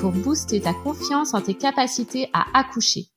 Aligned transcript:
Pour 0.00 0.12
booster 0.12 0.62
ta 0.62 0.72
confiance 0.72 1.34
en 1.34 1.42
tes 1.42 1.52
capacités 1.52 2.30
à 2.32 2.46
accoucher. 2.58 3.08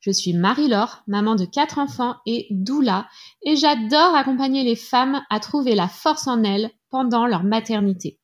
Je 0.00 0.10
suis 0.10 0.32
Marie-Laure, 0.32 1.04
maman 1.06 1.36
de 1.36 1.44
quatre 1.44 1.78
enfants 1.78 2.16
et 2.26 2.48
doula, 2.50 3.06
et 3.46 3.54
j'adore 3.54 4.16
accompagner 4.16 4.64
les 4.64 4.74
femmes 4.74 5.22
à 5.30 5.38
trouver 5.38 5.76
la 5.76 5.86
force 5.86 6.26
en 6.26 6.42
elles 6.42 6.72
pendant 6.90 7.26
leur 7.26 7.44
maternité. 7.44 8.18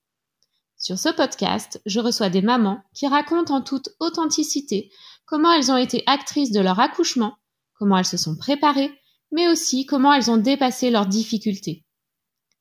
Sur 0.77 0.99
ce 0.99 1.11
podcast, 1.11 1.81
je 1.87 2.01
reçois 2.01 2.29
des 2.29 2.43
mamans 2.43 2.83
qui 2.93 3.07
racontent 3.07 3.55
en 3.55 3.63
toute 3.63 3.91
authenticité 4.01 4.91
comment 5.25 5.53
elles 5.53 5.71
ont 5.71 5.77
été 5.77 6.03
actrices 6.09 6.51
de 6.51 6.61
leur 6.61 6.81
accouchement, 6.81 7.37
comment 7.79 7.99
elles 7.99 8.05
se 8.05 8.17
sont 8.17 8.37
préparées, 8.37 8.93
mais 9.31 9.47
aussi 9.47 9.87
comment 9.87 10.13
elles 10.13 10.29
ont 10.29 10.39
dépassé 10.39 10.91
leurs 10.91 11.07
difficultés. 11.07 11.85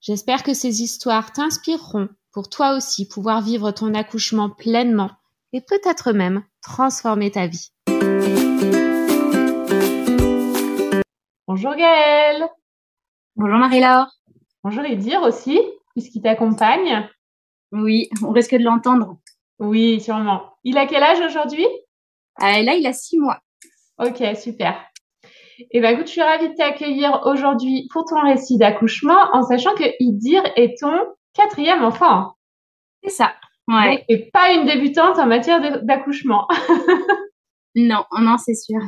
J'espère 0.02 0.44
que 0.44 0.54
ces 0.54 0.84
histoires 0.84 1.34
t'inspireront 1.34 2.10
pour 2.36 2.50
toi 2.50 2.76
aussi 2.76 3.08
pouvoir 3.08 3.42
vivre 3.42 3.72
ton 3.72 3.94
accouchement 3.94 4.50
pleinement 4.50 5.10
et 5.54 5.62
peut-être 5.62 6.12
même 6.12 6.44
transformer 6.62 7.32
ta 7.32 7.48
vie. 7.48 7.72
Bonjour 11.48 11.74
Gaëlle. 11.76 12.46
Bonjour 13.38 13.58
Marie-Laure. 13.58 14.08
Bonjour 14.66 14.84
Edir 14.84 15.22
aussi, 15.22 15.62
puisqu'il 15.96 16.24
t'accompagne. 16.24 17.08
Oui, 17.72 18.10
on 18.22 18.32
risque 18.32 18.56
de 18.56 18.64
l'entendre. 18.64 19.18
Oui, 19.60 20.02
sûrement. 20.02 20.58
Il 20.66 20.78
a 20.78 20.88
quel 20.88 21.04
âge 21.04 21.22
aujourd'hui? 21.22 21.66
Euh, 22.42 22.64
Là, 22.64 22.74
il 22.74 22.86
a 22.86 22.92
six 22.92 23.18
mois. 23.18 23.40
Ok, 23.98 24.22
super. 24.36 24.76
Et 25.58 25.68
eh 25.72 25.80
ben, 25.80 25.94
écoute, 25.94 26.08
je 26.08 26.12
suis 26.12 26.22
ravie 26.22 26.50
de 26.50 26.56
t'accueillir 26.56 27.22
aujourd'hui 27.24 27.88
pour 27.94 28.04
ton 28.04 28.22
récit 28.22 28.58
d'accouchement, 28.58 29.30
en 29.32 29.42
sachant 29.44 29.74
que 29.74 29.86
Idir 30.02 30.44
est 30.58 30.78
ton 30.82 31.00
quatrième 31.36 31.84
enfant. 31.84 32.34
C'est 33.04 33.12
ça. 33.12 33.34
Ouais. 33.68 34.06
et 34.10 34.30
pas 34.32 34.52
une 34.54 34.66
débutante 34.66 35.18
en 35.18 35.26
matière 35.26 35.84
d'accouchement. 35.84 36.48
non, 37.76 38.04
non, 38.20 38.38
c'est 38.38 38.54
sûr. 38.54 38.80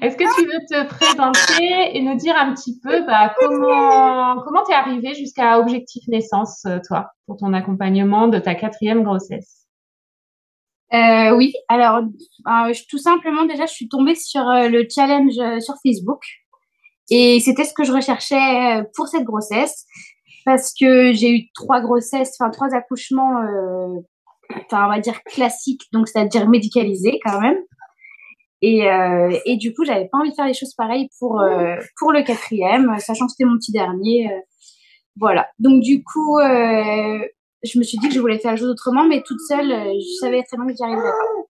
Est-ce 0.00 0.16
que 0.16 0.24
tu 0.36 0.46
veux 0.46 0.64
te 0.70 0.88
présenter 0.88 1.96
et 1.96 2.00
nous 2.02 2.14
dire 2.14 2.36
un 2.36 2.54
petit 2.54 2.78
peu 2.80 3.04
bah, 3.04 3.34
comment 3.38 4.40
comment 4.42 4.62
t'es 4.64 4.72
arrivée 4.72 5.14
jusqu'à 5.14 5.58
Objectif 5.58 6.06
Naissance, 6.08 6.64
euh, 6.66 6.78
toi, 6.86 7.10
pour 7.26 7.36
ton 7.36 7.52
accompagnement 7.52 8.28
de 8.28 8.38
ta 8.38 8.54
quatrième 8.54 9.02
grossesse? 9.02 9.60
Euh, 10.92 11.36
oui, 11.36 11.52
alors 11.68 12.02
euh, 12.48 12.72
tout 12.88 12.98
simplement 12.98 13.44
déjà, 13.44 13.66
je 13.66 13.72
suis 13.72 13.88
tombée 13.88 14.16
sur 14.16 14.48
euh, 14.48 14.68
le 14.68 14.86
challenge 14.92 15.34
sur 15.60 15.74
Facebook 15.84 16.20
et 17.10 17.38
c'était 17.38 17.64
ce 17.64 17.72
que 17.74 17.84
je 17.84 17.92
recherchais 17.92 18.82
pour 18.96 19.06
cette 19.06 19.22
grossesse 19.22 19.86
parce 20.44 20.72
que 20.78 21.12
j'ai 21.12 21.30
eu 21.30 21.52
trois 21.54 21.80
grossesses, 21.80 22.36
enfin 22.38 22.50
trois 22.50 22.74
accouchements, 22.74 23.40
enfin 24.50 24.86
on 24.86 24.88
va 24.88 25.00
dire 25.00 25.22
classiques, 25.24 25.82
donc 25.92 26.08
c'est-à-dire 26.08 26.48
médicalisés 26.48 27.20
quand 27.24 27.40
même. 27.40 27.58
Et, 28.62 28.86
et 29.46 29.56
du 29.56 29.72
coup, 29.72 29.84
j'avais 29.84 30.08
pas 30.08 30.18
envie 30.18 30.30
de 30.30 30.34
faire 30.34 30.46
des 30.46 30.54
choses 30.54 30.74
pareilles 30.74 31.08
pour 31.18 31.42
pour 31.98 32.12
le 32.12 32.22
quatrième, 32.22 32.98
sachant 32.98 33.26
que 33.26 33.32
c'était 33.32 33.44
mon 33.48 33.56
petit 33.56 33.72
dernier. 33.72 34.30
voilà. 35.16 35.48
Donc 35.58 35.82
du 35.82 36.02
coup, 36.02 36.38
je 37.62 37.78
me 37.78 37.84
suis 37.84 37.98
dit 37.98 38.08
que 38.08 38.14
je 38.14 38.20
voulais 38.20 38.38
faire 38.38 38.52
les 38.52 38.58
choses 38.58 38.70
autrement, 38.70 39.06
mais 39.06 39.22
toute 39.22 39.40
seule, 39.40 39.70
euh, 39.70 39.92
je 39.94 40.18
savais 40.20 40.42
très 40.42 40.56
bien 40.56 40.66
que 40.66 40.74
j'y 40.74 40.82
arriverais 40.82 41.10
pas. 41.10 41.42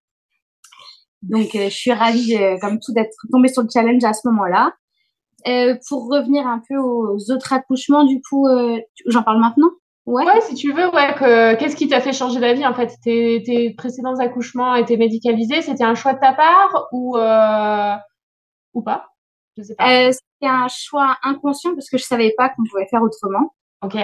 Donc, 1.22 1.54
euh, 1.54 1.64
je 1.68 1.74
suis 1.74 1.92
ravie, 1.92 2.36
euh, 2.36 2.58
comme 2.60 2.80
tout, 2.80 2.92
d'être 2.92 3.14
tombée 3.30 3.48
sur 3.48 3.62
le 3.62 3.68
challenge 3.72 4.02
à 4.04 4.12
ce 4.12 4.26
moment-là. 4.28 4.72
Euh, 5.46 5.76
pour 5.88 6.08
revenir 6.08 6.46
un 6.46 6.60
peu 6.68 6.76
aux 6.76 7.30
autres 7.30 7.52
accouchements, 7.52 8.04
du 8.04 8.20
coup, 8.20 8.46
j'en 9.06 9.22
parle 9.22 9.40
maintenant? 9.40 9.70
Ouais. 10.06 10.24
ouais. 10.24 10.40
si 10.40 10.54
tu 10.54 10.72
veux, 10.72 10.88
ouais. 10.88 11.14
Que, 11.14 11.54
qu'est-ce 11.56 11.76
qui 11.76 11.88
t'a 11.88 12.00
fait 12.00 12.12
changer 12.12 12.40
d'avis 12.40 12.66
en 12.66 12.74
fait? 12.74 12.90
Tes, 13.02 13.42
tes 13.44 13.74
précédents 13.74 14.18
accouchements 14.18 14.74
étaient 14.74 14.96
médicalisés, 14.96 15.62
c'était 15.62 15.84
un 15.84 15.94
choix 15.94 16.14
de 16.14 16.20
ta 16.20 16.32
part 16.32 16.88
ou 16.92 17.16
ou 18.72 18.82
pas? 18.82 19.06
Je 19.56 19.62
sais 19.62 19.74
pas. 19.74 20.12
c'était 20.12 20.50
un 20.50 20.68
choix 20.68 21.16
inconscient 21.22 21.74
parce 21.74 21.90
que 21.90 21.98
je 21.98 22.04
savais 22.04 22.32
pas 22.36 22.48
qu'on 22.48 22.64
pouvait 22.64 22.86
faire 22.86 23.02
autrement. 23.02 23.54
Ok. 23.82 23.96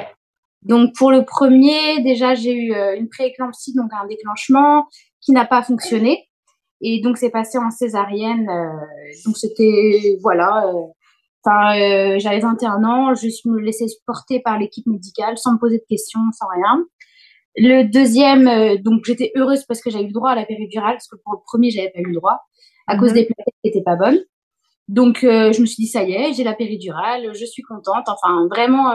Donc 0.63 0.95
pour 0.97 1.13
le 1.13 1.25
premier, 1.25 2.03
déjà 2.03 2.35
j'ai 2.35 2.53
eu 2.53 2.75
euh, 2.75 2.97
une 2.97 3.09
prééclampsie, 3.09 3.73
donc 3.75 3.91
un 3.93 4.07
déclenchement 4.07 4.87
qui 5.21 5.33
n'a 5.33 5.45
pas 5.45 5.63
fonctionné. 5.63 6.29
Et 6.81 7.01
donc 7.01 7.19
c'est 7.19 7.31
passé 7.31 7.57
en 7.59 7.71
césarienne. 7.71 8.49
Euh, 8.49 9.13
donc 9.25 9.37
c'était 9.37 10.19
voilà. 10.23 10.73
Euh, 11.47 11.51
enfin, 11.51 12.19
j'avais 12.19 12.41
21 12.41 12.85
ans, 12.85 13.15
je 13.15 13.49
me 13.49 13.61
laissais 13.61 13.89
supporter 13.89 14.41
par 14.41 14.59
l'équipe 14.59 14.87
médicale 14.87 15.39
sans 15.39 15.55
me 15.55 15.59
poser 15.59 15.79
de 15.79 15.85
questions, 15.89 16.21
sans 16.33 16.47
rien. 16.55 16.85
Le 17.57 17.85
deuxième, 17.85 18.77
donc 18.83 19.05
j'étais 19.07 19.33
heureuse 19.35 19.65
parce 19.65 19.81
que 19.81 19.91
j'avais 19.91 20.05
eu 20.05 20.13
droit 20.13 20.31
à 20.31 20.35
la 20.35 20.45
péridurale, 20.45 20.95
parce 20.95 21.09
que 21.09 21.17
pour 21.17 21.35
le 21.35 21.39
premier 21.47 21.71
j'avais 21.71 21.91
pas 21.91 22.01
eu 22.01 22.07
le 22.07 22.15
droit 22.15 22.41
à 22.87 22.99
cause 22.99 23.11
mhm. 23.11 23.15
des 23.15 23.25
plaquettes 23.25 23.55
qui 23.63 23.71
étaient 23.71 23.83
pas 23.83 23.97
bonnes. 23.97 24.21
Donc 24.89 25.21
je 25.23 25.61
me 25.61 25.67
suis 25.67 25.83
dit 25.83 25.87
ça 25.87 26.03
y 26.03 26.13
est, 26.13 26.35
j'ai 26.35 26.45
la 26.45 26.53
péridurale, 26.53 27.33
je 27.35 27.45
suis 27.47 27.63
contente. 27.63 28.09
Enfin 28.09 28.47
vraiment 28.51 28.95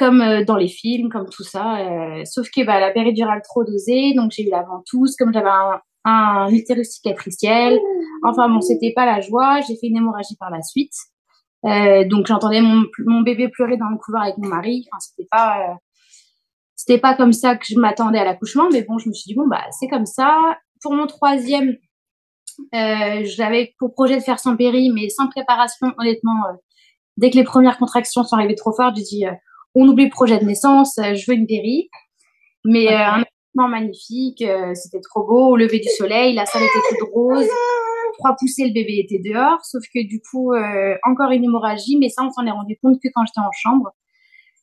comme 0.00 0.22
euh, 0.22 0.44
dans 0.44 0.56
les 0.56 0.66
films, 0.66 1.10
comme 1.10 1.28
tout 1.28 1.44
ça. 1.44 1.76
Euh, 1.80 2.24
sauf 2.24 2.48
que 2.50 2.64
bah, 2.64 2.80
la 2.80 2.90
péridurale 2.90 3.42
trop 3.44 3.64
dosée, 3.64 4.14
donc 4.14 4.32
j'ai 4.32 4.46
eu 4.46 4.50
la 4.50 4.62
ventouse, 4.62 5.14
comme 5.16 5.32
j'avais 5.32 5.50
un, 5.50 5.78
un 6.04 6.48
utérus 6.50 6.88
cicatriciel. 6.88 7.78
Enfin 8.24 8.48
bon, 8.48 8.62
c'était 8.62 8.94
pas 8.96 9.04
la 9.04 9.20
joie. 9.20 9.60
J'ai 9.60 9.76
fait 9.76 9.88
une 9.88 9.98
hémorragie 9.98 10.36
par 10.40 10.50
la 10.50 10.62
suite. 10.62 10.94
Euh, 11.66 12.08
donc 12.08 12.26
j'entendais 12.26 12.62
mon, 12.62 13.20
bébé 13.20 13.48
pleurer 13.50 13.76
dans 13.76 13.90
le 13.90 13.98
couloir 13.98 14.22
avec 14.22 14.38
mon 14.38 14.48
mari. 14.48 14.86
Enfin, 14.90 14.98
c'était 15.00 15.28
pas 15.30 15.76
c'était 16.74 16.98
pas 16.98 17.14
comme 17.14 17.34
ça 17.34 17.56
que 17.56 17.66
je 17.68 17.78
m'attendais 17.78 18.18
à 18.18 18.24
l'accouchement, 18.24 18.68
mais 18.72 18.82
bon, 18.82 18.96
je 18.96 19.10
me 19.10 19.12
suis 19.12 19.28
dit 19.28 19.34
bon 19.34 19.46
bah 19.46 19.64
c'est 19.78 19.88
comme 19.88 20.06
ça. 20.06 20.56
Pour 20.82 20.94
mon 20.94 21.06
troisième, 21.06 21.76
j'avais 22.72 23.74
pour 23.78 23.92
projet 23.92 24.16
de 24.16 24.22
faire 24.22 24.38
sans 24.38 24.56
péri, 24.56 24.90
mais 24.94 25.10
sans 25.10 25.28
préparation. 25.28 25.92
Honnêtement, 25.98 26.40
dès 27.18 27.30
que 27.30 27.36
les 27.36 27.44
premières 27.44 27.76
contractions 27.76 28.24
sont 28.24 28.36
arrivées 28.36 28.54
trop 28.54 28.72
fortes, 28.72 28.96
j'ai 28.96 29.02
dit 29.02 29.24
on 29.74 29.88
oublie 29.88 30.04
le 30.04 30.10
projet 30.10 30.38
de 30.38 30.44
naissance, 30.44 30.98
euh, 30.98 31.14
je 31.14 31.30
veux 31.30 31.36
une 31.36 31.46
péri. 31.46 31.88
Mais 32.64 32.88
euh, 32.88 32.96
un 32.96 33.22
accouchement 33.22 33.68
magnifique, 33.68 34.42
euh, 34.42 34.74
c'était 34.74 35.00
trop 35.00 35.26
beau, 35.26 35.48
au 35.48 35.56
lever 35.56 35.78
du 35.78 35.88
soleil, 35.88 36.34
la 36.34 36.46
salle 36.46 36.62
était 36.62 36.96
toute 36.98 37.08
rose, 37.12 37.48
trois 38.18 38.36
poussées, 38.38 38.66
le 38.66 38.74
bébé 38.74 38.98
était 38.98 39.20
dehors, 39.24 39.64
sauf 39.64 39.82
que 39.94 40.06
du 40.06 40.20
coup, 40.20 40.52
encore 41.04 41.30
une 41.30 41.44
hémorragie, 41.44 41.96
mais 41.98 42.10
ça, 42.10 42.22
on 42.22 42.30
s'en 42.30 42.44
est 42.44 42.50
rendu 42.50 42.78
compte 42.82 42.98
que 43.02 43.08
quand 43.14 43.24
j'étais 43.24 43.40
en 43.40 43.52
chambre. 43.52 43.92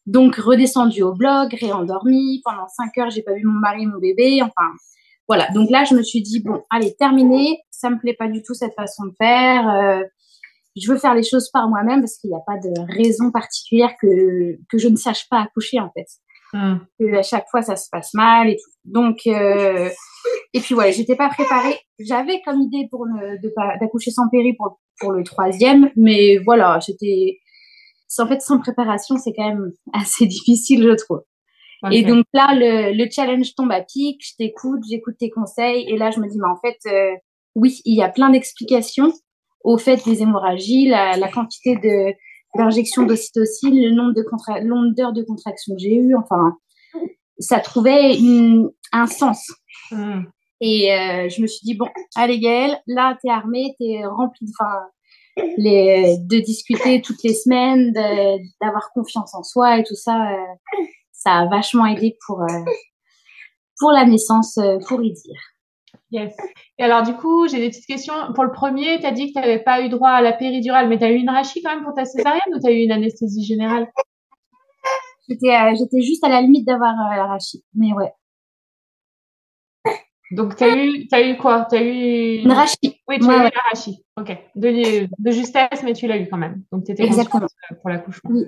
Donc, 0.06 0.35
redescendu 0.35 1.01
au 1.01 1.13
blog, 1.13 1.53
réendormi, 1.59 2.41
pendant 2.45 2.68
cinq 2.68 2.97
heures, 3.00 3.09
j'ai 3.09 3.24
pas 3.24 3.34
vu 3.34 3.44
mon 3.44 3.59
mari 3.59 3.84
et 3.84 3.88
mon 3.88 3.97
bébé, 3.97 4.41
enfin, 4.44 4.69
voilà. 5.28 5.50
Donc 5.56 5.69
là, 5.72 5.84
je 5.84 5.95
me 5.95 6.03
suis 6.03 6.22
dit, 6.22 6.41
bon, 6.41 6.62
allez, 6.69 6.95
terminé, 6.95 7.59
ça 7.72 7.89
me 7.89 7.97
plaît 7.97 8.16
pas 8.18 8.28
du 8.28 8.44
tout 8.44 8.53
cette 8.53 8.75
façon 8.75 9.06
de 9.06 9.13
faire, 9.18 10.03
je 10.82 10.92
veux 10.92 10.98
faire 10.98 11.16
les 11.16 11.24
choses 11.24 11.50
par 11.52 11.68
moi-même 11.70 12.02
parce 12.02 12.18
qu'il 12.18 12.30
n'y 12.30 12.36
a 12.36 12.44
pas 12.46 12.58
de 12.58 12.98
raison 12.98 13.32
particulière 13.32 13.94
que, 14.02 14.58
que 14.70 14.78
je 14.78 14.88
ne 14.88 14.96
sache 14.96 15.28
pas 15.30 15.42
accoucher 15.42 15.80
en 15.80 15.92
fait. 15.92 16.08
Hmm. 16.54 16.78
à 17.14 17.24
chaque 17.24 17.46
fois 17.52 17.62
ça 17.62 17.76
se 17.76 17.90
passe 17.92 18.14
mal 18.14 18.50
et 18.50 18.56
tout. 18.56 18.72
Donc 18.86 19.20
euh, 19.28 19.90
et 20.54 20.60
puis 20.62 20.76
voilà, 20.76 20.92
j'étais 20.92 21.16
pas 21.16 21.30
préparée. 21.30 21.78
J'avais 22.00 22.42
comme 22.46 22.62
idée 22.62 22.88
pour 22.90 23.06
ne 23.06 23.42
de 23.42 23.52
pas 23.54 23.78
d'accoucher 23.80 24.12
sans 24.12 24.30
péri 24.30 24.54
pour 24.54 24.80
pour 25.00 25.12
le 25.12 25.24
troisième, 25.24 25.92
mais 25.96 26.38
voilà, 26.38 26.80
j'étais 26.86 27.40
en 28.20 28.28
fait 28.28 28.42
sans 28.42 28.60
préparation, 28.60 29.18
c'est 29.18 29.34
quand 29.34 29.48
même 29.48 29.72
assez 29.94 30.26
difficile 30.26 30.84
je 30.84 30.96
trouve. 30.96 31.22
Et 31.92 32.04
donc 32.04 32.25
là, 32.34 32.56
le, 32.56 32.92
le 32.98 33.07
challenge 33.12 33.54
tombe 33.56 33.72
à 33.72 33.81
pic, 33.81 34.19
je 34.25 34.34
t'écoute, 34.36 34.81
j'écoute 34.90 35.16
tes 35.19 35.30
conseils, 35.30 35.88
et 35.88 35.96
là 35.96 36.10
je 36.10 36.19
me 36.19 36.28
dis, 36.28 36.38
mais 36.40 36.50
en 36.50 36.57
fait, 36.60 36.78
euh, 36.88 37.16
oui, 37.54 37.81
il 37.86 37.96
y 37.96 38.01
a 38.01 38.10
plein 38.10 38.31
d'explications, 38.31 39.13
au 39.68 39.78
fait 39.78 40.02
des 40.06 40.22
hémorragies, 40.22 40.88
la, 40.88 41.18
la 41.18 41.28
quantité 41.28 41.75
de 41.75 42.14
d'injection 42.56 43.04
d'ocytocine, 43.04 43.75
le 43.75 43.92
nombre 43.92 44.14
de 44.14 44.24
contra 44.24 44.62
d'heures 44.62 45.12
de 45.12 45.24
contraction 45.24 45.75
que 45.75 45.81
j'ai 45.81 45.96
eu, 45.96 46.16
enfin, 46.16 46.58
ça 47.38 47.60
trouvait 47.60 48.18
une, 48.18 48.72
un 48.94 49.06
sens. 49.06 49.52
Hmm. 49.92 50.22
Et 50.62 50.92
euh, 50.94 51.28
je 51.30 51.42
me 51.42 51.48
suis 51.48 51.66
dit 51.66 51.75
bon, 51.75 51.88
allez 52.16 52.40
Gaëlle, 52.40 52.80
là 52.88 53.18
t'es 53.22 53.30
armée, 53.30 53.75
t'es 53.78 54.06
remplie 54.06 54.48
de, 54.48 54.52
enfin, 54.58 54.80
les, 55.58 56.18
de 56.18 56.40
discuter 56.40 57.02
toutes 57.02 57.22
les 57.24 57.34
semaines, 57.34 57.92
d'avoir 58.62 58.90
confiance 58.94 59.36
en 59.36 59.44
soi 59.44 59.80
et 59.80 59.84
tout 59.84 59.96
ça, 59.96 60.31
euh, 60.31 60.80
ça 61.12 61.31
a 61.40 61.48
vachement 61.48 61.86
aidé 61.86 62.18
pour 62.25 62.42
euh, 62.42 62.63
pour 63.80 63.92
la 63.92 64.06
naissance, 64.06 64.58
pour 64.88 65.04
y 65.04 65.12
dire. 65.12 65.42
Yes. 66.12 66.36
Et 66.77 66.83
alors, 66.83 67.04
du 67.04 67.13
coup, 67.15 67.48
j'ai 67.48 67.59
des 67.59 67.69
petites 67.69 67.86
questions. 67.86 68.13
Pour 68.33 68.45
le 68.45 68.51
premier, 68.51 69.00
tu 69.00 69.06
as 69.06 69.12
dit 69.12 69.27
que 69.27 69.33
tu 69.33 69.39
n'avais 69.39 69.59
pas 69.59 69.81
eu 69.81 69.89
droit 69.89 70.09
à 70.09 70.21
la 70.21 70.31
péridurale, 70.31 70.88
mais 70.88 70.98
tu 70.98 71.04
as 71.04 71.12
eu 71.12 71.18
une 71.18 71.30
rachie 71.30 71.62
quand 71.62 71.75
même 71.75 71.83
pour 71.83 71.94
ta 71.94 72.06
césarienne 72.06 72.54
ou 72.56 72.59
tu 72.59 72.68
as 72.68 72.71
eu 72.71 72.83
une 72.83 72.92
anesthésie 72.92 73.44
générale? 73.44 73.92
J'étais 75.27 75.54
euh, 75.54 76.01
juste 76.01 76.24
à 76.24 76.30
la 76.30 76.42
limite 76.42 76.65
d'avoir 76.65 76.94
euh, 76.94 77.15
la 77.18 77.25
rachie, 77.25 77.62
mais 77.74 77.92
ouais. 77.92 78.13
Donc, 80.31 80.56
tu 80.56 80.63
as 80.63 80.75
eu, 80.77 81.07
as 81.12 81.21
eu 81.21 81.38
quoi? 81.38 81.68
Tu 81.69 81.75
as 81.75 81.81
eu 81.81 82.44
une 82.44 82.51
rachie. 82.51 83.01
Oui, 83.10 83.19
tu 83.19 83.30
as 83.30 83.48
eu 83.48 83.51
la 83.53 83.62
rachie. 83.69 84.03
Ok. 84.18 84.38
De, 84.56 85.07
de 85.18 85.31
justesse, 85.31 85.83
mais 85.83 85.94
tu 85.94 86.07
l'as 86.07 86.18
eu 86.18 86.30
quand 86.30 86.38
même. 86.38 86.63
Donc, 86.71 86.86
tu 86.86 86.94
étais 86.94 87.03
Exactement. 87.03 87.48
pour 87.81 87.89
l'accouchement. 87.89 88.31
Oui. 88.33 88.45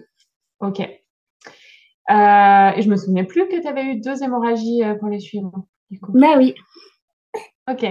Ok. 0.61 0.79
Euh, 0.79 2.71
et 2.75 2.81
je 2.81 2.89
me 2.89 2.95
souvenais 2.95 3.25
plus 3.25 3.47
que 3.47 3.61
tu 3.61 3.67
avais 3.67 3.83
eu 3.83 3.99
deux 3.99 4.23
hémorragies 4.23 4.81
pour 4.99 5.09
les 5.09 5.19
suivants. 5.19 5.67
Bah 6.09 6.35
oui. 6.37 6.55
Ok. 7.69 7.85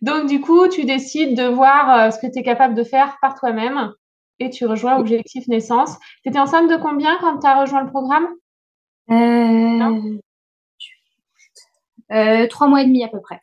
Donc, 0.00 0.28
du 0.28 0.40
coup, 0.40 0.66
tu 0.68 0.84
décides 0.84 1.36
de 1.36 1.44
voir 1.44 2.12
ce 2.12 2.18
que 2.18 2.26
tu 2.26 2.40
es 2.40 2.42
capable 2.42 2.74
de 2.74 2.84
faire 2.84 3.16
par 3.20 3.38
toi-même 3.38 3.92
et 4.38 4.50
tu 4.50 4.66
rejoins 4.66 4.98
Objectif 4.98 5.46
Naissance. 5.48 5.96
Tu 6.22 6.30
étais 6.30 6.38
enceinte 6.38 6.68
de 6.68 6.76
combien 6.76 7.16
quand 7.20 7.38
tu 7.38 7.46
as 7.46 7.60
rejoint 7.60 7.82
le 7.82 7.90
programme? 7.90 8.26
Euh, 12.10 12.46
Trois 12.48 12.68
mois 12.68 12.82
et 12.82 12.86
demi 12.86 13.04
à 13.04 13.08
peu 13.08 13.20
près. 13.20 13.40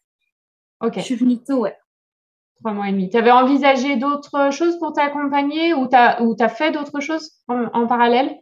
Ok. 0.82 0.96
Je 0.98 1.02
suis 1.02 1.16
venue 1.16 1.42
tôt, 1.42 1.62
ouais. 1.62 1.76
Trois 2.60 2.74
mois 2.74 2.90
et 2.90 2.92
demi. 2.92 3.10
Tu 3.10 3.18
avais 3.18 3.32
envisagé 3.32 3.96
d'autres 3.96 4.52
choses 4.52 4.78
pour 4.80 4.94
t'accompagner 4.94 5.74
ou 5.74 5.88
tu 5.88 5.96
as, 5.96 6.50
fait 6.50 6.72
d'autres 6.72 7.00
choses 7.00 7.32
en, 7.48 7.88
parallèle? 7.88 8.38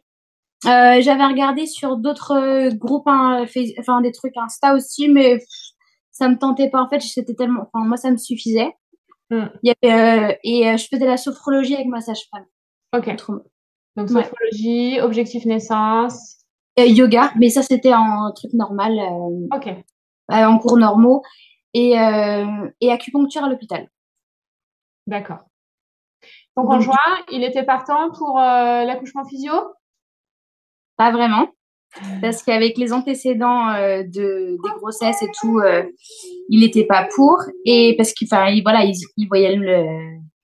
Euh, 0.65 1.01
J'avais 1.01 1.25
regardé 1.25 1.67
sur 1.67 1.97
d'autres 1.97 2.69
groupes, 2.73 3.07
hein, 3.07 3.45
enfin 3.79 4.01
des 4.01 4.11
trucs 4.11 4.35
Insta 4.37 4.73
aussi, 4.73 5.07
mais 5.07 5.37
ça 6.17 6.29
me 6.29 6.37
tentait 6.37 6.69
pas. 6.69 6.81
En 6.81 6.89
fait, 6.89 6.99
c'était 6.99 7.35
tellement, 7.35 7.69
enfin 7.71 7.85
moi 7.85 7.97
ça 7.97 8.11
me 8.11 8.17
suffisait. 8.17 8.73
Hmm. 9.29 9.47
Euh, 9.85 10.33
et 10.43 10.69
euh, 10.69 10.77
je 10.77 10.87
faisais 10.87 11.05
la 11.05 11.17
sophrologie 11.17 11.75
avec 11.75 11.87
ma 11.87 12.01
sage-femme. 12.01 12.45
Ok. 12.95 13.07
Donc 13.95 14.09
sophrologie, 14.09 15.01
objectif 15.01 15.45
naissance. 15.45 16.37
yoga, 16.77 17.31
mais 17.35 17.49
ça 17.49 17.61
c'était 17.61 17.93
en 17.93 18.31
truc 18.33 18.53
normal. 18.53 18.97
ok. 19.53 19.69
en 20.29 20.57
cours 20.59 20.77
normaux 20.77 21.23
et, 21.73 21.95
et 22.81 22.91
acupuncture 22.91 23.43
à 23.43 23.49
l'hôpital. 23.49 23.89
D'accord. 25.07 25.39
Donc, 26.57 26.71
en 26.71 26.79
juin, 26.79 26.95
il 27.31 27.43
était 27.43 27.63
partant 27.63 28.09
pour 28.11 28.39
euh, 28.39 28.83
l'accouchement 28.83 29.23
physio? 29.25 29.53
Pas 30.97 31.11
vraiment. 31.11 31.47
Parce 32.21 32.43
qu'avec 32.43 32.77
les 32.77 32.93
antécédents 32.93 33.69
euh, 33.69 34.03
de, 34.03 34.57
des 34.63 34.69
grossesses 34.77 35.21
et 35.23 35.29
tout, 35.39 35.59
euh, 35.59 35.83
il 36.49 36.59
n'était 36.59 36.85
pas 36.85 37.07
pour. 37.15 37.37
Et 37.65 37.95
parce 37.97 38.13
qu'il 38.13 38.27
voilà, 38.27 38.83
il, 38.83 39.27
voyait 39.27 39.55
le, 39.55 39.83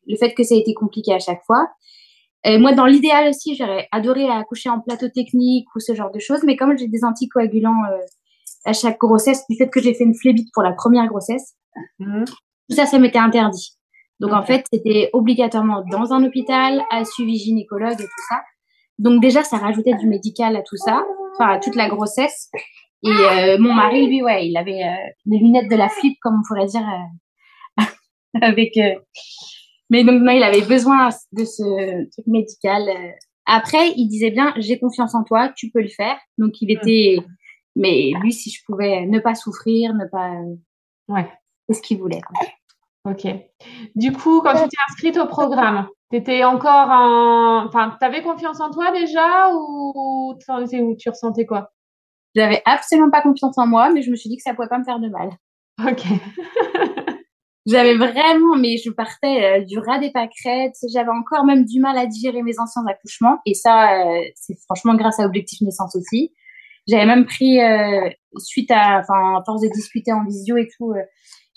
le, 0.08 0.16
fait 0.16 0.34
que 0.34 0.44
ça 0.44 0.56
a 0.56 0.58
été 0.58 0.74
compliqué 0.74 1.14
à 1.14 1.20
chaque 1.20 1.44
fois. 1.46 1.68
Et 2.44 2.58
moi, 2.58 2.74
dans 2.74 2.86
l'idéal 2.86 3.30
aussi, 3.30 3.56
j'aurais 3.56 3.88
adoré 3.92 4.28
accoucher 4.30 4.70
en 4.70 4.80
plateau 4.80 5.08
technique 5.10 5.68
ou 5.76 5.80
ce 5.80 5.94
genre 5.94 6.12
de 6.12 6.20
choses. 6.20 6.42
Mais 6.44 6.56
comme 6.56 6.78
j'ai 6.78 6.88
des 6.88 7.04
anticoagulants 7.04 7.84
à 8.66 8.74
chaque 8.74 8.98
grossesse, 8.98 9.44
du 9.50 9.56
fait 9.56 9.70
que 9.70 9.82
j'ai 9.82 9.94
fait 9.94 10.04
une 10.04 10.16
phlébite 10.16 10.50
pour 10.54 10.64
la 10.64 10.74
première 10.74 11.08
grossesse, 11.08 11.54
mmh. 12.00 12.24
tout 12.26 12.76
ça, 12.76 12.86
ça 12.86 13.00
m'était 13.00 13.20
interdit. 13.20 13.78
Donc 14.20 14.32
en 14.34 14.44
fait, 14.44 14.66
c'était 14.72 15.10
obligatoirement 15.14 15.84
dans 15.92 16.14
un 16.14 16.24
hôpital, 16.24 16.82
à 16.92 17.04
suivi 17.06 17.38
gynécologue 17.38 18.00
et 18.00 18.06
tout 18.06 18.24
ça. 18.30 18.42
Donc 19.04 19.22
déjà, 19.22 19.44
ça 19.44 19.58
rajoutait 19.58 19.96
du 19.96 20.08
médical 20.08 20.56
à 20.56 20.62
tout 20.62 20.78
ça, 20.78 21.04
enfin 21.34 21.52
à 21.52 21.60
toute 21.60 21.76
la 21.76 21.90
grossesse. 21.90 22.50
Et 23.04 23.10
euh, 23.10 23.58
mon 23.60 23.74
mari, 23.74 24.08
lui, 24.08 24.24
ouais, 24.24 24.48
il 24.48 24.56
avait 24.56 24.82
euh, 24.82 25.12
les 25.26 25.40
lunettes 25.40 25.70
de 25.70 25.76
la 25.76 25.90
flip, 25.90 26.18
comme 26.22 26.40
on 26.40 26.48
pourrait 26.48 26.68
dire, 26.68 26.88
euh, 27.80 27.84
avec. 28.42 28.80
Mais 29.90 30.06
donc, 30.06 30.22
non, 30.22 30.32
il 30.32 30.42
avait 30.42 30.62
besoin 30.62 31.10
de 31.34 31.44
ce 31.44 32.10
truc 32.12 32.28
médical. 32.28 32.84
Après, 33.46 33.92
il 33.98 34.08
disait 34.08 34.32
bien, 34.32 34.54
j'ai 34.56 34.80
confiance 34.80 35.14
en 35.16 35.26
toi, 35.26 35.52
tu 35.54 35.70
peux 35.70 35.82
le 35.82 35.90
faire. 35.90 36.18
Donc, 36.38 36.62
il 36.62 36.72
était. 36.72 37.18
Mais 37.76 38.14
lui, 38.22 38.32
si 38.32 38.52
je 38.52 38.62
pouvais 38.66 39.06
ne 39.06 39.20
pas 39.20 39.36
souffrir, 39.36 39.94
ne 39.94 40.06
pas. 40.06 40.32
Ouais. 41.10 41.30
C'est 41.68 41.76
ce 41.76 41.82
qu'il 41.82 41.98
voulait. 41.98 42.22
Quoi. 42.22 42.48
Ok. 43.12 43.28
Du 43.96 44.14
coup, 44.14 44.42
quand 44.42 44.54
tu 44.54 44.70
t'es 44.70 44.78
inscrite 44.90 45.18
au 45.18 45.28
programme, 45.28 45.88
tu 46.14 46.20
étais 46.20 46.44
encore 46.44 46.90
en. 46.92 47.66
Enfin, 47.66 47.96
tu 48.00 48.06
avais 48.06 48.22
confiance 48.22 48.62
en 48.62 48.70
toi 48.70 48.92
déjà 48.92 49.52
ou 49.52 50.36
tu 50.38 51.10
ressentais 51.10 51.46
quoi? 51.46 51.72
J'avais 52.36 52.62
absolument 52.66 53.10
pas 53.10 53.22
confiance 53.22 53.58
en 53.58 53.66
moi, 53.66 53.92
mais 53.92 54.04
je 54.04 54.12
me 54.12 54.16
suis 54.16 54.30
dit 54.30 54.38
que 54.38 54.44
ça 54.44 54.54
pouvait 54.54 54.68
pas 54.68 54.78
me 54.78 54.84
faire 54.84 55.00
de 55.00 55.10
mal. 55.10 55.30
Ok. 55.88 56.04
j'avais 57.66 57.96
vraiment, 57.96 58.56
mais 58.58 58.78
je 58.78 58.92
partais 58.92 59.62
euh, 59.62 59.64
du 59.64 59.80
ras 59.80 60.00
des 60.00 60.12
pâquerettes. 60.12 60.78
J'avais 60.92 61.10
encore 61.10 61.46
même 61.46 61.66
du 61.66 61.80
mal 61.80 61.98
à 61.98 62.06
digérer 62.06 62.44
mes 62.44 62.60
anciens 62.60 62.86
accouchements. 62.88 63.40
Et 63.48 63.56
ça, 63.56 64.06
euh, 64.06 64.22
c'est 64.36 64.56
franchement 64.66 64.96
grâce 64.96 65.20
à 65.20 65.26
Objectif 65.26 65.62
Naissance 65.62 65.96
aussi. 65.96 66.32
J'avais 66.88 67.06
même 67.06 67.26
pris, 67.26 67.60
euh, 67.60 68.10
suite 68.38 68.70
à, 68.70 69.00
enfin, 69.00 69.40
à 69.40 69.44
force 69.46 69.62
de 69.62 69.70
discuter 69.70 70.12
en 70.12 70.26
visio 70.26 70.58
et 70.58 70.68
tout, 70.78 70.94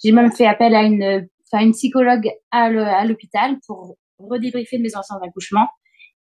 j'ai 0.03 0.13
même 0.13 0.31
fait 0.33 0.47
appel 0.47 0.75
à 0.75 0.83
une 0.83 1.27
enfin 1.53 1.65
une 1.65 1.73
psychologue 1.73 2.31
à 2.51 3.05
l'hôpital 3.05 3.59
pour 3.67 3.97
redébriefer 4.19 4.79
de 4.79 4.83
mes 4.83 4.97
anciens 4.97 5.19
accouchements. 5.23 5.69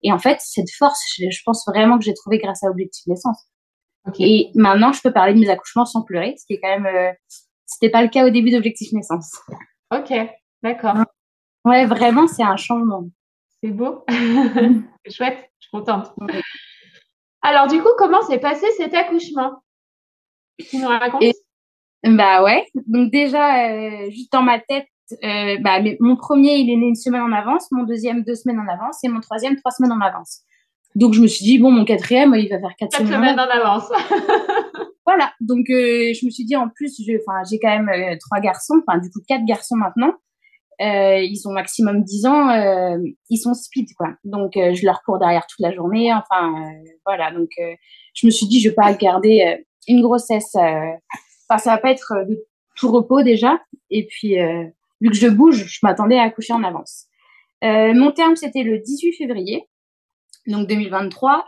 Et 0.03 0.11
en 0.11 0.19
fait, 0.19 0.37
cette 0.39 0.71
force, 0.77 0.99
je, 1.17 1.39
pense 1.45 1.65
vraiment 1.67 1.97
que 1.97 2.05
j'ai 2.05 2.13
trouvé 2.13 2.37
grâce 2.37 2.63
à 2.63 2.67
Objectif 2.69 3.05
Naissance. 3.07 3.43
Et 4.19 4.51
maintenant, 4.53 4.93
je 4.93 5.01
peux 5.01 5.11
parler 5.11 5.33
de 5.33 5.39
mes 5.39 5.49
accouchements 5.49 5.85
sans 5.85 6.03
pleurer, 6.03 6.35
ce 6.37 6.45
qui 6.45 6.53
est 6.53 6.59
quand 6.59 6.79
même, 6.79 6.85
euh, 6.85 7.11
c'était 7.65 7.89
pas 7.89 8.03
le 8.03 8.09
cas 8.09 8.25
au 8.25 8.29
début 8.29 8.51
d'Objectif 8.51 8.91
Naissance. 8.91 9.39
Ok, 9.91 10.13
d'accord. 10.61 10.97
Ouais, 11.63 11.85
vraiment, 11.85 12.27
c'est 12.27 12.43
un 12.43 12.57
changement. 12.57 13.05
C'est 13.63 13.71
beau. 13.71 14.05
c'est 14.09 15.11
chouette, 15.11 15.49
je 15.59 15.67
suis 15.67 15.71
contente. 15.71 16.13
Alors, 17.41 17.67
du 17.67 17.81
coup, 17.81 17.89
comment 17.97 18.21
s'est 18.21 18.39
passé 18.39 18.67
cet 18.77 18.93
accouchement? 18.93 19.63
Tu 20.59 20.77
nous 20.77 20.87
racontes? 20.87 21.23
Bah 22.03 22.43
ouais. 22.43 22.67
Donc 22.85 23.11
déjà, 23.11 23.71
euh, 23.71 24.11
juste 24.11 24.31
dans 24.31 24.43
ma 24.43 24.59
tête, 24.59 24.85
euh, 25.11 25.57
bah, 25.61 25.79
mon 25.99 26.15
premier, 26.15 26.55
il 26.55 26.69
est 26.71 26.75
né 26.75 26.87
une 26.87 26.95
semaine 26.95 27.21
en 27.21 27.31
avance, 27.31 27.71
mon 27.71 27.83
deuxième, 27.83 28.23
deux 28.23 28.35
semaines 28.35 28.59
en 28.59 28.67
avance, 28.67 29.03
et 29.03 29.07
mon 29.07 29.19
troisième, 29.19 29.55
trois 29.57 29.71
semaines 29.71 29.91
en 29.91 30.01
avance. 30.01 30.41
Donc, 30.95 31.13
je 31.13 31.21
me 31.21 31.27
suis 31.27 31.45
dit, 31.45 31.59
bon, 31.59 31.71
mon 31.71 31.85
quatrième, 31.85 32.33
il 32.35 32.49
va 32.49 32.59
faire 32.59 32.75
quatre, 32.77 32.97
semaines, 32.97 33.39
en 33.39 33.43
avance. 33.43 33.89
voilà. 35.05 35.31
Donc, 35.41 35.69
euh, 35.69 36.13
je 36.13 36.25
me 36.25 36.31
suis 36.31 36.45
dit, 36.45 36.55
en 36.55 36.69
plus, 36.69 36.95
j'ai 36.97 37.19
quand 37.59 37.69
même 37.69 37.89
euh, 37.89 38.15
trois 38.19 38.39
garçons, 38.39 38.81
enfin, 38.87 38.97
du 38.99 39.09
coup, 39.11 39.19
quatre 39.27 39.45
garçons 39.45 39.75
maintenant. 39.75 40.13
ils 40.79 41.41
ont 41.45 41.51
maximum 41.51 42.03
10 42.03 42.25
ans, 42.25 42.97
ils 43.29 43.37
sont 43.37 43.53
speed, 43.53 43.89
quoi. 43.97 44.15
Donc, 44.23 44.53
je 44.55 44.85
leur 44.85 45.03
cours 45.03 45.19
derrière 45.19 45.45
toute 45.47 45.59
la 45.59 45.73
journée. 45.73 46.13
Enfin, 46.13 46.53
voilà. 47.05 47.31
Donc, 47.31 47.49
je 48.13 48.25
me 48.25 48.31
suis 48.31 48.47
dit, 48.47 48.59
je 48.61 48.69
vais 48.69 48.75
pas 48.75 48.93
garder 48.93 49.63
une 49.87 50.01
grossesse. 50.01 50.55
Enfin, 50.55 51.57
ça 51.57 51.71
va 51.71 51.77
pas 51.77 51.91
être 51.91 52.25
de 52.27 52.43
tout 52.75 52.91
repos 52.91 53.21
déjà. 53.21 53.59
Et 53.89 54.07
puis, 54.07 54.37
vu 55.01 55.09
que 55.09 55.15
je 55.15 55.27
bouge, 55.27 55.65
je 55.67 55.79
m'attendais 55.83 56.17
à 56.17 56.23
accoucher 56.23 56.53
en 56.53 56.63
avance. 56.63 57.07
Euh, 57.63 57.93
mon 57.93 58.11
terme, 58.11 58.35
c'était 58.35 58.63
le 58.63 58.79
18 58.79 59.13
février, 59.13 59.67
donc 60.47 60.67
2023. 60.67 61.45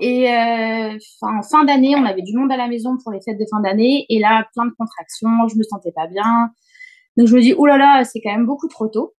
Et 0.00 0.32
euh, 0.32 0.96
en 1.22 1.42
fin 1.42 1.64
d'année, 1.64 1.94
on 1.96 2.04
avait 2.04 2.22
du 2.22 2.36
monde 2.36 2.50
à 2.52 2.56
la 2.56 2.68
maison 2.68 2.96
pour 3.02 3.12
les 3.12 3.20
fêtes 3.20 3.38
de 3.38 3.46
fin 3.50 3.60
d'année. 3.60 4.06
Et 4.08 4.18
là, 4.18 4.46
plein 4.54 4.66
de 4.66 4.72
contractions, 4.78 5.48
je 5.48 5.56
me 5.56 5.62
sentais 5.62 5.92
pas 5.92 6.06
bien. 6.06 6.50
Donc 7.16 7.26
je 7.26 7.36
me 7.36 7.40
dis, 7.40 7.54
oh 7.56 7.66
là 7.66 7.76
là, 7.76 8.04
c'est 8.04 8.20
quand 8.20 8.30
même 8.30 8.46
beaucoup 8.46 8.68
trop 8.68 8.88
tôt. 8.88 9.14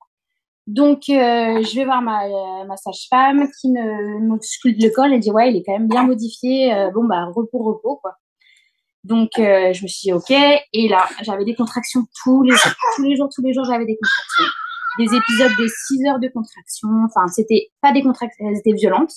Donc 0.67 1.09
euh, 1.09 1.63
je 1.63 1.75
vais 1.75 1.85
voir 1.85 2.01
ma, 2.01 2.21
ma 2.67 2.77
sage-femme 2.77 3.49
qui 3.61 3.71
me 3.71 4.21
m'ausculte 4.21 4.81
le 4.81 4.91
col 4.91 5.13
et 5.13 5.19
dit, 5.19 5.31
ouais, 5.31 5.51
il 5.51 5.57
est 5.57 5.63
quand 5.65 5.73
même 5.73 5.89
bien 5.89 6.05
modifié. 6.05 6.73
bon, 6.95 7.05
bah, 7.05 7.27
repos, 7.35 7.59
repos, 7.59 7.97
quoi. 7.97 8.15
Donc, 9.05 9.31
euh, 9.39 9.73
je 9.73 9.83
me 9.83 9.89
suis 9.89 10.09
dit, 10.09 10.13
OK. 10.13 10.31
Et 10.31 10.89
là, 10.89 11.07
j'avais 11.23 11.45
des 11.45 11.55
contractions 11.55 12.07
tous 12.23 12.43
les 12.43 12.51
jours. 12.51 12.73
Tous 12.97 13.03
les 13.03 13.17
jours, 13.17 13.29
tous 13.35 13.43
les 13.43 13.55
jours, 13.55 13.65
j'avais 13.65 13.87
des 13.87 13.97
contractions. 13.97 14.53
Des 14.99 15.17
épisodes 15.17 15.53
de 15.59 15.67
6 15.67 16.07
heures 16.07 16.19
de 16.19 16.29
contractions. 16.29 16.89
Enfin, 17.07 17.27
c'était 17.29 17.71
pas 17.81 17.93
des 17.93 18.03
contractions, 18.03 18.47
elles 18.49 18.59
étaient 18.59 18.77
violentes, 18.77 19.13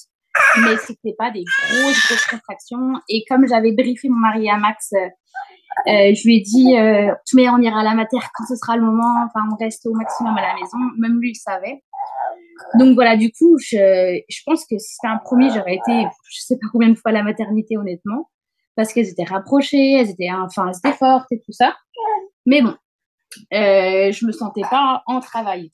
mais 0.61 0.77
c'était 0.77 1.15
pas 1.17 1.31
des 1.31 1.43
grosses, 1.43 2.07
grosses 2.07 2.27
contractions. 2.27 3.01
Et 3.09 3.25
comme 3.27 3.47
j'avais 3.47 3.73
briefé 3.73 4.07
mon 4.07 4.19
mari 4.19 4.49
à 4.49 4.57
Max, 4.57 4.93
euh, 4.93 4.99
euh 5.87 6.13
je 6.13 6.23
lui 6.27 6.37
ai 6.37 6.41
dit, 6.41 6.77
euh, 6.77 7.13
mais 7.33 7.49
on 7.49 7.57
ira 7.57 7.81
à 7.81 7.83
la 7.83 7.95
matière 7.95 8.29
quand 8.33 8.45
ce 8.45 8.55
sera 8.55 8.77
le 8.77 8.83
moment. 8.83 9.25
Enfin, 9.25 9.45
on 9.51 9.55
reste 9.57 9.85
au 9.87 9.93
maximum 9.93 10.37
à 10.37 10.41
la 10.41 10.53
maison. 10.53 10.77
Même 10.99 11.19
lui, 11.19 11.31
il 11.31 11.35
savait. 11.35 11.83
Donc 12.79 12.93
voilà, 12.93 13.17
du 13.17 13.31
coup, 13.31 13.57
je, 13.57 14.21
je 14.29 14.41
pense 14.45 14.65
que 14.65 14.77
si 14.77 14.93
c'était 14.93 15.11
un 15.11 15.17
premier, 15.17 15.49
j'aurais 15.49 15.75
été, 15.75 16.07
je 16.29 16.39
sais 16.39 16.55
pas 16.55 16.67
combien 16.71 16.89
de 16.89 16.95
fois 16.95 17.09
à 17.09 17.13
la 17.13 17.23
maternité, 17.23 17.77
honnêtement 17.77 18.29
parce 18.75 18.93
qu'elles 18.93 19.09
étaient 19.09 19.23
rapprochées, 19.23 19.93
elles 19.93 20.09
étaient, 20.09 20.31
enfin, 20.31 20.67
elles 20.69 20.77
étaient 20.77 20.97
fortes 20.97 21.31
et 21.31 21.39
tout 21.39 21.51
ça. 21.51 21.75
Mais 22.45 22.61
bon, 22.61 22.75
euh, 23.53 24.11
je 24.11 24.25
me 24.25 24.31
sentais 24.31 24.61
pas 24.69 25.03
en 25.07 25.19
travail. 25.19 25.71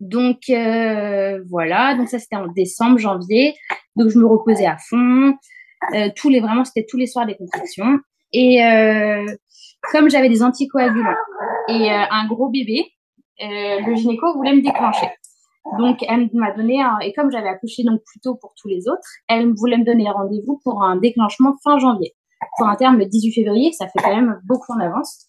Donc 0.00 0.50
euh, 0.50 1.42
voilà, 1.48 1.94
donc 1.94 2.08
ça 2.08 2.18
c'était 2.18 2.36
en 2.36 2.48
décembre, 2.48 2.98
janvier. 2.98 3.54
Donc 3.96 4.10
je 4.10 4.18
me 4.18 4.26
reposais 4.26 4.66
à 4.66 4.76
fond. 4.76 5.34
Euh, 5.94 6.08
tous 6.16 6.28
les 6.28 6.40
vraiment 6.40 6.64
c'était 6.64 6.86
tous 6.88 6.96
les 6.96 7.06
soirs 7.06 7.26
des 7.26 7.36
contractions. 7.36 7.98
Et 8.32 8.64
euh, 8.64 9.24
comme 9.92 10.10
j'avais 10.10 10.28
des 10.28 10.42
anticoagulants 10.42 11.16
et 11.68 11.90
un 11.90 12.26
gros 12.26 12.48
bébé, 12.48 12.84
le 13.38 13.94
gynéco 13.94 14.34
voulait 14.34 14.54
me 14.54 14.62
déclencher. 14.62 15.06
Donc, 15.78 16.04
elle 16.06 16.28
m'a 16.34 16.52
donné, 16.52 16.82
un, 16.82 16.98
et 17.00 17.12
comme 17.14 17.30
j'avais 17.30 17.48
accouché 17.48 17.84
donc 17.84 18.02
plus 18.04 18.20
tôt 18.20 18.34
pour 18.34 18.54
tous 18.60 18.68
les 18.68 18.86
autres, 18.86 19.08
elle 19.28 19.52
voulait 19.54 19.78
me 19.78 19.84
donner 19.84 20.10
rendez-vous 20.10 20.60
pour 20.62 20.82
un 20.82 20.96
déclenchement 20.96 21.54
fin 21.64 21.78
janvier. 21.78 22.14
Pour 22.58 22.68
un 22.68 22.76
terme 22.76 22.98
le 22.98 23.06
18 23.06 23.32
février, 23.32 23.72
ça 23.72 23.86
fait 23.88 23.98
quand 24.02 24.14
même 24.14 24.40
beaucoup 24.44 24.72
en 24.72 24.80
avance. 24.80 25.26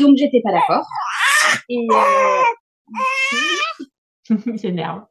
Donc, 0.00 0.16
j'étais 0.16 0.40
pas 0.42 0.52
d'accord. 0.52 0.86
Et 1.68 1.86
euh... 1.90 2.42
J'énerve. 4.54 5.02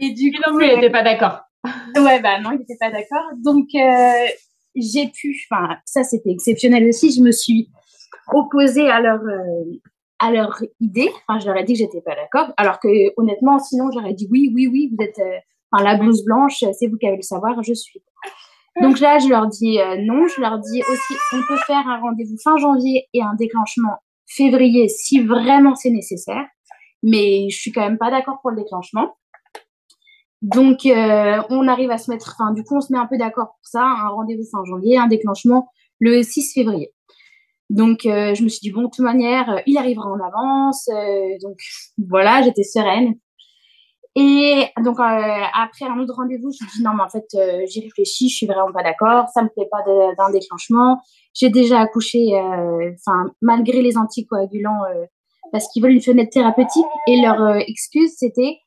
Et 0.00 0.12
du 0.12 0.32
coup, 0.32 0.50
non 0.50 0.58
elle 0.60 0.78
était 0.78 0.90
pas 0.90 1.02
d'accord. 1.02 1.40
ouais, 1.96 2.20
bah 2.20 2.40
non, 2.40 2.52
il 2.52 2.58
n'était 2.58 2.78
pas 2.80 2.90
d'accord. 2.90 3.24
Donc, 3.44 3.68
euh, 3.74 4.26
j'ai 4.74 5.08
pu, 5.08 5.36
enfin, 5.50 5.76
ça 5.84 6.02
c'était 6.02 6.30
exceptionnel 6.30 6.88
aussi, 6.88 7.12
je 7.12 7.20
me 7.22 7.32
suis 7.32 7.68
opposée 8.32 8.88
à 8.88 9.00
leur, 9.00 9.20
euh, 9.20 9.64
à 10.22 10.30
leur 10.30 10.62
idée. 10.80 11.10
Enfin, 11.26 11.40
je 11.40 11.46
leur 11.46 11.56
ai 11.56 11.64
dit 11.64 11.74
que 11.74 11.80
j'étais 11.80 12.00
pas 12.00 12.14
d'accord. 12.14 12.52
Alors 12.56 12.78
que, 12.78 12.88
honnêtement, 13.16 13.58
sinon, 13.58 13.90
j'aurais 13.92 14.14
dit 14.14 14.28
oui, 14.30 14.50
oui, 14.54 14.68
oui, 14.68 14.90
vous 14.90 15.04
êtes, 15.04 15.18
euh, 15.18 15.38
enfin, 15.70 15.84
la 15.84 15.96
blouse 15.96 16.24
blanche, 16.24 16.64
c'est 16.72 16.86
vous 16.86 16.96
qui 16.96 17.06
avez 17.06 17.16
le 17.16 17.22
savoir, 17.22 17.62
je 17.62 17.74
suis. 17.74 18.02
Donc 18.80 19.00
là, 19.00 19.18
je 19.18 19.28
leur 19.28 19.48
dis 19.48 19.78
non. 19.98 20.26
Je 20.28 20.40
leur 20.40 20.58
dis 20.58 20.82
aussi, 20.82 21.14
on 21.34 21.42
peut 21.46 21.58
faire 21.66 21.86
un 21.86 22.00
rendez-vous 22.00 22.36
fin 22.42 22.56
janvier 22.56 23.06
et 23.12 23.20
un 23.20 23.34
déclenchement 23.34 23.98
février 24.26 24.88
si 24.88 25.20
vraiment 25.20 25.74
c'est 25.74 25.90
nécessaire. 25.90 26.46
Mais 27.02 27.48
je 27.50 27.58
suis 27.58 27.72
quand 27.72 27.82
même 27.82 27.98
pas 27.98 28.10
d'accord 28.10 28.38
pour 28.40 28.50
le 28.50 28.56
déclenchement. 28.62 29.14
Donc, 30.42 30.86
euh, 30.86 31.40
on 31.50 31.68
arrive 31.68 31.92
à 31.92 31.98
se 31.98 32.10
mettre, 32.10 32.34
enfin, 32.36 32.52
du 32.52 32.64
coup, 32.64 32.76
on 32.76 32.80
se 32.80 32.92
met 32.92 32.98
un 32.98 33.06
peu 33.06 33.16
d'accord 33.16 33.46
pour 33.46 33.62
ça, 33.62 33.82
un 33.82 34.08
rendez-vous 34.08 34.44
fin 34.50 34.64
janvier, 34.64 34.98
un 34.98 35.06
déclenchement 35.06 35.68
le 36.00 36.22
6 36.22 36.52
février. 36.52 36.92
Donc, 37.70 38.06
euh, 38.06 38.34
je 38.34 38.42
me 38.42 38.48
suis 38.48 38.60
dit, 38.60 38.70
bon, 38.70 38.82
de 38.82 38.86
toute 38.88 39.04
manière, 39.04 39.48
euh, 39.50 39.60
il 39.66 39.78
arrivera 39.78 40.06
en 40.06 40.20
avance. 40.20 40.88
donc, 41.42 41.58
voilà, 42.08 42.42
j'étais 42.42 42.64
sereine. 42.64 43.14
Et 44.14 44.66
donc, 44.84 44.98
après 45.00 45.86
un 45.86 45.98
autre 45.98 46.14
rendez-vous, 46.14 46.52
je 46.52 46.64
me 46.64 46.68
suis 46.68 46.78
dit, 46.78 46.84
non, 46.84 46.92
mais 46.94 47.02
en 47.02 47.08
fait, 47.08 47.24
j'y 47.66 47.80
réfléchis, 47.80 48.28
je 48.28 48.36
suis 48.36 48.46
vraiment 48.46 48.70
pas 48.70 48.82
d'accord, 48.82 49.28
ça 49.32 49.42
me 49.42 49.48
plaît 49.48 49.68
pas 49.70 49.82
d'un 50.18 50.30
déclenchement. 50.30 51.00
J'ai 51.32 51.48
déjà 51.48 51.80
accouché, 51.80 52.34
enfin, 52.34 53.32
malgré 53.40 53.80
les 53.80 53.96
anticoagulants, 53.96 54.82
parce 55.50 55.66
qu'ils 55.68 55.82
veulent 55.82 55.92
une 55.92 56.02
fenêtre 56.02 56.30
thérapeutique. 56.30 56.84
Et 57.06 57.22
leur 57.22 57.56
excuse, 57.56 58.12
c'était, 58.14 58.58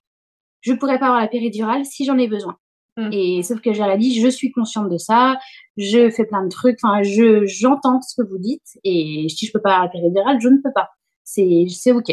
je 0.62 0.74
pourrais 0.74 0.98
pas 0.98 1.06
avoir 1.06 1.22
la 1.22 1.28
péridurale 1.28 1.86
si 1.86 2.06
j'en 2.06 2.18
ai 2.18 2.28
besoin. 2.28 2.58
Mm. 2.98 3.10
Et 3.12 3.44
sauf 3.44 3.62
que 3.62 3.74
j'aurais 3.74 3.98
dit, 3.98 4.20
je 4.20 4.28
suis 4.28 4.52
consciente 4.52 4.90
de 4.90 4.98
ça, 4.98 5.38
je 5.78 6.10
fais 6.10 6.26
plein 6.26 6.44
de 6.44 6.50
trucs, 6.50 6.78
enfin, 6.84 7.04
je 7.04 7.46
j'entends 7.46 8.02
ce 8.02 8.22
que 8.22 8.28
vous 8.28 8.38
dites 8.38 8.80
et 8.84 9.28
si 9.30 9.46
je 9.46 9.52
peux 9.52 9.62
pas 9.62 9.72
avoir 9.72 9.86
la 9.86 9.92
péridurale, 9.92 10.40
je 10.40 10.48
ne 10.48 10.58
peux 10.58 10.72
pas. 10.74 10.90
C'est 11.24 11.66
c'est 11.70 11.92
ok. 11.92 12.12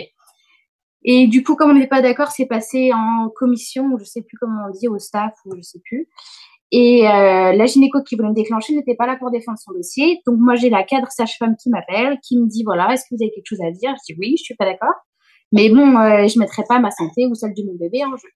Et 1.04 1.26
du 1.26 1.42
coup, 1.42 1.56
comme 1.56 1.70
on 1.70 1.74
n'est 1.74 1.88
pas 1.88 2.02
d'accord, 2.02 2.30
c'est 2.30 2.46
passé 2.46 2.92
en 2.94 3.28
commission, 3.34 3.86
ou 3.86 3.98
je 3.98 4.04
sais 4.04 4.22
plus 4.22 4.36
comment 4.38 4.66
on 4.68 4.70
dit, 4.70 4.88
au 4.88 4.98
staff, 4.98 5.34
ou 5.46 5.56
je 5.56 5.62
sais 5.62 5.80
plus. 5.84 6.08
Et 6.70 7.06
euh, 7.06 7.52
la 7.52 7.66
gynéco 7.66 8.02
qui 8.02 8.16
voulait 8.16 8.30
me 8.30 8.34
déclencher 8.34 8.74
n'était 8.74 8.94
pas 8.94 9.06
là 9.06 9.16
pour 9.16 9.30
défendre 9.30 9.58
son 9.58 9.72
dossier. 9.72 10.20
Donc 10.26 10.38
moi, 10.38 10.54
j'ai 10.54 10.70
la 10.70 10.84
cadre 10.84 11.10
sage-femme 11.10 11.56
qui 11.56 11.68
m'appelle, 11.68 12.18
qui 12.22 12.38
me 12.38 12.46
dit, 12.46 12.62
voilà, 12.64 12.92
est-ce 12.92 13.02
que 13.02 13.14
vous 13.14 13.22
avez 13.22 13.32
quelque 13.32 13.48
chose 13.48 13.60
à 13.60 13.70
dire? 13.70 13.94
Je 14.08 14.14
dis 14.14 14.18
oui, 14.18 14.36
je 14.38 14.44
suis 14.44 14.54
pas 14.54 14.64
d'accord. 14.64 14.94
Mais 15.52 15.68
bon, 15.68 15.98
euh, 15.98 16.26
je 16.28 16.38
mettrai 16.38 16.62
pas 16.66 16.78
ma 16.78 16.90
santé 16.90 17.26
ou 17.26 17.34
celle 17.34 17.52
de 17.52 17.62
mon 17.64 17.74
bébé 17.74 18.04
en 18.04 18.16
jeu. 18.16 18.28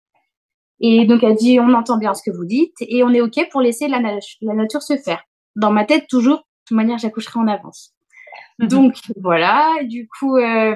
Et 0.80 1.06
donc 1.06 1.22
elle 1.22 1.36
dit, 1.36 1.58
on 1.60 1.72
entend 1.74 1.98
bien 1.98 2.14
ce 2.14 2.22
que 2.22 2.34
vous 2.34 2.44
dites 2.44 2.74
et 2.80 3.02
on 3.04 3.10
est 3.10 3.20
OK 3.20 3.38
pour 3.50 3.60
laisser 3.60 3.88
la, 3.88 4.00
nature 4.00 4.82
se 4.82 4.96
faire. 4.96 5.22
Dans 5.56 5.70
ma 5.70 5.84
tête, 5.84 6.06
toujours, 6.08 6.38
de 6.38 6.44
toute 6.66 6.76
manière, 6.76 6.98
j'accoucherai 6.98 7.38
en 7.38 7.46
avance. 7.46 7.94
Mhm. 8.58 8.68
Donc 8.68 8.94
voilà, 9.20 9.72
du 9.84 10.08
coup, 10.08 10.36
euh, 10.36 10.74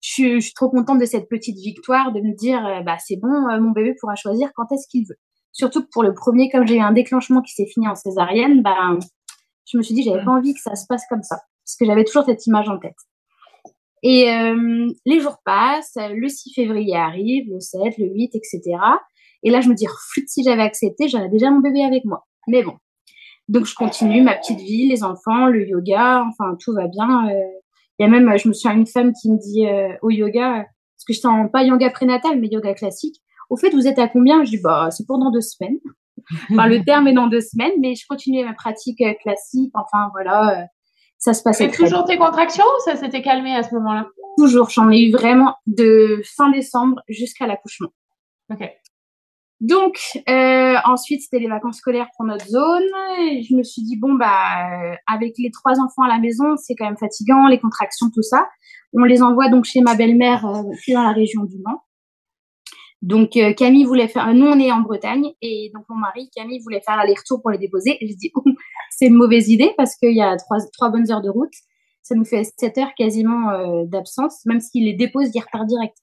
je, 0.00 0.40
suis 0.40 0.52
trop 0.54 0.70
contente 0.70 0.98
de 0.98 1.04
cette 1.04 1.28
petite 1.28 1.58
victoire, 1.58 2.12
de 2.12 2.20
me 2.20 2.34
dire, 2.36 2.64
euh, 2.66 2.80
bah 2.80 2.96
c'est 2.98 3.16
bon, 3.16 3.48
euh, 3.48 3.60
mon 3.60 3.70
bébé 3.70 3.94
pourra 4.00 4.16
choisir 4.16 4.50
quand 4.54 4.70
est-ce 4.72 4.88
qu'il 4.88 5.06
veut. 5.08 5.18
Surtout 5.52 5.82
que 5.82 5.88
pour 5.92 6.02
le 6.02 6.14
premier, 6.14 6.50
comme 6.50 6.66
j'ai 6.66 6.76
eu 6.76 6.80
un 6.80 6.92
déclenchement 6.92 7.42
qui 7.42 7.52
s'est 7.52 7.66
fini 7.66 7.88
en 7.88 7.94
césarienne, 7.94 8.62
bah, 8.62 8.96
je 9.66 9.76
me 9.76 9.82
suis 9.82 9.94
dit, 9.94 10.02
j'avais 10.02 10.24
pas 10.24 10.30
envie 10.30 10.54
que 10.54 10.60
ça 10.60 10.74
se 10.74 10.86
passe 10.88 11.04
comme 11.08 11.22
ça, 11.22 11.36
parce 11.64 11.76
que 11.78 11.86
j'avais 11.86 12.04
toujours 12.04 12.24
cette 12.24 12.46
image 12.46 12.68
en 12.68 12.78
tête. 12.78 12.96
Et 14.02 14.30
euh, 14.30 14.88
les 15.06 15.20
jours 15.20 15.38
passent, 15.44 15.96
le 15.96 16.28
6 16.28 16.52
février 16.54 16.96
arrive, 16.96 17.50
le 17.50 17.60
7, 17.60 17.98
le 17.98 18.06
8, 18.06 18.30
etc. 18.34 18.60
Et 19.42 19.50
là, 19.50 19.60
je 19.60 19.68
me 19.68 19.74
dis, 19.74 19.86
flûte, 20.12 20.28
si 20.28 20.42
j'avais 20.42 20.62
accepté, 20.62 21.08
j'aurais 21.08 21.28
déjà 21.28 21.50
mon 21.50 21.60
bébé 21.60 21.82
avec 21.82 22.04
moi. 22.04 22.26
Mais 22.46 22.62
bon. 22.62 22.74
Donc, 23.48 23.64
je 23.64 23.74
continue 23.74 24.22
ma 24.22 24.34
petite 24.34 24.60
vie, 24.60 24.88
les 24.88 25.02
enfants, 25.02 25.46
le 25.46 25.66
yoga, 25.66 26.24
enfin, 26.28 26.56
tout 26.60 26.72
va 26.74 26.86
bien. 26.86 27.28
Euh. 27.28 27.44
Il 27.98 28.04
y 28.04 28.06
a 28.06 28.08
même, 28.08 28.38
je 28.38 28.46
me 28.46 28.52
souviens, 28.52 28.76
une 28.76 28.86
femme 28.86 29.12
qui 29.12 29.30
me 29.30 29.38
dit 29.38 29.66
euh, 29.66 29.92
au 30.02 30.10
yoga, 30.10 30.64
parce 30.64 31.04
que 31.06 31.12
je 31.12 31.26
en 31.26 31.48
pas 31.48 31.64
yoga 31.64 31.90
prénatal, 31.90 32.38
mais 32.38 32.46
yoga 32.48 32.74
classique. 32.74 33.16
Au 33.50 33.56
fait, 33.56 33.70
vous 33.70 33.88
êtes 33.88 33.98
à 33.98 34.06
combien? 34.06 34.44
Je 34.44 34.50
dis, 34.50 34.60
bah, 34.62 34.90
c'est 34.90 35.06
pour 35.06 35.18
dans 35.18 35.30
deux 35.30 35.40
semaines. 35.40 35.78
enfin, 36.50 36.68
le 36.68 36.84
terme 36.84 37.08
est 37.08 37.12
dans 37.12 37.26
deux 37.26 37.40
semaines, 37.40 37.72
mais 37.80 37.94
je 37.94 38.06
continue 38.06 38.44
ma 38.44 38.52
pratique 38.52 39.02
classique. 39.22 39.72
Enfin, 39.74 40.10
voilà 40.12 40.68
ça 41.18 41.34
se 41.34 41.42
passait 41.42 41.68
très 41.68 41.84
toujours 41.84 42.04
tes 42.04 42.16
contractions 42.16 42.64
ou 42.64 42.80
ça 42.84 42.96
s'était 42.96 43.22
calmé 43.22 43.54
à 43.54 43.62
ce 43.62 43.74
moment-là? 43.74 44.06
Toujours, 44.36 44.70
j'en 44.70 44.88
ai 44.90 45.00
eu 45.00 45.12
vraiment 45.12 45.56
de 45.66 46.22
fin 46.36 46.50
décembre 46.50 47.00
jusqu'à 47.08 47.46
l'accouchement. 47.46 47.88
Ok. 48.50 48.70
Donc 49.60 49.98
euh, 50.28 50.76
ensuite 50.84 51.22
c'était 51.22 51.40
les 51.40 51.48
vacances 51.48 51.78
scolaires 51.78 52.06
pour 52.16 52.24
notre 52.24 52.46
zone. 52.46 52.84
Et 53.20 53.42
je 53.42 53.56
me 53.56 53.64
suis 53.64 53.82
dit 53.82 53.96
bon 53.96 54.14
bah 54.14 54.92
euh, 54.92 54.94
avec 55.12 55.34
les 55.38 55.50
trois 55.50 55.80
enfants 55.80 56.02
à 56.02 56.08
la 56.08 56.18
maison 56.18 56.56
c'est 56.56 56.76
quand 56.76 56.84
même 56.84 56.96
fatigant 56.96 57.48
les 57.48 57.58
contractions 57.58 58.08
tout 58.14 58.22
ça. 58.22 58.48
On 58.92 59.02
les 59.02 59.20
envoie 59.20 59.48
donc 59.48 59.64
chez 59.64 59.80
ma 59.80 59.96
belle-mère 59.96 60.46
euh, 60.46 60.62
dans 60.94 61.02
la 61.02 61.12
région 61.12 61.42
du 61.42 61.58
Mans. 61.58 61.82
Donc 63.02 63.36
euh, 63.36 63.52
Camille 63.52 63.84
voulait 63.84 64.08
faire, 64.08 64.32
nous 64.34 64.46
on 64.46 64.58
est 64.58 64.70
en 64.70 64.80
Bretagne 64.80 65.32
et 65.42 65.70
donc 65.74 65.84
mon 65.88 65.96
mari 65.96 66.30
Camille 66.34 66.60
voulait 66.62 66.80
faire 66.80 66.96
l'aller-retour 66.96 67.40
pour 67.42 67.50
les 67.50 67.58
déposer. 67.58 67.96
Et 68.00 68.08
je 68.08 68.16
dis 68.16 68.30
oh, 68.34 68.42
c'est 68.98 69.06
une 69.06 69.14
mauvaise 69.14 69.48
idée 69.48 69.72
parce 69.76 69.94
qu'il 69.94 70.16
y 70.16 70.22
a 70.22 70.36
trois, 70.36 70.58
trois 70.72 70.90
bonnes 70.90 71.08
heures 71.12 71.22
de 71.22 71.30
route, 71.30 71.52
ça 72.02 72.16
nous 72.16 72.24
fait 72.24 72.42
sept 72.58 72.78
heures 72.78 72.94
quasiment 72.96 73.50
euh, 73.50 73.84
d'absence. 73.84 74.44
Même 74.44 74.58
s'il 74.58 74.86
les 74.86 74.94
dépose, 74.94 75.30
il 75.32 75.40
repart 75.40 75.66
direct. 75.66 75.96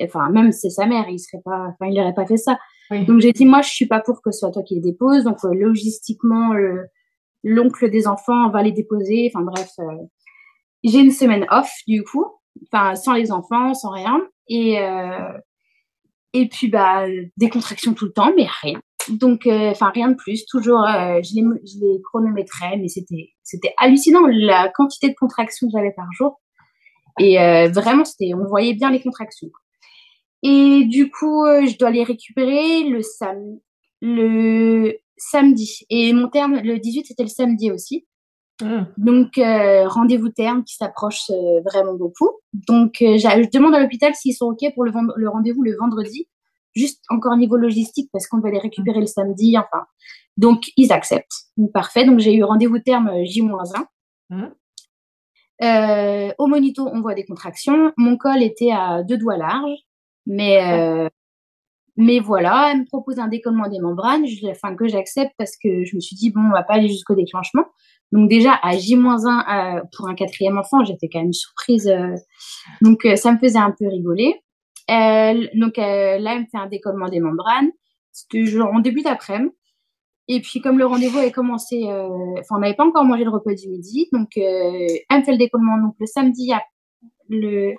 Enfin 0.00 0.30
même 0.30 0.52
c'est 0.52 0.70
sa 0.70 0.86
mère, 0.86 1.08
il 1.08 1.18
serait 1.18 1.42
pas, 1.44 1.70
enfin 1.70 1.90
il 1.90 1.94
n'aurait 1.94 2.14
pas 2.14 2.26
fait 2.26 2.36
ça. 2.36 2.56
Donc 2.90 3.20
j'ai 3.20 3.32
dit 3.32 3.44
moi 3.44 3.62
je 3.62 3.70
suis 3.70 3.86
pas 3.86 4.00
pour 4.00 4.22
que 4.22 4.30
ce 4.30 4.38
soit 4.38 4.52
toi 4.52 4.62
qui 4.62 4.76
les 4.76 4.80
dépose. 4.80 5.24
Donc 5.24 5.38
euh, 5.44 5.52
logistiquement 5.52 6.52
l'oncle 7.42 7.90
des 7.90 8.06
enfants 8.06 8.48
va 8.50 8.62
les 8.62 8.70
déposer. 8.70 9.32
Enfin 9.34 9.44
bref, 9.44 9.72
j'ai 10.84 11.00
une 11.00 11.10
semaine 11.10 11.44
off 11.50 11.72
du 11.88 12.04
coup, 12.04 12.24
enfin 12.70 12.94
sans 12.94 13.14
les 13.14 13.32
enfants, 13.32 13.74
sans 13.74 13.90
rien 13.90 14.20
et 14.46 14.78
et 16.34 16.48
puis, 16.48 16.68
bah, 16.68 17.06
des 17.36 17.48
contractions 17.48 17.94
tout 17.94 18.04
le 18.04 18.12
temps, 18.12 18.32
mais 18.36 18.46
rien. 18.62 18.80
Donc, 19.10 19.46
euh, 19.46 19.70
enfin, 19.70 19.90
rien 19.94 20.08
de 20.08 20.14
plus. 20.14 20.44
Toujours, 20.46 20.80
euh, 20.80 21.20
je, 21.22 21.34
les, 21.34 21.42
je 21.42 21.80
les 21.80 22.00
chronométrais, 22.02 22.76
mais 22.78 22.88
c'était, 22.88 23.30
c'était 23.42 23.74
hallucinant 23.78 24.26
la 24.26 24.68
quantité 24.68 25.08
de 25.08 25.14
contractions 25.18 25.66
que 25.68 25.72
j'avais 25.76 25.92
par 25.92 26.10
jour. 26.12 26.40
Et 27.18 27.40
euh, 27.40 27.68
vraiment, 27.68 28.04
c'était, 28.04 28.32
on 28.34 28.46
voyait 28.46 28.74
bien 28.74 28.90
les 28.90 29.00
contractions. 29.00 29.48
Et 30.42 30.84
du 30.84 31.10
coup, 31.10 31.44
je 31.46 31.76
dois 31.78 31.90
les 31.90 32.04
récupérer 32.04 32.84
le, 32.84 33.02
sam 33.02 33.58
le 34.00 34.94
samedi. 35.16 35.84
Et 35.90 36.12
mon 36.12 36.28
terme, 36.28 36.60
le 36.62 36.78
18, 36.78 37.06
c'était 37.06 37.24
le 37.24 37.28
samedi 37.28 37.72
aussi. 37.72 38.06
Mmh. 38.62 38.82
Donc, 38.98 39.32
rendez-vous 39.36 40.28
terme 40.28 40.62
qui 40.62 40.76
s'approche 40.76 41.30
vraiment 41.64 41.94
beaucoup. 41.94 42.30
Donc, 42.52 42.98
je 43.00 43.50
demande 43.50 43.74
à 43.74 43.80
l'hôpital 43.80 44.14
s'ils 44.14 44.34
sont 44.34 44.46
OK 44.46 44.72
pour 44.74 44.84
le, 44.84 44.92
le 45.16 45.28
rendez-vous 45.28 45.64
le 45.64 45.76
vendredi, 45.76 46.28
juste 46.78 47.04
encore 47.10 47.36
niveau 47.36 47.56
logistique, 47.56 48.08
parce 48.12 48.26
qu'on 48.26 48.40
va 48.40 48.50
les 48.50 48.58
récupérer 48.58 49.00
le 49.00 49.06
samedi, 49.06 49.56
enfin. 49.58 49.84
Donc, 50.36 50.70
ils 50.76 50.92
acceptent. 50.92 51.48
parfait. 51.74 52.06
Donc, 52.06 52.20
j'ai 52.20 52.34
eu 52.34 52.44
rendez-vous 52.44 52.78
terme 52.78 53.10
J-1. 53.24 53.84
Mmh. 54.30 54.44
au 56.38 56.46
monito, 56.46 56.88
on 56.92 57.00
voit 57.00 57.14
des 57.14 57.24
contractions. 57.24 57.92
Mon 57.96 58.16
col 58.16 58.42
était 58.42 58.70
à 58.70 59.02
deux 59.02 59.18
doigts 59.18 59.36
larges, 59.36 59.78
mais 60.26 61.10
mais 62.00 62.20
voilà, 62.20 62.70
elle 62.70 62.82
me 62.82 62.84
propose 62.86 63.18
un 63.18 63.26
décollement 63.26 63.68
des 63.68 63.80
membranes, 63.80 64.24
je, 64.24 64.46
enfin 64.46 64.76
que 64.76 64.86
j'accepte 64.86 65.32
parce 65.36 65.56
que 65.56 65.84
je 65.84 65.96
me 65.96 66.00
suis 66.00 66.14
dit 66.14 66.30
bon, 66.30 66.42
on 66.48 66.52
va 66.52 66.62
pas 66.62 66.74
aller 66.74 66.88
jusqu'au 66.88 67.16
déclenchement. 67.16 67.64
Donc 68.12 68.30
déjà 68.30 68.56
à 68.62 68.76
J-1 68.76 69.18
euh, 69.18 69.82
pour 69.96 70.08
un 70.08 70.14
quatrième 70.14 70.58
enfant, 70.58 70.84
j'étais 70.84 71.08
quand 71.12 71.20
même 71.20 71.32
surprise. 71.32 71.88
Euh, 71.88 72.14
donc 72.82 73.04
euh, 73.04 73.16
ça 73.16 73.32
me 73.32 73.38
faisait 73.38 73.58
un 73.58 73.74
peu 73.76 73.88
rigoler. 73.88 74.40
Donc 74.88 75.76
là, 75.76 76.16
elle 76.16 76.40
me 76.40 76.46
fait 76.50 76.58
un 76.58 76.66
décollement 76.66 77.08
des 77.08 77.20
membranes. 77.20 77.70
C'était 78.12 78.46
genre 78.46 78.72
en 78.72 78.80
début 78.80 79.02
d'après-midi. 79.02 79.54
Et 80.30 80.40
puis 80.40 80.60
comme 80.60 80.78
le 80.78 80.84
rendez-vous 80.84 81.18
avait 81.18 81.32
commencé, 81.32 81.84
enfin 81.86 82.56
on 82.56 82.58
n'avait 82.58 82.74
pas 82.74 82.84
encore 82.84 83.04
mangé 83.04 83.24
le 83.24 83.30
repas 83.30 83.54
du 83.54 83.68
midi, 83.68 84.08
donc 84.12 84.36
elle 84.36 85.00
me 85.10 85.22
fait 85.22 85.32
le 85.32 85.38
décollement 85.38 85.78
donc 85.78 85.94
le 85.98 86.06
samedi, 86.06 86.52
le 87.30 87.72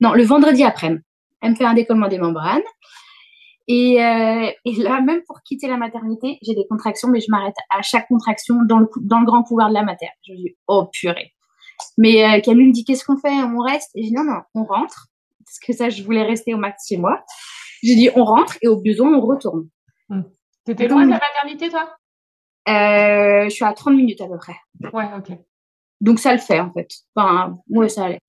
non 0.00 0.12
le 0.12 0.22
vendredi 0.22 0.64
après-midi. 0.64 1.02
Elle 1.42 1.50
me 1.50 1.56
fait 1.56 1.64
un 1.64 1.74
décollement 1.74 2.08
des 2.08 2.18
membranes. 2.18 2.62
Et, 3.72 4.02
euh, 4.02 4.50
là, 4.82 5.00
même 5.00 5.22
pour 5.28 5.42
quitter 5.42 5.68
la 5.68 5.76
maternité, 5.76 6.38
j'ai 6.42 6.56
des 6.56 6.66
contractions, 6.68 7.08
mais 7.08 7.20
je 7.20 7.26
m'arrête 7.28 7.54
à 7.70 7.82
chaque 7.82 8.08
contraction 8.08 8.56
dans 8.68 8.80
le, 8.80 8.88
dans 9.02 9.20
le 9.20 9.26
grand 9.26 9.44
couloir 9.44 9.68
de 9.68 9.74
la 9.74 9.84
mater. 9.84 10.08
Je 10.26 10.34
dis, 10.34 10.56
oh 10.66 10.88
purée. 10.92 11.32
Mais 11.96 12.24
euh, 12.24 12.40
Camille 12.40 12.66
me 12.66 12.72
dit, 12.72 12.84
qu'est-ce 12.84 13.04
qu'on 13.04 13.16
fait? 13.16 13.28
On 13.28 13.58
reste? 13.60 13.90
Et 13.94 14.02
je 14.02 14.08
dis, 14.08 14.12
non, 14.12 14.24
non, 14.24 14.40
on 14.56 14.64
rentre. 14.64 15.06
Parce 15.44 15.58
que 15.58 15.72
ça, 15.72 15.88
je 15.88 16.02
voulais 16.02 16.22
rester 16.22 16.54
au 16.54 16.58
max 16.58 16.86
chez 16.88 16.96
moi. 16.96 17.24
J'ai 17.82 17.94
dit, 17.94 18.10
on 18.14 18.24
rentre 18.24 18.56
et 18.62 18.68
au 18.68 18.80
besoin, 18.80 19.14
on 19.14 19.20
retourne. 19.20 19.68
Hum. 20.10 20.24
T'étais 20.64 20.88
loin 20.88 21.04
de 21.04 21.10
la 21.10 21.20
maternité, 21.20 21.70
toi? 21.70 21.94
Euh, 22.68 23.44
Je 23.44 23.50
suis 23.50 23.64
à 23.64 23.72
30 23.72 23.94
minutes 23.94 24.20
à 24.20 24.28
peu 24.28 24.36
près. 24.36 24.56
Ouais, 24.92 25.06
ok. 25.16 25.36
Donc 26.00 26.18
ça 26.18 26.32
le 26.32 26.38
fait, 26.38 26.60
en 26.60 26.72
fait. 26.72 26.88
Enfin, 27.14 27.58
ouais, 27.70 27.88
ça 27.88 28.04
allait. 28.06 28.20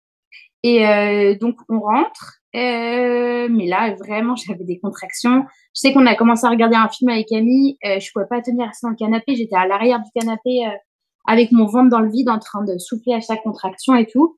Et 0.64 0.88
euh, 0.88 1.36
donc, 1.38 1.58
on 1.70 1.80
rentre. 1.80 2.38
Euh, 2.56 3.48
mais 3.50 3.66
là, 3.68 3.96
vraiment, 3.96 4.36
j'avais 4.36 4.64
des 4.64 4.80
contractions. 4.80 5.46
Je 5.76 5.80
sais 5.82 5.94
qu'on 5.94 6.06
a 6.06 6.16
commencé 6.16 6.46
à 6.46 6.50
regarder 6.50 6.76
un 6.76 6.90
film 6.90 7.10
avec 7.10 7.28
Camille. 7.28 7.78
Euh, 7.86 8.00
je 8.00 8.10
pouvais 8.12 8.28
pas 8.30 8.42
tenir 8.42 8.68
assis 8.70 8.82
dans 8.84 8.90
le 8.90 8.96
canapé. 8.96 9.36
J'étais 9.36 9.56
à 9.56 9.66
l'arrière 9.68 10.00
du 10.00 10.10
canapé 10.14 10.66
euh, 10.66 10.72
avec 11.28 11.52
mon 11.52 11.66
ventre 11.66 11.90
dans 11.90 12.00
le 12.02 12.10
vide 12.10 12.30
en 12.30 12.40
train 12.40 12.64
de 12.64 12.78
souffler 12.78 13.14
à 13.14 13.22
chaque 13.22 13.44
contraction 13.44 13.96
et 13.96 14.06
tout. 14.06 14.38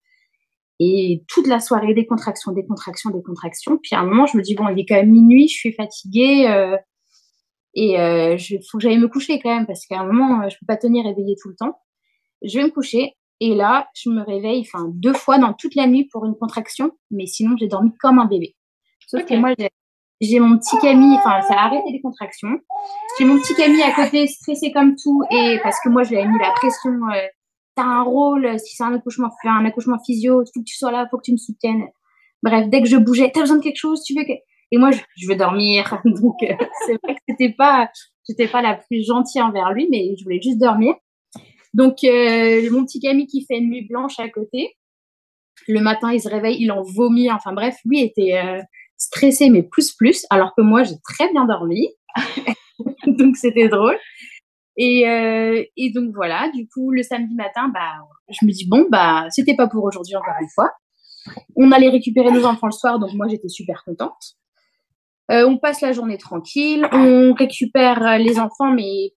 Et 0.80 1.24
toute 1.27 1.48
la 1.48 1.60
soirée, 1.60 1.94
des 1.94 2.06
contractions, 2.06 2.51
des 2.51 2.65
contractions, 2.65 3.10
des 3.12 3.22
contractions. 3.22 3.77
Puis 3.82 3.96
à 3.96 4.00
un 4.00 4.06
moment, 4.06 4.25
je 4.25 4.38
me 4.38 4.42
dis, 4.42 4.56
bon, 4.56 4.68
il 4.70 4.80
est 4.80 4.86
quand 4.86 4.96
même 4.96 5.12
minuit, 5.12 5.48
je 5.48 5.56
suis 5.56 5.74
fatiguée. 5.74 6.48
Euh, 6.48 6.77
et 7.75 7.94
il 7.94 8.60
faut 8.70 8.77
que 8.77 8.84
j'aille 8.84 9.00
me 9.00 9.08
coucher 9.08 9.39
quand 9.39 9.53
même 9.53 9.65
parce 9.65 9.86
qu'à 9.88 10.00
un 10.00 10.06
moment, 10.06 10.48
je 10.48 10.56
peux 10.60 10.65
pas 10.68 10.77
tenir 10.77 11.08
éveillée 11.08 11.36
tout 11.42 11.50
le 11.50 11.56
temps. 11.56 11.80
Je 12.44 12.60
vais 12.60 12.65
me 12.65 12.70
coucher. 12.70 13.13
Et 13.39 13.56
là, 13.56 13.89
je 13.96 14.10
me 14.10 14.24
réveille, 14.24 14.62
enfin, 14.62 14.86
deux 14.94 15.13
fois 15.13 15.38
dans 15.38 15.53
toute 15.53 15.75
la 15.75 15.88
nuit 15.88 16.08
pour 16.12 16.25
une 16.25 16.36
contraction. 16.36 16.92
Mais 17.12 17.25
sinon, 17.25 17.56
j'ai 17.60 17.68
dormi 17.68 17.92
comme 18.00 18.20
un 18.20 18.25
bébé. 18.25 18.56
Sauf 19.08 19.25
que 19.25 19.34
moi, 19.34 19.53
j'ai 20.22 20.39
mon 20.39 20.58
petit 20.58 20.77
Camille, 20.80 21.18
enfin, 21.18 21.42
ça 21.42 21.56
a 21.56 21.65
arrêté 21.65 21.92
les 21.92 22.01
contractions. 22.01 22.58
J'ai 23.20 23.25
mon 23.25 23.38
petit 23.39 23.53
Camille 23.56 23.84
à 23.84 23.92
côté, 23.92 24.27
stressé 24.27 24.72
comme 24.72 24.96
tout. 24.96 25.24
Et 25.32 25.60
parce 25.62 25.77
que 25.84 25.89
moi, 25.89 26.03
je 26.03 26.12
lui 26.12 26.18
ai 26.18 26.25
mis 26.25 26.39
la 26.39 26.51
pression. 26.51 26.92
Euh, 27.13 27.27
T'as 27.75 27.84
un 27.84 28.03
rôle, 28.03 28.60
si 28.60 28.75
c'est 28.75 28.84
un 28.84 28.94
accouchement, 28.94 29.30
un 29.46 29.65
accouchement 29.65 29.98
physio, 30.06 30.44
faut 30.53 30.60
que 30.60 30.65
tu 30.65 30.75
sois 30.75 30.92
là, 30.92 31.08
faut 31.10 31.18
que 31.18 31.24
tu 31.24 31.32
me 31.32 31.38
soutiennes. 31.38 31.86
Bref, 32.44 32.68
dès 32.70 32.82
que 32.82 32.88
je 32.88 32.98
bougeais, 32.98 33.32
t'as 33.34 33.42
besoin 33.42 33.58
de 33.58 33.63
quelque 33.63 33.80
chose, 33.80 34.03
tu 34.03 34.13
veux 34.15 34.24
que... 34.24 34.34
Et 34.72 34.77
moi, 34.77 34.89
je, 34.92 35.27
veux 35.27 35.36
dormir. 35.36 36.01
Donc, 36.06 36.44
euh, 36.44 36.53
c'est 36.86 36.98
vrai 37.03 37.15
que 37.15 37.22
c'était 37.30 37.53
pas, 37.53 37.89
j'étais 38.27 38.48
pas 38.48 38.62
la 38.62 38.75
plus 38.75 39.06
gentille 39.06 39.42
envers 39.42 39.72
lui, 39.72 39.88
mais 39.89 40.15
je 40.18 40.24
voulais 40.24 40.42
juste 40.42 40.58
dormir. 40.58 40.96
Donc, 41.74 42.03
euh, 42.03 42.70
mon 42.72 42.86
petit 42.86 43.00
Camille 43.00 43.27
qui 43.27 43.46
fait 43.46 43.58
une 43.58 43.70
nuit 43.70 43.88
blanche 43.88 44.20
à 44.20 44.30
côté. 44.30 44.75
Le 45.68 45.80
matin, 45.80 46.12
il 46.12 46.20
se 46.20 46.30
réveille, 46.30 46.58
il 46.60 46.72
en 46.72 46.82
vomit. 46.84 47.32
Enfin 47.32 47.53
bref, 47.53 47.77
lui 47.86 48.01
était 48.01 48.38
euh, 48.38 48.62
stressé, 48.98 49.50
mais 49.50 49.63
plus 49.63 49.94
plus, 49.94 50.25
alors 50.30 50.53
que 50.56 50.62
moi, 50.62 50.84
j'ai 50.84 50.96
très 51.03 51.32
bien 51.32 51.46
dormi. 51.46 51.89
donc, 53.08 53.38
c'était 53.38 53.70
drôle. 53.70 53.98
Et, 54.77 55.08
euh, 55.08 55.63
et 55.77 55.92
donc, 55.92 56.12
voilà, 56.15 56.50
du 56.53 56.68
coup, 56.68 56.92
le 56.92 57.03
samedi 57.03 57.36
matin, 57.36 57.70
bah, 57.74 57.92
je 58.30 58.46
me 58.46 58.51
dis, 58.51 58.68
bon, 58.68 58.88
bah, 58.89 59.27
c'était 59.30 59.56
pas 59.56 59.68
pour 59.68 59.84
aujourd'hui 59.84 60.15
encore 60.15 60.36
une 60.42 60.50
fois. 60.50 60.72
On 61.56 61.72
allait 61.72 61.89
récupérer 61.89 62.32
nos 62.32 62.46
enfants 62.46 62.68
le 62.68 62.74
soir, 62.74 63.00
donc 63.00 63.13
moi, 63.13 63.27
j'étais 63.27 63.50
super 63.50 63.84
contente. 63.86 64.36
Euh, 65.32 65.48
on 65.48 65.58
passe 65.58 65.82
la 65.82 65.94
journée 65.94 66.18
tranquille, 66.18 66.88
on 66.92 67.34
récupère 67.34 68.18
les 68.18 68.39
enfants, 68.39 68.72
mais 68.72 69.13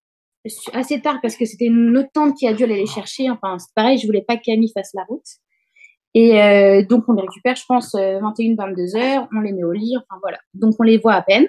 assez 0.71 1.01
tard 1.01 1.19
parce 1.21 1.35
que 1.35 1.43
c'était 1.43 1.65
une 1.65 1.97
autre 1.97 2.09
tante 2.13 2.35
qui 2.37 2.47
a 2.47 2.53
dû 2.53 2.63
aller 2.63 2.77
les 2.77 2.85
chercher. 2.85 3.29
Enfin, 3.29 3.57
c'est 3.59 3.73
pareil, 3.75 3.97
je 3.97 4.05
voulais 4.05 4.23
pas 4.25 4.37
que 4.37 4.43
Camille 4.45 4.71
fasse 4.73 4.91
la 4.93 5.03
route. 5.03 5.25
Et 6.13 6.41
euh, 6.41 6.83
donc, 6.83 7.03
on 7.09 7.13
les 7.13 7.21
récupère, 7.21 7.55
je 7.55 7.65
pense, 7.67 7.93
21, 7.93 8.55
22 8.55 8.95
heures. 8.95 9.27
On 9.35 9.41
les 9.41 9.51
met 9.51 9.63
au 9.63 9.73
lit. 9.73 9.95
Enfin, 9.97 10.19
voilà. 10.21 10.39
Donc, 10.53 10.75
on 10.79 10.83
les 10.83 10.97
voit 10.97 11.13
à 11.13 11.21
peine. 11.21 11.47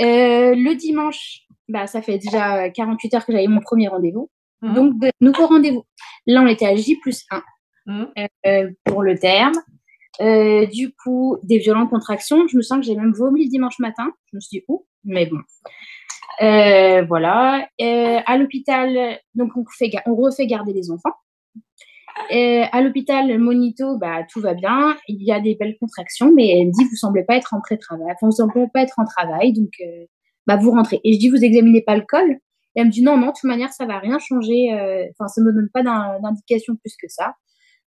Euh, 0.00 0.54
le 0.54 0.74
dimanche, 0.74 1.42
bah, 1.70 1.86
ça 1.86 2.02
fait 2.02 2.18
déjà 2.18 2.70
48 2.70 3.14
heures 3.14 3.26
que 3.26 3.32
j'avais 3.32 3.46
mon 3.46 3.60
premier 3.60 3.88
rendez-vous. 3.88 4.30
Mmh. 4.62 4.74
Donc, 4.74 4.98
de 4.98 5.10
nouveau 5.20 5.46
rendez-vous. 5.46 5.84
Là, 6.26 6.42
on 6.42 6.46
était 6.46 6.66
à 6.66 6.76
J 6.76 6.96
plus 6.96 7.24
1 7.30 7.42
mmh. 7.86 8.04
euh, 8.46 8.70
pour 8.84 9.02
le 9.02 9.18
terme. 9.18 9.54
du 10.20 10.92
coup, 11.02 11.38
des 11.42 11.58
violentes 11.58 11.90
contractions. 11.90 12.46
Je 12.48 12.56
me 12.56 12.62
sens 12.62 12.78
que 12.78 12.84
j'ai 12.84 12.96
même 12.96 13.12
vomi 13.12 13.44
le 13.44 13.50
dimanche 13.50 13.78
matin. 13.78 14.12
Je 14.30 14.36
me 14.36 14.40
suis 14.40 14.58
dit, 14.58 14.64
oh, 14.68 14.86
mais 15.04 15.26
bon. 15.26 15.38
Euh, 16.42 17.02
voilà. 17.06 17.68
Euh, 17.80 18.18
à 18.24 18.36
l'hôpital, 18.36 19.18
donc 19.34 19.50
on, 19.56 19.64
fait, 19.78 19.90
on 20.06 20.14
refait 20.14 20.46
garder 20.46 20.72
les 20.72 20.90
enfants. 20.90 21.14
Euh, 22.32 22.64
à 22.70 22.80
l'hôpital, 22.82 23.38
monito, 23.38 23.98
bah, 23.98 24.24
tout 24.30 24.40
va 24.40 24.54
bien. 24.54 24.96
Il 25.08 25.22
y 25.22 25.32
a 25.32 25.40
des 25.40 25.54
belles 25.54 25.76
contractions, 25.78 26.32
mais 26.34 26.48
elle 26.48 26.68
me 26.68 26.72
dit, 26.72 26.84
vous 26.84 26.96
semblez 26.96 27.24
pas 27.24 27.36
être 27.36 27.54
en 27.54 27.60
pré-travail. 27.60 28.06
Enfin, 28.06 28.26
vous 28.26 28.32
semblez 28.32 28.66
pas 28.72 28.82
être 28.82 28.98
en 28.98 29.04
travail, 29.04 29.52
donc 29.52 29.70
euh, 29.80 30.06
bah, 30.46 30.56
vous 30.56 30.70
rentrez. 30.70 31.00
Et 31.04 31.12
je 31.14 31.18
dis, 31.18 31.28
vous 31.28 31.42
examinez 31.42 31.82
pas 31.82 31.96
le 31.96 32.04
col 32.06 32.30
Et 32.30 32.38
elle 32.76 32.86
me 32.86 32.90
dit, 32.90 33.02
non, 33.02 33.16
non, 33.16 33.28
de 33.28 33.32
toute 33.32 33.44
manière, 33.44 33.72
ça 33.72 33.86
va 33.86 33.98
rien 33.98 34.18
changer. 34.18 34.72
Euh, 34.72 35.04
enfin, 35.12 35.28
ça 35.28 35.40
me 35.42 35.52
donne 35.52 35.68
pas 35.72 35.82
d'indication 35.82 36.76
plus 36.76 36.94
que 37.00 37.08
ça. 37.08 37.34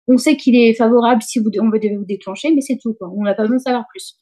On 0.07 0.17
sait 0.17 0.35
qu'il 0.35 0.55
est 0.55 0.73
favorable 0.73 1.21
si 1.21 1.39
vous, 1.39 1.49
on 1.59 1.69
veut 1.69 1.79
vous 1.97 2.05
déclencher, 2.05 2.53
mais 2.53 2.61
c'est 2.61 2.77
tout. 2.81 2.93
Quoi. 2.93 3.09
On 3.15 3.23
n'a 3.23 3.33
pas 3.33 3.43
besoin 3.43 3.57
de 3.57 3.61
savoir 3.61 3.85
plus. 3.89 4.17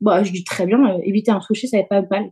Bah, 0.00 0.22
je 0.22 0.32
dis 0.32 0.44
très 0.44 0.66
bien, 0.66 0.98
éviter 1.04 1.30
un 1.30 1.40
toucher, 1.40 1.68
ça 1.68 1.78
va 1.78 1.84
pas 1.84 2.02
mal. 2.10 2.30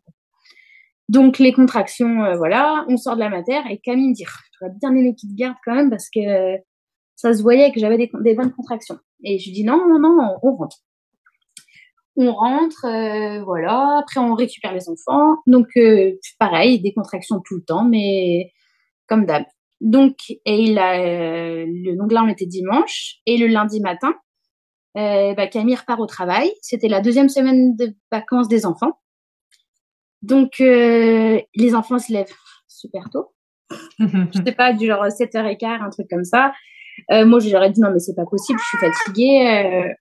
Donc 1.09 1.39
les 1.39 1.53
contractions, 1.53 2.25
euh, 2.25 2.37
voilà, 2.37 2.85
on 2.89 2.97
sort 2.97 3.17
de 3.17 3.21
la 3.21 3.31
matière 3.31 3.65
et 3.69 3.79
Camille 3.79 4.11
me 4.11 4.15
dit, 4.15 4.25
tu 4.25 4.65
vas 4.65 4.69
bien 4.69 4.95
aimer 4.95 5.15
qu'il 5.15 5.31
te 5.31 5.35
garde 5.35 5.57
quand 5.65 5.75
même 5.75 5.91
parce 5.91 6.09
que 6.09 6.21
ça 7.17 7.35
se 7.35 7.43
voyait 7.43 7.73
que 7.73 7.81
j'avais 7.81 7.99
des, 7.99 8.35
bonnes 8.35 8.53
contractions. 8.53 8.99
Et 9.25 9.39
je 9.39 9.51
dis 9.51 9.65
non, 9.65 9.77
non, 9.89 9.99
non, 9.99 10.37
on 10.43 10.55
rentre. 10.55 10.79
On 12.17 12.33
rentre, 12.33 12.85
euh, 12.87 13.43
voilà. 13.45 13.99
Après 14.01 14.21
on 14.21 14.35
récupère 14.35 14.73
les 14.73 14.89
enfants. 14.89 15.37
Donc 15.47 15.69
euh, 15.77 16.13
pareil, 16.39 16.81
des 16.81 16.93
contractions 16.93 17.41
tout 17.45 17.57
le 17.57 17.63
temps, 17.63 17.85
mais 17.85 18.53
comme 19.09 19.27
d'hab. 19.27 19.45
Donc 19.81 20.17
et 20.31 20.63
il 20.63 20.79
a, 20.79 21.65
donc 21.97 22.13
là 22.13 22.23
on 22.25 22.29
était 22.29 22.47
dimanche 22.47 23.17
et 23.27 23.39
le 23.39 23.47
lundi 23.47 23.81
matin, 23.81 24.15
bah, 24.95 25.47
Camille 25.47 25.77
repart 25.77 26.01
au 26.01 26.07
travail. 26.07 26.53
C'était 26.61 26.89
la 26.89 27.01
deuxième 27.01 27.29
semaine 27.29 27.77
de 27.77 27.95
vacances 28.11 28.49
des 28.49 28.67
enfants. 28.67 28.93
Donc, 30.23 30.61
euh, 30.61 31.41
les 31.55 31.75
enfants 31.75 31.99
se 31.99 32.13
lèvent 32.13 32.35
super 32.69 33.09
tôt. 33.11 33.33
je 33.99 34.43
sais 34.45 34.53
pas, 34.53 34.73
du 34.73 34.87
genre 34.87 35.05
7h15, 35.07 35.83
un 35.83 35.91
truc 35.91 36.09
comme 36.11 36.25
ça. 36.25 36.53
Euh, 37.11 37.25
moi, 37.25 37.39
j'aurais 37.41 37.71
dit 37.71 37.81
non, 37.81 37.91
mais 37.93 38.01
c'est 38.01 38.15
pas 38.15 38.27
possible, 38.27 38.59
je 38.59 38.65
suis 38.65 38.79
fatiguée. 38.79 39.95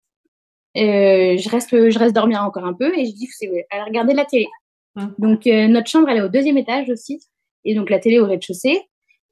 Euh, 0.77 1.37
je 1.37 1.49
reste, 1.49 1.69
je 1.71 1.99
reste 1.99 2.15
dormir 2.15 2.43
encore 2.43 2.65
un 2.65 2.73
peu 2.73 2.97
et 2.97 3.05
je 3.05 3.13
dis, 3.13 3.27
c'est 3.31 3.49
allez 3.71 3.83
regarder 3.83 4.13
la 4.13 4.25
télé. 4.25 4.47
Hum. 4.95 5.13
Donc, 5.17 5.47
euh, 5.47 5.67
notre 5.67 5.89
chambre, 5.89 6.09
elle 6.09 6.17
est 6.17 6.21
au 6.21 6.29
deuxième 6.29 6.57
étage 6.57 6.89
aussi. 6.89 7.21
Et 7.65 7.75
donc, 7.75 7.89
la 7.89 7.99
télé 7.99 8.19
au 8.19 8.25
rez-de-chaussée. 8.25 8.81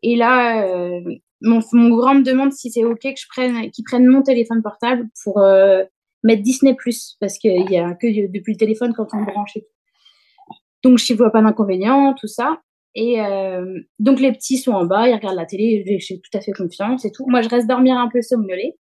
Et 0.03 0.15
là, 0.15 0.65
euh, 0.67 1.01
mon, 1.41 1.59
mon 1.73 1.95
grand 1.95 2.15
me 2.15 2.23
demande 2.23 2.53
si 2.53 2.71
c'est 2.71 2.83
OK 2.83 3.01
que 3.01 3.09
je 3.15 3.27
prenne, 3.29 3.71
qu'il 3.71 3.83
prenne 3.83 4.05
mon 4.05 4.21
téléphone 4.21 4.61
portable 4.61 5.07
pour 5.23 5.39
mettre 6.23 6.41
Disney+, 6.41 6.75
parce 7.19 7.37
qu'il 7.37 7.71
y 7.71 7.77
a 7.77 7.93
que 7.93 8.31
depuis 8.31 8.53
le 8.53 8.57
téléphone 8.57 8.93
quand 8.95 9.07
on 9.13 9.23
branche 9.23 9.55
et 9.55 9.61
tout. 9.61 9.67
Donc, 10.83 10.97
je 10.97 11.13
vois 11.13 11.31
pas 11.31 11.41
d'inconvénient, 11.41 12.13
tout 12.13 12.27
ça. 12.27 12.59
Et 12.95 13.21
euh, 13.21 13.79
donc, 13.99 14.19
les 14.19 14.31
petits 14.31 14.57
sont 14.57 14.71
en 14.71 14.85
bas, 14.85 15.07
ils 15.07 15.13
regardent 15.13 15.35
la 15.35 15.45
télé, 15.45 15.99
j'ai 15.99 16.19
tout 16.19 16.35
à 16.35 16.41
fait 16.41 16.51
confiance 16.51 17.05
et 17.05 17.11
tout. 17.11 17.25
Moi, 17.27 17.41
je 17.41 17.49
reste 17.49 17.67
dormir 17.67 17.95
un 17.97 18.09
peu 18.09 18.21
somnolée. 18.21 18.75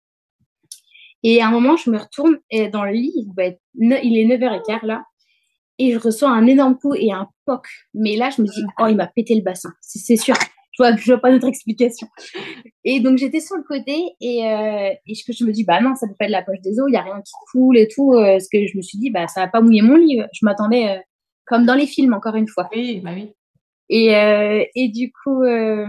Et 1.23 1.41
à 1.41 1.49
un 1.49 1.51
moment, 1.51 1.77
je 1.77 1.91
me 1.91 1.99
retourne 1.99 2.39
et 2.51 2.69
dans 2.69 2.85
le 2.85 2.93
lit, 2.93 3.13
il, 3.15 4.19
est 4.19 4.27
9h15 4.27 4.85
là, 4.85 5.05
et 5.79 5.93
je 5.93 5.99
reçois 5.99 6.31
un 6.31 6.47
énorme 6.47 6.77
coup 6.77 6.95
et 6.95 7.13
un 7.13 7.29
poc. 7.47 7.67
Mais 7.95 8.17
là, 8.17 8.31
je 8.31 8.43
me 8.43 8.47
dis, 8.47 8.63
oh, 8.81 8.87
il 8.89 8.97
m'a 8.97 9.07
pété 9.07 9.35
le 9.35 9.43
bassin, 9.43 9.71
c'est 9.81 10.17
sûr. 10.17 10.35
Je 10.73 10.83
vois, 10.83 10.97
je 10.97 11.05
vois 11.05 11.21
pas 11.21 11.31
d'autre 11.31 11.49
explication. 11.49 12.09
Et 12.85 13.01
donc, 13.01 13.19
j'étais 13.19 13.41
sur 13.41 13.57
le 13.57 13.63
côté 13.63 13.95
et, 14.23 14.47
euh, 14.47 14.89
et 15.07 15.15
je, 15.15 15.23
je, 15.31 15.45
me 15.45 15.53
dis, 15.53 15.65
bah 15.65 15.83
non, 15.83 15.95
ça 15.95 16.07
peut 16.07 16.15
pas 16.19 16.25
être 16.25 16.31
la 16.31 16.43
poche 16.43 16.61
des 16.63 16.81
os, 16.81 16.87
il 16.89 16.95
y 16.95 16.97
a 16.97 17.03
rien 17.03 17.21
qui 17.21 17.33
coule 17.53 17.77
et 17.77 17.89
tout. 17.89 18.15
Euh, 18.15 18.39
ce 18.39 18.49
que 18.51 18.67
je 18.67 18.77
me 18.79 18.83
suis 18.83 18.97
dit, 18.97 19.11
bah 19.11 19.29
ça 19.29 19.43
va 19.43 19.49
pas 19.49 19.61
mouiller 19.61 19.83
mon 19.83 19.97
lit. 19.97 20.23
Je 20.33 20.47
m'attendais 20.47 20.89
euh, 20.89 21.01
comme 21.47 21.67
dans 21.67 21.75
les 21.75 21.87
films, 21.87 22.15
encore 22.15 22.37
une 22.37 22.49
fois. 22.49 22.71
Oui, 22.75 23.03
bah 23.05 23.11
oui. 23.15 23.35
Et, 23.91 24.17
euh, 24.17 24.65
et 24.75 24.89
du 24.89 25.13
coup, 25.13 25.43
euh, 25.43 25.87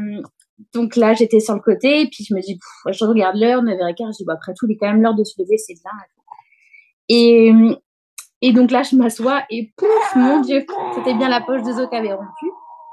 donc 0.73 0.95
là, 0.95 1.13
j'étais 1.13 1.39
sur 1.39 1.55
le 1.55 1.61
côté, 1.61 2.01
et 2.01 2.07
puis 2.07 2.23
je 2.23 2.33
me 2.33 2.41
dis, 2.41 2.59
je 2.89 3.05
regarde 3.05 3.37
l'heure, 3.37 3.61
9h15, 3.63 4.13
je 4.13 4.17
dis, 4.17 4.25
bah, 4.25 4.33
après 4.33 4.53
tout, 4.57 4.65
il 4.67 4.73
est 4.73 4.77
quand 4.77 4.87
même 4.87 5.01
l'heure 5.01 5.15
de 5.15 5.23
se 5.23 5.41
lever, 5.41 5.57
c'est 5.57 5.73
bien. 5.73 5.91
Et, 7.09 7.51
et 8.41 8.53
donc 8.53 8.71
là, 8.71 8.83
je 8.83 8.95
m'assois, 8.95 9.43
et 9.49 9.73
pouf, 9.75 10.15
mon 10.15 10.41
Dieu, 10.41 10.65
c'était 10.95 11.13
bien 11.15 11.29
la 11.29 11.41
poche 11.41 11.63
de 11.63 11.71
zo 11.71 11.87
qui 11.87 11.95
avait 11.95 12.13
rompu. 12.13 12.45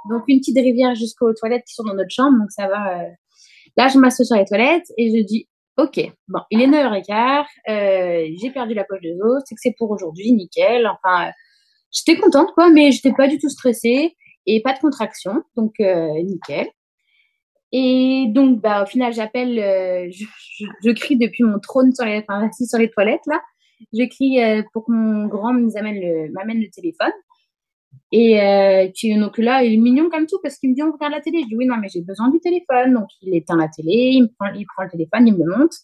Donc, 0.08 0.22
une 0.28 0.38
petite 0.38 0.56
rivière 0.56 0.94
jusqu'aux 0.94 1.32
toilettes 1.34 1.64
qui 1.66 1.74
sont 1.74 1.84
dans 1.84 1.94
notre 1.94 2.10
chambre, 2.10 2.38
donc 2.38 2.50
ça 2.50 2.68
va. 2.68 3.00
Euh. 3.00 3.08
Là, 3.76 3.88
je 3.88 3.98
m'assois 3.98 4.24
sur 4.24 4.36
les 4.36 4.44
toilettes, 4.44 4.86
et 4.96 5.16
je 5.16 5.24
dis, 5.24 5.46
Ok, 5.80 5.98
bon, 6.28 6.40
il 6.50 6.60
est 6.60 6.66
9h15, 6.66 7.44
euh, 7.70 8.34
j'ai 8.38 8.50
perdu 8.50 8.74
la 8.74 8.84
poche 8.84 9.00
de 9.00 9.16
c'est 9.46 9.54
que 9.54 9.60
c'est 9.62 9.74
pour 9.78 9.90
aujourd'hui, 9.90 10.30
nickel. 10.32 10.86
Enfin, 10.86 11.30
j'étais 11.90 12.20
contente, 12.20 12.52
quoi, 12.54 12.68
mais 12.70 12.92
j'étais 12.92 13.12
pas 13.12 13.28
du 13.28 13.38
tout 13.38 13.48
stressée 13.48 14.14
et 14.44 14.60
pas 14.60 14.74
de 14.74 14.78
contraction, 14.78 15.42
donc 15.56 15.72
euh, 15.80 16.22
nickel. 16.22 16.68
Et 17.72 18.26
donc, 18.28 18.60
bah, 18.60 18.82
au 18.82 18.86
final, 18.86 19.12
j'appelle, 19.12 19.58
euh, 19.58 20.08
je, 20.10 20.24
je, 20.84 20.90
crie 20.90 21.16
depuis 21.16 21.44
mon 21.44 21.58
trône 21.60 21.94
sur 21.94 22.04
les, 22.04 22.24
enfin, 22.28 22.48
assis 22.48 22.66
sur 22.66 22.78
les 22.78 22.90
toilettes 22.90 23.26
là. 23.26 23.40
Je 23.92 24.04
crie 24.04 24.42
euh, 24.42 24.62
pour 24.72 24.86
que 24.86 24.92
mon 24.92 25.26
grand 25.26 25.52
m'amène 25.52 26.00
le, 26.00 26.32
m'amène 26.32 26.60
le 26.60 26.68
téléphone. 26.70 27.12
Et 28.12 28.40
euh, 28.40 28.88
puis, 28.94 29.16
donc 29.16 29.38
là, 29.38 29.62
il 29.62 29.74
est 29.74 29.76
mignon 29.76 30.10
comme 30.10 30.26
tout 30.26 30.38
parce 30.42 30.58
qu'il 30.58 30.70
me 30.70 30.74
dit 30.74 30.82
on 30.82 30.92
regarde 30.92 31.12
la 31.12 31.20
télé. 31.20 31.42
Je 31.42 31.46
dis 31.46 31.56
oui, 31.56 31.66
non, 31.66 31.76
mais 31.76 31.88
j'ai 31.88 32.02
besoin 32.02 32.28
du 32.28 32.40
téléphone. 32.40 32.94
Donc, 32.94 33.08
il 33.22 33.34
éteint 33.34 33.56
la 33.56 33.68
télé, 33.68 34.10
il, 34.14 34.22
me 34.22 34.28
prend, 34.38 34.52
il 34.52 34.66
prend 34.66 34.82
le 34.84 34.90
téléphone, 34.90 35.28
il 35.28 35.34
me 35.34 35.44
le 35.44 35.58
montre. 35.58 35.76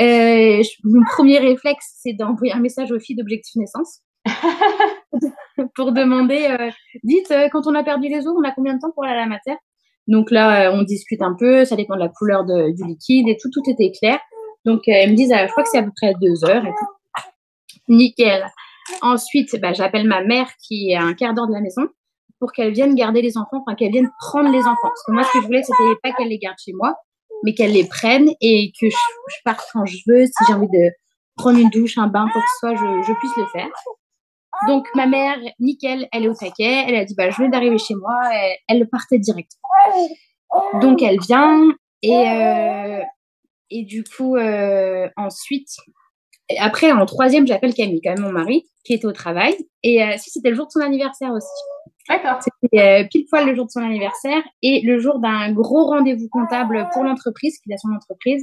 Euh, 0.00 0.62
mon 0.84 1.04
premier 1.04 1.38
réflexe, 1.38 1.98
c'est 2.00 2.14
d'envoyer 2.14 2.52
un 2.52 2.60
message 2.60 2.92
aux 2.92 3.00
filles 3.00 3.16
d'Objectif 3.16 3.56
Naissance. 3.56 4.00
pour 5.74 5.92
demander, 5.92 6.46
euh, 6.46 6.70
dites, 7.02 7.30
euh, 7.30 7.48
quand 7.50 7.66
on 7.66 7.74
a 7.74 7.82
perdu 7.82 8.08
les 8.08 8.26
os, 8.26 8.34
on 8.36 8.44
a 8.44 8.52
combien 8.52 8.74
de 8.74 8.80
temps 8.80 8.92
pour 8.92 9.04
aller 9.04 9.14
à 9.14 9.22
la 9.22 9.26
matière? 9.26 9.58
Donc 10.08 10.30
là, 10.30 10.68
euh, 10.68 10.72
on 10.74 10.82
discute 10.82 11.22
un 11.22 11.34
peu, 11.38 11.64
ça 11.64 11.76
dépend 11.76 11.94
de 11.94 12.00
la 12.00 12.08
couleur 12.08 12.44
de, 12.44 12.74
du 12.74 12.84
liquide 12.84 13.28
et 13.28 13.36
tout, 13.40 13.50
tout 13.50 13.62
était 13.70 13.92
clair. 13.92 14.18
Donc, 14.64 14.86
elles 14.86 15.10
me 15.10 15.16
disent, 15.16 15.32
je 15.32 15.50
crois 15.50 15.62
que 15.62 15.68
c'est 15.70 15.78
à 15.78 15.82
peu 15.82 15.92
près 15.96 16.14
deux 16.20 16.44
heures 16.44 16.64
et 16.64 16.70
tout. 16.70 17.22
Nickel. 17.88 18.46
Ensuite, 19.00 19.60
bah, 19.60 19.72
j'appelle 19.72 20.06
ma 20.06 20.22
mère 20.22 20.48
qui 20.64 20.90
est 20.90 20.96
à 20.96 21.02
un 21.02 21.14
quart 21.14 21.34
d'heure 21.34 21.46
de 21.46 21.52
la 21.52 21.60
maison 21.60 21.88
pour 22.38 22.52
qu'elle 22.52 22.72
vienne 22.72 22.94
garder 22.94 23.22
les 23.22 23.38
enfants, 23.38 23.62
enfin 23.64 23.76
qu'elle 23.76 23.92
vienne 23.92 24.10
prendre 24.18 24.50
les 24.50 24.60
enfants. 24.60 24.76
Parce 24.82 25.04
que 25.06 25.12
moi, 25.12 25.22
ce 25.22 25.32
que 25.32 25.42
je 25.42 25.46
voulais, 25.46 25.62
c'était 25.62 25.96
pas 26.02 26.12
qu'elle 26.12 26.28
les 26.28 26.38
garde 26.38 26.56
chez 26.62 26.72
moi, 26.72 26.96
mais 27.44 27.54
qu'elle 27.54 27.72
les 27.72 27.86
prenne 27.86 28.30
et 28.40 28.72
que 28.80 28.88
je, 28.88 28.96
parte 29.44 29.64
quand 29.72 29.86
je 29.86 29.98
veux. 30.08 30.26
Si 30.26 30.44
j'ai 30.48 30.54
envie 30.54 30.68
de 30.68 30.90
prendre 31.36 31.58
une 31.58 31.70
douche, 31.70 31.98
un 31.98 32.08
bain, 32.08 32.26
quoi 32.32 32.40
que 32.40 32.48
ce 32.48 32.58
soit, 32.58 32.74
je, 32.74 33.06
je 33.06 33.12
puisse 33.18 33.36
le 33.36 33.46
faire. 33.52 33.68
Donc 34.68 34.86
ma 34.94 35.06
mère, 35.06 35.38
nickel, 35.58 36.08
elle 36.12 36.24
est 36.24 36.28
au 36.28 36.34
taquet. 36.34 36.84
Elle 36.86 36.94
a 36.94 37.04
dit 37.04 37.14
bah 37.16 37.30
je 37.30 37.36
viens 37.36 37.48
d'arriver 37.48 37.78
chez 37.78 37.94
moi. 37.94 38.14
Elle, 38.32 38.56
elle 38.68 38.88
partait 38.88 39.18
direct. 39.18 39.52
Donc 40.80 41.02
elle 41.02 41.18
vient 41.20 41.68
et 42.02 42.28
euh, 42.28 43.00
et 43.70 43.84
du 43.84 44.04
coup 44.04 44.36
euh, 44.36 45.08
ensuite 45.16 45.68
après 46.58 46.92
en 46.92 47.06
troisième 47.06 47.46
j'appelle 47.46 47.74
Camille 47.74 48.00
quand 48.02 48.14
même 48.14 48.24
mon 48.24 48.32
mari 48.32 48.66
qui 48.84 48.92
était 48.92 49.06
au 49.06 49.12
travail 49.12 49.54
et 49.82 50.02
euh, 50.02 50.14
si 50.18 50.30
c'était 50.30 50.50
le 50.50 50.56
jour 50.56 50.66
de 50.66 50.72
son 50.72 50.80
anniversaire 50.80 51.30
aussi. 51.32 51.46
D'accord. 52.08 52.40
C'était 52.60 53.06
pile 53.08 53.24
poil 53.30 53.46
le 53.46 53.54
jour 53.54 53.66
de 53.66 53.70
son 53.70 53.80
anniversaire 53.80 54.42
et 54.62 54.82
le 54.84 54.98
jour 54.98 55.20
d'un 55.20 55.52
gros 55.52 55.86
rendez-vous 55.86 56.28
comptable 56.28 56.88
pour 56.92 57.04
l'entreprise 57.04 57.58
qu'il 57.60 57.72
a 57.72 57.78
son 57.78 57.92
entreprise 57.94 58.42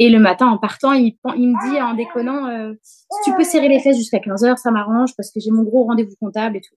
et 0.00 0.10
le 0.10 0.20
matin, 0.20 0.46
en 0.46 0.58
partant, 0.58 0.92
il, 0.92 1.16
me 1.24 1.70
dit 1.70 1.80
en 1.80 1.94
déconnant, 1.94 2.46
euh, 2.46 2.72
si 2.82 3.30
tu 3.30 3.36
peux 3.36 3.42
serrer 3.42 3.68
les 3.68 3.80
fesses 3.80 3.96
jusqu'à 3.96 4.20
15 4.20 4.44
heures, 4.44 4.58
ça 4.58 4.70
m'arrange 4.70 5.10
parce 5.16 5.32
que 5.32 5.40
j'ai 5.40 5.50
mon 5.50 5.64
gros 5.64 5.84
rendez-vous 5.84 6.14
comptable 6.20 6.56
et 6.56 6.60
tout. 6.60 6.76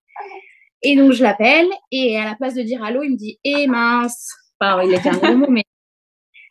Et 0.81 0.95
donc, 0.95 1.11
je 1.11 1.21
l'appelle 1.21 1.67
et 1.91 2.17
à 2.17 2.25
la 2.25 2.35
place 2.35 2.55
de 2.55 2.63
dire 2.63 2.83
allô, 2.83 3.03
il 3.03 3.11
me 3.11 3.17
dit, 3.17 3.39
eh 3.43 3.67
mince. 3.67 4.27
Enfin, 4.59 4.81
il 4.83 4.95
a 4.95 4.99
fait 4.99 5.09
un 5.09 5.17
gros 5.17 5.35
mot, 5.35 5.49
mais. 5.49 5.63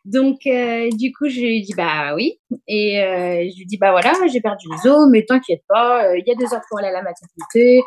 Donc, 0.07 0.47
euh, 0.47 0.89
du 0.99 1.13
coup, 1.13 1.29
je 1.29 1.41
lui 1.41 1.61
dis, 1.61 1.75
bah 1.77 2.15
oui. 2.15 2.41
Et 2.67 3.03
euh, 3.03 3.47
je 3.53 3.59
lui 3.59 3.67
dis, 3.67 3.77
bah 3.77 3.91
voilà, 3.91 4.15
j'ai 4.33 4.41
perdu 4.41 4.67
les 4.71 4.91
os, 4.91 5.09
mais 5.11 5.27
t'inquiète 5.27 5.63
pas, 5.69 6.17
il 6.17 6.25
y 6.27 6.33
a 6.33 6.35
deux 6.35 6.55
heures 6.55 6.63
pour 6.71 6.79
aller 6.79 6.89
à 6.89 6.93
la 6.93 7.03
maternité. 7.03 7.83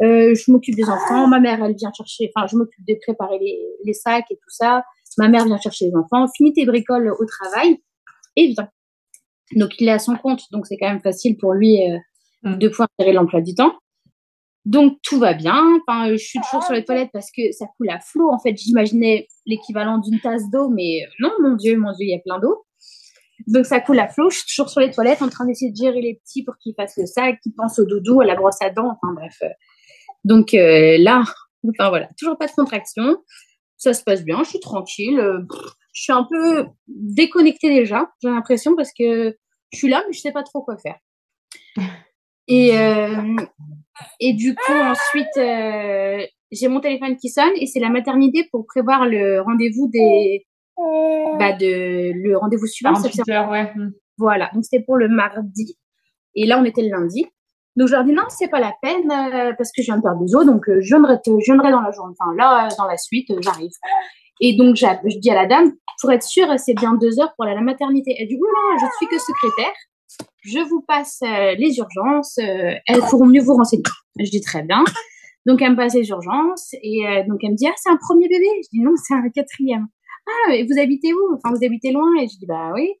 Je 0.00 0.52
m'occupe 0.52 0.74
des 0.74 0.90
enfants. 0.90 1.26
Ma 1.26 1.40
mère, 1.40 1.64
elle 1.64 1.74
vient 1.74 1.90
chercher, 1.96 2.30
enfin, 2.36 2.46
je 2.46 2.56
m'occupe 2.56 2.84
de 2.86 2.94
préparer 3.00 3.38
les, 3.38 3.58
les 3.82 3.94
sacs 3.94 4.26
et 4.30 4.36
tout 4.36 4.50
ça. 4.50 4.84
Ma 5.16 5.28
mère 5.28 5.46
vient 5.46 5.58
chercher 5.58 5.86
les 5.86 5.96
enfants. 5.96 6.26
Finis 6.36 6.52
tes 6.52 6.66
bricoles 6.66 7.10
au 7.18 7.24
travail 7.24 7.78
évident. 8.36 8.68
Donc, 9.52 9.70
il 9.78 9.88
est 9.88 9.92
à 9.92 9.98
son 9.98 10.16
compte, 10.16 10.42
donc 10.50 10.66
c'est 10.66 10.76
quand 10.76 10.88
même 10.88 11.02
facile 11.02 11.36
pour 11.36 11.52
lui 11.52 11.82
euh, 11.82 11.98
mm. 12.42 12.58
de 12.58 12.68
pouvoir 12.68 12.88
gérer 12.98 13.12
l'emploi 13.12 13.40
du 13.40 13.54
temps. 13.54 13.74
Donc, 14.64 14.98
tout 15.02 15.18
va 15.18 15.34
bien. 15.34 15.62
Enfin, 15.86 16.10
je 16.10 16.16
suis 16.16 16.40
toujours 16.40 16.62
sur 16.62 16.72
les 16.72 16.84
toilettes 16.84 17.10
parce 17.12 17.30
que 17.30 17.52
ça 17.52 17.66
coule 17.76 17.90
à 17.90 18.00
flot. 18.00 18.30
En 18.30 18.38
fait, 18.38 18.56
j'imaginais 18.56 19.28
l'équivalent 19.44 19.98
d'une 19.98 20.20
tasse 20.20 20.48
d'eau, 20.50 20.70
mais 20.70 21.00
non, 21.20 21.30
mon 21.42 21.54
Dieu, 21.54 21.76
mon 21.76 21.92
Dieu, 21.92 22.06
il 22.06 22.12
y 22.12 22.14
a 22.14 22.20
plein 22.20 22.38
d'eau. 22.40 22.64
Donc, 23.46 23.66
ça 23.66 23.80
coule 23.80 23.98
à 23.98 24.08
flot. 24.08 24.30
Je 24.30 24.38
suis 24.38 24.46
toujours 24.46 24.70
sur 24.70 24.80
les 24.80 24.90
toilettes 24.90 25.20
en 25.20 25.28
train 25.28 25.44
d'essayer 25.44 25.70
de 25.70 25.76
gérer 25.76 26.00
les 26.00 26.14
petits 26.14 26.44
pour 26.44 26.56
qu'ils 26.56 26.74
fassent 26.74 26.96
le 26.96 27.04
sac, 27.04 27.40
qu'ils 27.42 27.54
pensent 27.54 27.78
au 27.78 27.84
doudou, 27.84 28.22
à 28.22 28.24
la 28.24 28.36
brosse 28.36 28.62
à 28.62 28.70
dents. 28.70 28.90
Enfin, 28.90 29.12
bref. 29.12 29.42
Donc, 30.24 30.54
euh, 30.54 30.96
là, 30.98 31.24
enfin, 31.68 31.90
voilà, 31.90 32.08
toujours 32.18 32.38
pas 32.38 32.46
de 32.46 32.52
contraction. 32.52 33.18
Ça 33.76 33.92
se 33.92 34.02
passe 34.02 34.24
bien. 34.24 34.42
Je 34.44 34.48
suis 34.48 34.60
tranquille 34.60 35.20
je 35.94 36.02
suis 36.02 36.12
un 36.12 36.26
peu 36.28 36.66
déconnectée 36.88 37.70
déjà, 37.70 38.10
j'ai 38.20 38.28
l'impression, 38.28 38.76
parce 38.76 38.90
que 38.92 39.36
je 39.72 39.78
suis 39.78 39.88
là, 39.88 40.02
mais 40.06 40.12
je 40.12 40.20
sais 40.20 40.32
pas 40.32 40.42
trop 40.42 40.62
quoi 40.62 40.76
faire. 40.76 40.98
Et, 42.46 42.76
euh, 42.76 43.36
et 44.20 44.34
du 44.34 44.54
coup, 44.54 44.72
ensuite, 44.74 45.34
euh, 45.38 46.26
j'ai 46.52 46.68
mon 46.68 46.80
téléphone 46.80 47.16
qui 47.16 47.30
sonne 47.30 47.52
et 47.56 47.64
c'est 47.64 47.80
la 47.80 47.88
maternité 47.88 48.46
pour 48.52 48.66
prévoir 48.66 49.06
le 49.06 49.40
rendez-vous 49.40 49.88
des, 49.88 50.46
bah 50.76 51.52
de, 51.52 52.12
le 52.12 52.36
rendez-vous 52.36 52.66
suivant. 52.66 52.92
Heures, 53.30 53.48
ouais. 53.48 53.72
Voilà. 54.18 54.50
Donc, 54.52 54.62
c'était 54.64 54.84
pour 54.84 54.98
le 54.98 55.08
mardi. 55.08 55.78
Et 56.34 56.44
là, 56.44 56.58
on 56.60 56.64
était 56.66 56.82
le 56.82 56.90
lundi. 56.90 57.24
Donc, 57.76 57.88
je 57.88 57.92
leur 57.92 58.04
dis 58.04 58.12
non, 58.12 58.24
c'est 58.28 58.48
pas 58.48 58.60
la 58.60 58.74
peine 58.82 59.10
euh, 59.10 59.54
parce 59.56 59.72
que 59.72 59.80
je 59.80 59.86
viens 59.86 59.96
de 59.96 60.02
perdre 60.02 60.22
des 60.22 60.34
os. 60.34 60.44
Donc, 60.44 60.66
je 60.68 60.86
viendrai, 60.86 61.16
je 61.24 61.44
viendrai 61.44 61.70
dans 61.70 61.80
la 61.80 61.92
journée. 61.92 62.14
Enfin, 62.20 62.34
là, 62.36 62.68
dans 62.76 62.86
la 62.86 62.98
suite, 62.98 63.32
j'arrive. 63.40 63.72
Et 64.40 64.56
donc, 64.56 64.76
je 64.76 65.18
dis 65.18 65.30
à 65.30 65.34
la 65.34 65.46
dame, 65.46 65.72
pour 66.00 66.12
être 66.12 66.22
sûre, 66.22 66.48
c'est 66.58 66.74
bien 66.74 66.94
deux 66.94 67.20
heures 67.20 67.32
pour 67.36 67.44
la 67.44 67.60
maternité. 67.60 68.16
Elle 68.18 68.28
dit, 68.28 68.36
oula, 68.36 68.76
je 68.80 68.86
suis 68.96 69.06
que 69.06 69.18
secrétaire. 69.18 69.72
Je 70.42 70.58
vous 70.58 70.82
passe 70.82 71.20
euh, 71.22 71.54
les 71.56 71.78
urgences. 71.78 72.38
Euh, 72.38 72.74
elles 72.86 73.00
pourront 73.08 73.26
mieux 73.26 73.42
vous 73.42 73.54
renseigner. 73.54 73.82
Je 74.18 74.30
dis 74.30 74.40
très 74.40 74.62
bien. 74.62 74.84
Donc, 75.46 75.62
elle 75.62 75.72
me 75.72 75.76
passe 75.76 75.94
les 75.94 76.08
urgences. 76.08 76.74
Et 76.82 77.06
euh, 77.06 77.22
donc, 77.28 77.38
elle 77.42 77.52
me 77.52 77.56
dit, 77.56 77.66
ah, 77.66 77.74
c'est 77.76 77.90
un 77.90 77.96
premier 77.96 78.28
bébé. 78.28 78.46
Je 78.64 78.68
dis, 78.72 78.80
non, 78.80 78.92
c'est 78.96 79.14
un 79.14 79.28
quatrième. 79.30 79.86
Ah, 80.26 80.54
et 80.54 80.64
vous 80.64 80.78
habitez 80.78 81.12
où? 81.12 81.36
Enfin, 81.36 81.54
vous 81.54 81.64
habitez 81.64 81.92
loin 81.92 82.08
Et 82.20 82.28
je 82.28 82.38
dis, 82.38 82.46
bah 82.46 82.72
oui. 82.74 82.92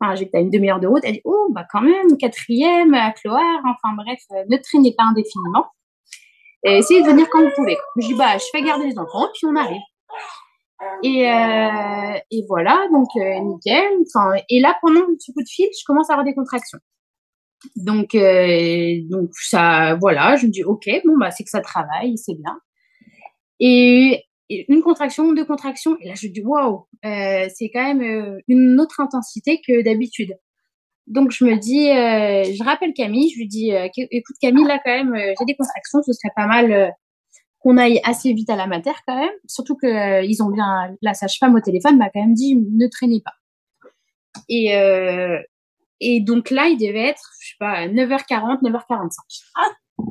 Enfin, 0.00 0.14
j'étais 0.14 0.38
à 0.38 0.40
une 0.40 0.50
demi-heure 0.50 0.80
de 0.80 0.86
route. 0.86 1.02
Elle 1.04 1.14
dit, 1.14 1.22
oh, 1.24 1.48
bah 1.50 1.66
quand 1.70 1.82
même, 1.82 2.16
quatrième, 2.18 2.94
à 2.94 3.12
Cloire. 3.12 3.60
Enfin, 3.64 3.94
bref, 3.96 4.18
ne 4.48 4.56
traînez 4.56 4.94
pas 4.96 5.04
indéfiniment. 5.04 5.66
Essayez 6.62 7.02
de 7.02 7.06
venir 7.06 7.28
quand 7.30 7.42
vous 7.42 7.52
pouvez. 7.54 7.76
Je 7.96 8.06
dis, 8.08 8.14
bah, 8.14 8.36
je 8.38 8.44
fais 8.52 8.62
garder 8.62 8.86
les 8.86 8.98
enfants, 8.98 9.28
puis 9.34 9.46
on 9.46 9.56
arrive. 9.56 9.80
Et, 11.02 11.30
euh, 11.30 12.18
et 12.30 12.44
voilà, 12.48 12.86
donc 12.92 13.08
euh, 13.16 13.40
nickel. 13.40 13.84
Et 14.48 14.60
là, 14.60 14.76
pendant 14.80 15.00
ce 15.18 15.32
coup 15.32 15.42
de 15.42 15.48
fil, 15.48 15.66
je 15.78 15.84
commence 15.84 16.10
à 16.10 16.14
avoir 16.14 16.24
des 16.24 16.34
contractions. 16.34 16.78
Donc, 17.76 18.14
euh, 18.14 19.00
donc 19.10 19.30
ça, 19.32 19.96
voilà, 20.00 20.36
je 20.36 20.46
me 20.46 20.50
dis, 20.50 20.64
ok, 20.64 20.88
bon, 21.04 21.18
bah, 21.18 21.30
c'est 21.30 21.44
que 21.44 21.50
ça 21.50 21.60
travaille, 21.60 22.16
c'est 22.16 22.34
bien. 22.34 22.58
Et, 23.60 24.24
une 24.68 24.82
contraction, 24.82 25.32
deux 25.32 25.44
contractions, 25.44 25.96
et 26.00 26.08
là, 26.08 26.14
je 26.14 26.26
me 26.26 26.32
dis, 26.32 26.42
waouh, 26.42 26.86
c'est 27.04 27.70
quand 27.72 27.94
même 27.94 28.40
une 28.48 28.80
autre 28.80 28.98
intensité 28.98 29.60
que 29.64 29.82
d'habitude. 29.82 30.34
Donc, 31.06 31.30
je 31.30 31.44
me 31.44 31.56
dis, 31.56 31.86
je 31.86 32.64
rappelle 32.64 32.92
Camille, 32.92 33.30
je 33.30 33.38
lui 33.38 33.46
dis, 33.46 33.70
écoute, 33.70 34.36
Camille, 34.40 34.64
là, 34.64 34.80
quand 34.84 34.90
même, 34.90 35.14
j'ai 35.14 35.44
des 35.44 35.54
contractions, 35.54 36.02
ce 36.02 36.12
serait 36.12 36.32
pas 36.34 36.48
mal 36.48 36.92
qu'on 37.60 37.76
aille 37.76 38.00
assez 38.04 38.32
vite 38.32 38.50
à 38.50 38.56
la 38.56 38.66
mater 38.66 38.92
quand 39.06 39.16
même. 39.16 39.30
Surtout 39.46 39.76
que 39.76 39.86
euh, 39.86 40.22
ils 40.22 40.42
ont 40.42 40.50
bien 40.50 40.96
la 41.02 41.14
sage-femme 41.14 41.54
au 41.54 41.60
téléphone 41.60 41.98
m'a 41.98 42.10
quand 42.10 42.20
même 42.20 42.34
dit 42.34 42.56
ne 42.56 42.86
traînez 42.88 43.22
pas. 43.24 43.34
Et 44.48 44.76
euh, 44.76 45.38
et 46.00 46.20
donc 46.20 46.50
là, 46.50 46.68
il 46.68 46.78
devait 46.78 47.08
être 47.08 47.22
je 47.40 47.50
sais 47.50 47.56
pas 47.58 47.86
9h40, 47.86 48.62
9h45. 48.62 49.12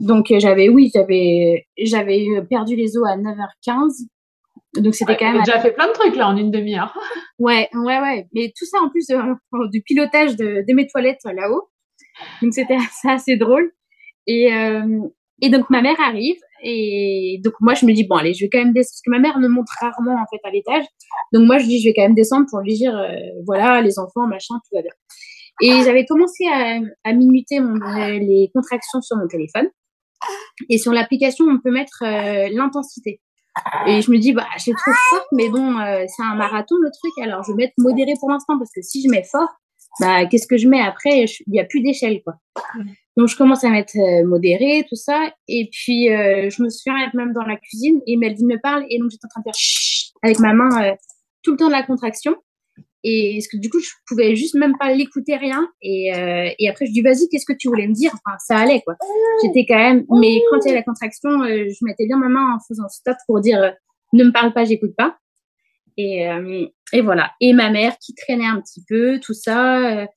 Donc 0.01 0.31
euh, 0.31 0.39
j'avais 0.39 0.69
oui, 0.69 0.91
j'avais 0.93 1.67
j'avais 1.77 2.27
perdu 2.49 2.75
les 2.75 2.97
os 2.97 3.07
à 3.07 3.17
9h15. 3.17 4.05
Donc 4.77 4.93
c'était 4.93 5.17
quand 5.17 5.31
même 5.31 5.41
déjà 5.41 5.59
fait 5.59 5.71
plein 5.71 5.87
de 5.87 5.93
trucs 5.93 6.15
là 6.15 6.27
en 6.29 6.37
une 6.37 6.51
demi-heure. 6.51 6.95
ouais, 7.39 7.67
ouais 7.73 7.99
ouais, 7.99 8.27
mais 8.33 8.53
tout 8.55 8.65
ça 8.65 8.77
en 8.79 8.89
plus 8.89 9.07
du 9.71 9.81
pilotage 9.81 10.35
de, 10.35 10.63
de 10.67 10.73
mes 10.75 10.85
toilettes 10.85 11.23
là-haut. 11.23 11.69
Donc 12.43 12.53
c'était 12.53 12.75
assez, 12.75 13.07
assez 13.09 13.37
drôle. 13.37 13.71
Et 14.27 14.51
et 15.41 15.49
donc 15.49 15.71
ma 15.71 15.81
mère 15.81 15.99
arrive 15.99 16.37
et 16.63 17.39
donc 17.43 17.53
moi 17.59 17.73
je 17.73 17.85
me 17.85 17.93
dis 17.93 18.05
bon 18.05 18.15
allez 18.15 18.33
je 18.33 18.45
vais 18.45 18.49
quand 18.49 18.59
même 18.59 18.73
descendre 18.73 18.91
parce 18.91 19.01
que 19.05 19.11
ma 19.11 19.19
mère 19.19 19.39
me 19.39 19.47
montre 19.47 19.71
rarement 19.81 20.15
en 20.15 20.25
fait 20.29 20.41
à 20.47 20.51
l'étage. 20.51 20.85
Donc 21.33 21.45
moi 21.45 21.57
je 21.57 21.65
dis 21.65 21.81
je 21.81 21.89
vais 21.89 21.93
quand 21.93 22.03
même 22.03 22.15
descendre 22.15 22.45
pour 22.49 22.59
lui 22.59 22.75
dire 22.75 22.95
euh, 22.95 23.15
voilà 23.45 23.81
les 23.81 23.99
enfants 23.99 24.27
machin 24.27 24.55
tout 24.55 24.75
va 24.75 24.81
bien. 24.81 24.91
Et 25.61 25.83
j'avais 25.83 26.05
commencé 26.05 26.45
à, 27.03 27.13
minuter 27.13 27.59
mon, 27.59 27.73
les 27.73 28.49
contractions 28.53 29.01
sur 29.01 29.17
mon 29.17 29.27
téléphone 29.27 29.67
et 30.69 30.77
sur 30.77 30.93
l'application 30.93 31.45
on 31.45 31.59
peut 31.59 31.71
mettre 31.71 32.03
euh, 32.03 32.49
l'intensité. 32.51 33.21
Et 33.87 34.01
je 34.01 34.09
me 34.09 34.17
dis 34.17 34.31
bah 34.33 34.47
j'ai 34.57 34.71
trop 34.71 34.91
fort 35.09 35.25
mais 35.33 35.49
bon 35.49 35.77
euh, 35.79 36.05
c'est 36.07 36.23
un 36.23 36.35
marathon 36.35 36.75
le 36.81 36.89
truc 36.91 37.11
alors 37.23 37.43
je 37.43 37.51
vais 37.51 37.57
mettre 37.57 37.73
modéré 37.77 38.13
pour 38.19 38.29
l'instant 38.29 38.57
parce 38.57 38.71
que 38.73 38.81
si 38.81 39.01
je 39.01 39.09
mets 39.09 39.23
fort 39.23 39.49
bah 39.99 40.25
qu'est-ce 40.25 40.47
que 40.47 40.57
je 40.57 40.67
mets 40.67 40.81
après? 40.81 41.25
Il 41.47 41.55
y 41.55 41.59
a 41.59 41.65
plus 41.65 41.81
d'échelle 41.81 42.21
quoi. 42.23 42.35
Donc, 43.19 43.27
je 43.27 43.35
commence 43.35 43.65
à 43.65 43.69
mettre 43.69 43.97
euh, 43.97 44.25
modéré, 44.25 44.85
tout 44.87 44.95
ça. 44.95 45.29
Et 45.49 45.69
puis, 45.73 46.09
euh, 46.09 46.49
je 46.49 46.63
me 46.63 46.69
souviens 46.69 46.95
même 47.13 47.33
dans 47.33 47.43
la 47.43 47.57
cuisine 47.57 47.99
et 48.07 48.15
Melvin 48.15 48.45
me 48.45 48.57
parle. 48.61 48.85
Et 48.89 48.97
donc, 48.97 49.11
j'étais 49.11 49.25
en 49.25 49.27
train 49.27 49.41
de 49.41 49.51
faire 49.51 50.21
avec 50.23 50.39
ma 50.39 50.53
main 50.53 50.69
euh, 50.85 50.95
tout 51.43 51.51
le 51.51 51.57
temps 51.57 51.67
de 51.67 51.73
la 51.73 51.83
contraction. 51.83 52.33
Et 53.03 53.37
que 53.51 53.57
du 53.57 53.69
coup, 53.69 53.81
je 53.81 53.89
pouvais 54.07 54.37
juste 54.37 54.55
même 54.55 54.77
pas 54.79 54.93
l'écouter 54.93 55.35
rien. 55.35 55.67
Et, 55.81 56.15
euh, 56.15 56.49
et 56.59 56.69
après, 56.69 56.85
je 56.85 56.93
dis, 56.93 57.01
vas-y, 57.01 57.27
qu'est-ce 57.27 57.45
que 57.45 57.57
tu 57.59 57.67
voulais 57.67 57.89
me 57.89 57.93
dire? 57.93 58.13
Enfin, 58.13 58.37
ça 58.39 58.55
allait, 58.55 58.79
quoi. 58.85 58.95
J'étais 59.43 59.65
quand 59.65 59.77
même... 59.77 60.05
Mais 60.21 60.41
quand 60.49 60.59
il 60.63 60.69
y 60.69 60.71
a 60.71 60.75
la 60.75 60.83
contraction, 60.83 61.29
je 61.43 61.85
mettais 61.85 62.05
bien 62.05 62.17
ma 62.17 62.29
main 62.29 62.55
en 62.55 62.59
faisant 62.65 62.87
stop 62.87 63.17
pour 63.27 63.41
dire, 63.41 63.73
ne 64.13 64.23
me 64.23 64.31
parle 64.31 64.53
pas, 64.53 64.63
j'écoute 64.63 64.95
pas. 64.95 65.17
Et, 65.97 66.25
et 66.93 67.01
voilà. 67.01 67.31
Et 67.41 67.51
ma 67.51 67.69
mère 67.69 67.97
qui 67.99 68.15
traînait 68.15 68.45
un 68.47 68.61
petit 68.61 68.83
peu, 68.87 69.19
tout 69.19 69.33
ça 69.33 70.07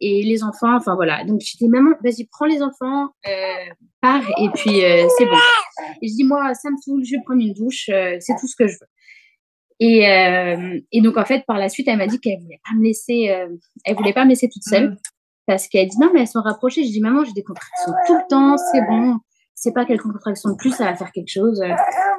et 0.00 0.22
les 0.22 0.44
enfants, 0.44 0.76
enfin 0.76 0.94
voilà. 0.94 1.24
Donc 1.24 1.40
je 1.40 1.56
dis 1.56 1.68
maman, 1.68 1.90
vas-y 2.02 2.26
prends 2.30 2.46
les 2.46 2.62
enfants, 2.62 3.08
euh, 3.26 3.72
pars 4.00 4.22
et 4.38 4.48
puis 4.54 4.84
euh, 4.84 5.06
c'est 5.16 5.26
bon. 5.26 5.36
Et 6.02 6.08
je 6.08 6.14
dis 6.14 6.24
moi 6.24 6.54
ça 6.54 6.70
me 6.70 6.76
saoule, 6.76 7.04
je 7.04 7.16
vais 7.16 7.22
prendre 7.24 7.40
une 7.40 7.54
douche, 7.54 7.88
euh, 7.88 8.16
c'est 8.20 8.34
tout 8.38 8.46
ce 8.46 8.56
que 8.56 8.68
je 8.68 8.74
veux. 8.74 8.88
Et, 9.80 10.08
euh, 10.08 10.80
et 10.90 11.00
donc 11.00 11.16
en 11.16 11.24
fait 11.24 11.44
par 11.46 11.58
la 11.58 11.68
suite 11.68 11.88
elle 11.88 11.98
m'a 11.98 12.06
dit 12.06 12.20
qu'elle 12.20 12.40
voulait 12.40 12.60
pas 12.64 12.76
me 12.76 12.84
laisser, 12.84 13.30
euh, 13.30 13.48
elle 13.84 13.96
voulait 13.96 14.12
pas 14.12 14.24
me 14.24 14.30
laisser 14.30 14.48
toute 14.48 14.64
seule 14.64 14.90
mm. 14.90 14.96
parce 15.46 15.68
qu'elle 15.68 15.88
dit 15.88 15.98
non 16.00 16.10
mais 16.12 16.20
elles 16.20 16.28
sont 16.28 16.42
rapprochées. 16.42 16.84
Je 16.84 16.90
dis 16.90 17.00
maman 17.00 17.24
j'ai 17.24 17.32
des 17.32 17.44
contractions 17.44 17.92
tout 18.06 18.14
le 18.14 18.28
temps, 18.28 18.56
c'est 18.56 18.82
bon, 18.82 19.18
c'est 19.54 19.72
pas 19.72 19.84
quelques 19.84 20.02
contractions 20.02 20.50
de 20.50 20.56
plus, 20.56 20.70
ça 20.70 20.84
va 20.84 20.94
faire 20.94 21.12
quelque 21.12 21.30
chose. 21.32 21.60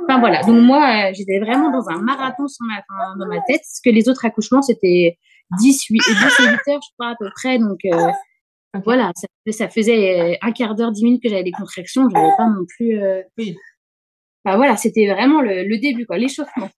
Enfin 0.03 0.19
voilà. 0.19 0.41
Donc 0.43 0.61
moi 0.63 1.11
j'étais 1.13 1.39
vraiment 1.39 1.71
dans 1.71 1.89
un 1.89 2.01
marathon 2.01 2.47
sur 2.47 2.65
ma, 2.65 2.83
dans 3.17 3.27
ma 3.27 3.41
tête, 3.47 3.61
parce 3.61 3.81
que 3.83 3.89
les 3.89 4.09
autres 4.09 4.25
accouchements 4.25 4.61
c'était 4.61 5.17
10, 5.57 5.85
8, 5.89 5.99
10 5.99 6.13
8 6.39 6.71
heures, 6.71 6.81
je 6.81 6.93
crois, 6.97 7.09
à 7.09 7.15
peu 7.17 7.29
près. 7.35 7.57
Donc, 7.59 7.79
euh, 7.85 8.12
Voilà, 8.85 9.12
ça, 9.49 9.69
faisait 9.69 10.38
un 10.41 10.51
quart 10.51 10.75
d'heure, 10.75 10.91
dix 10.91 11.03
minutes 11.03 11.23
que 11.23 11.29
j'avais 11.29 11.43
des 11.43 11.51
contractions. 11.51 12.07
Je 12.09 12.13
n'avais 12.13 12.35
pas 12.38 12.47
non 12.47 12.65
plus. 12.67 12.99
Oui. 13.38 13.55
Bah 14.45 14.55
voilà, 14.55 14.77
c'était 14.77 15.07
vraiment 15.07 15.41
le, 15.41 15.63
le 15.63 15.77
début, 15.79 16.05
quoi, 16.05 16.17
l'échauffement. 16.17 16.69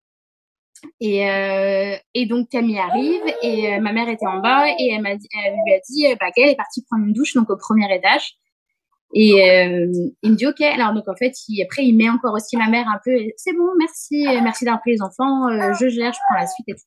Et, 1.00 1.30
euh, 1.30 1.96
et 2.14 2.26
donc 2.26 2.50
Camille 2.50 2.80
arrive 2.80 3.22
et 3.42 3.74
euh, 3.74 3.80
ma 3.80 3.94
mère 3.94 4.10
était 4.10 4.26
en 4.26 4.40
bas 4.40 4.68
et 4.68 4.92
elle, 4.92 5.02
m'a 5.02 5.16
dit, 5.16 5.28
elle 5.44 5.54
lui 5.54 5.74
a 5.74 5.80
dit 5.88 6.06
bah, 6.20 6.32
qu'elle 6.36 6.50
est 6.50 6.56
partie 6.56 6.84
prendre 6.84 7.06
une 7.06 7.14
douche 7.14 7.34
donc 7.34 7.50
au 7.50 7.58
premier 7.58 7.94
étage. 7.94 8.36
Et 9.14 9.34
euh, 9.50 9.92
il 10.24 10.32
me 10.32 10.36
dit 10.36 10.48
ok. 10.48 10.62
Alors 10.62 10.94
donc 10.94 11.08
en 11.08 11.16
fait, 11.16 11.34
il, 11.50 11.62
après 11.64 11.86
il 11.86 11.96
met 11.96 12.10
encore 12.10 12.34
aussi 12.34 12.56
ma 12.58 12.70
mère 12.70 12.88
un 12.88 13.00
peu. 13.04 13.12
C'est 13.36 13.54
bon, 13.54 13.68
merci, 13.78 14.26
merci 14.42 14.66
d'avoir 14.66 14.82
pris 14.82 14.92
les 14.92 15.02
enfants. 15.02 15.50
Euh, 15.50 15.74
je 15.80 15.90
gère, 15.90 16.14
je 16.14 16.20
prends 16.28 16.40
la 16.40 16.48
suite 16.48 16.70
et 16.70 16.74
tout. 16.74 16.82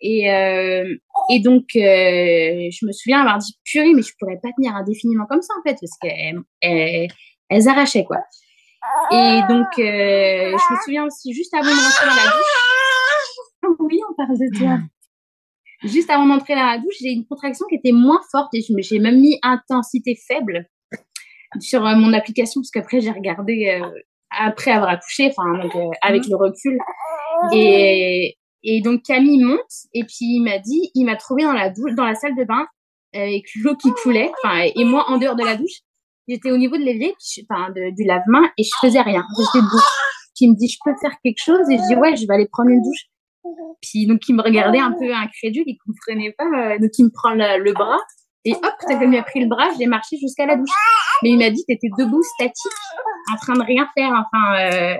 Et, 0.00 0.32
euh, 0.32 0.94
et 1.30 1.40
donc 1.40 1.64
je 1.74 2.86
me 2.86 2.92
souviens 2.92 3.20
avoir 3.20 3.38
dit 3.38 3.58
purée, 3.64 3.92
mais 3.94 4.02
je 4.02 4.12
pourrais 4.18 4.38
pas 4.42 4.50
tenir 4.56 4.74
indéfiniment 4.76 5.26
comme 5.28 5.42
ça 5.42 5.54
en 5.58 5.68
fait 5.68 5.76
parce 5.80 5.98
qu'elles 6.00 7.08
elles, 7.50 7.68
arrachaient 7.68 8.04
quoi. 8.04 8.18
Et 9.10 9.40
donc 9.48 9.66
je 9.76 10.72
me 10.72 10.82
souviens 10.84 11.04
aussi 11.04 11.32
juste 11.32 11.52
avant 11.54 11.64
de 11.64 11.70
rentrer 11.70 12.06
dans 12.06 12.14
la 12.14 12.30
douche 12.30 12.68
oui, 13.80 14.00
on 14.08 14.14
parle 14.14 14.38
de 14.38 14.58
toi. 14.58 14.78
Juste 15.84 16.10
avant 16.10 16.26
d'entrer 16.26 16.54
dans 16.54 16.66
la 16.66 16.78
douche, 16.78 16.96
j'ai 17.00 17.10
une 17.10 17.26
contraction 17.26 17.66
qui 17.68 17.76
était 17.76 17.92
moins 17.92 18.20
forte 18.30 18.52
et 18.54 18.60
j'ai 18.78 18.98
même 18.98 19.20
mis 19.20 19.38
intensité 19.42 20.16
faible 20.26 20.68
sur 21.60 21.86
euh, 21.86 21.94
mon 21.94 22.12
application 22.12 22.60
parce 22.60 22.70
qu'après 22.70 23.00
j'ai 23.00 23.10
regardé 23.10 23.80
euh, 23.80 23.88
après 24.30 24.72
avoir 24.72 24.90
accouché, 24.90 25.30
enfin 25.30 25.60
euh, 25.64 25.90
avec 26.02 26.26
le 26.26 26.36
recul. 26.36 26.78
Et, 27.52 28.37
et 28.70 28.80
donc 28.82 29.02
Camille 29.02 29.42
monte 29.42 29.86
et 29.94 30.04
puis 30.04 30.36
il 30.36 30.42
m'a 30.42 30.58
dit, 30.58 30.90
il 30.94 31.04
m'a 31.04 31.16
trouvé 31.16 31.44
dans 31.44 31.52
la 31.52 31.70
douche, 31.70 31.94
dans 31.94 32.04
la 32.04 32.14
salle 32.14 32.36
de 32.36 32.44
bain 32.44 32.66
avec 33.14 33.44
l'eau 33.62 33.74
qui 33.76 33.90
coulait, 34.02 34.30
enfin 34.44 34.66
et 34.74 34.84
moi 34.84 35.06
en 35.08 35.18
dehors 35.18 35.36
de 35.36 35.44
la 35.44 35.56
douche, 35.56 35.80
j'étais 36.28 36.50
au 36.50 36.58
niveau 36.58 36.76
de 36.76 36.82
l'évier, 36.82 37.14
enfin 37.50 37.70
du 37.72 38.04
lave-main 38.04 38.50
et 38.58 38.64
je 38.64 38.70
faisais 38.80 39.00
rien, 39.00 39.24
j'étais 39.38 39.64
debout. 39.64 39.82
Puis 40.36 40.46
il 40.46 40.50
me 40.50 40.56
dit, 40.56 40.68
je 40.68 40.78
peux 40.84 40.96
faire 41.00 41.16
quelque 41.24 41.42
chose? 41.42 41.68
Et 41.70 41.78
je 41.78 41.82
dis 41.88 41.96
ouais, 41.96 42.14
je 42.14 42.26
vais 42.26 42.34
aller 42.34 42.48
prendre 42.52 42.70
une 42.70 42.82
douche. 42.82 43.06
Puis 43.80 44.06
donc 44.06 44.20
il 44.28 44.34
me 44.34 44.42
regardait 44.42 44.78
un 44.78 44.92
peu 44.92 45.12
incrédule, 45.14 45.64
il 45.66 45.78
comprenait 45.84 46.34
pas. 46.36 46.44
Euh, 46.44 46.78
donc 46.78 46.90
il 46.98 47.04
me 47.06 47.10
prend 47.10 47.32
le 47.32 47.72
bras 47.72 47.98
et 48.44 48.52
hop, 48.52 48.74
quand 48.80 49.00
il 49.00 49.08
m'a 49.08 49.22
pris 49.22 49.40
le 49.40 49.48
bras, 49.48 49.68
j'ai 49.78 49.86
marché 49.86 50.16
jusqu'à 50.16 50.46
la 50.46 50.56
douche. 50.56 50.70
Mais 51.22 51.30
il 51.30 51.38
m'a 51.38 51.50
dit 51.50 51.64
t'étais 51.66 51.88
debout, 51.98 52.22
statique, 52.22 52.72
en 53.32 53.36
train 53.36 53.54
de 53.54 53.62
rien 53.62 53.88
faire. 53.96 54.10
Enfin, 54.10 54.58
euh, 54.60 54.96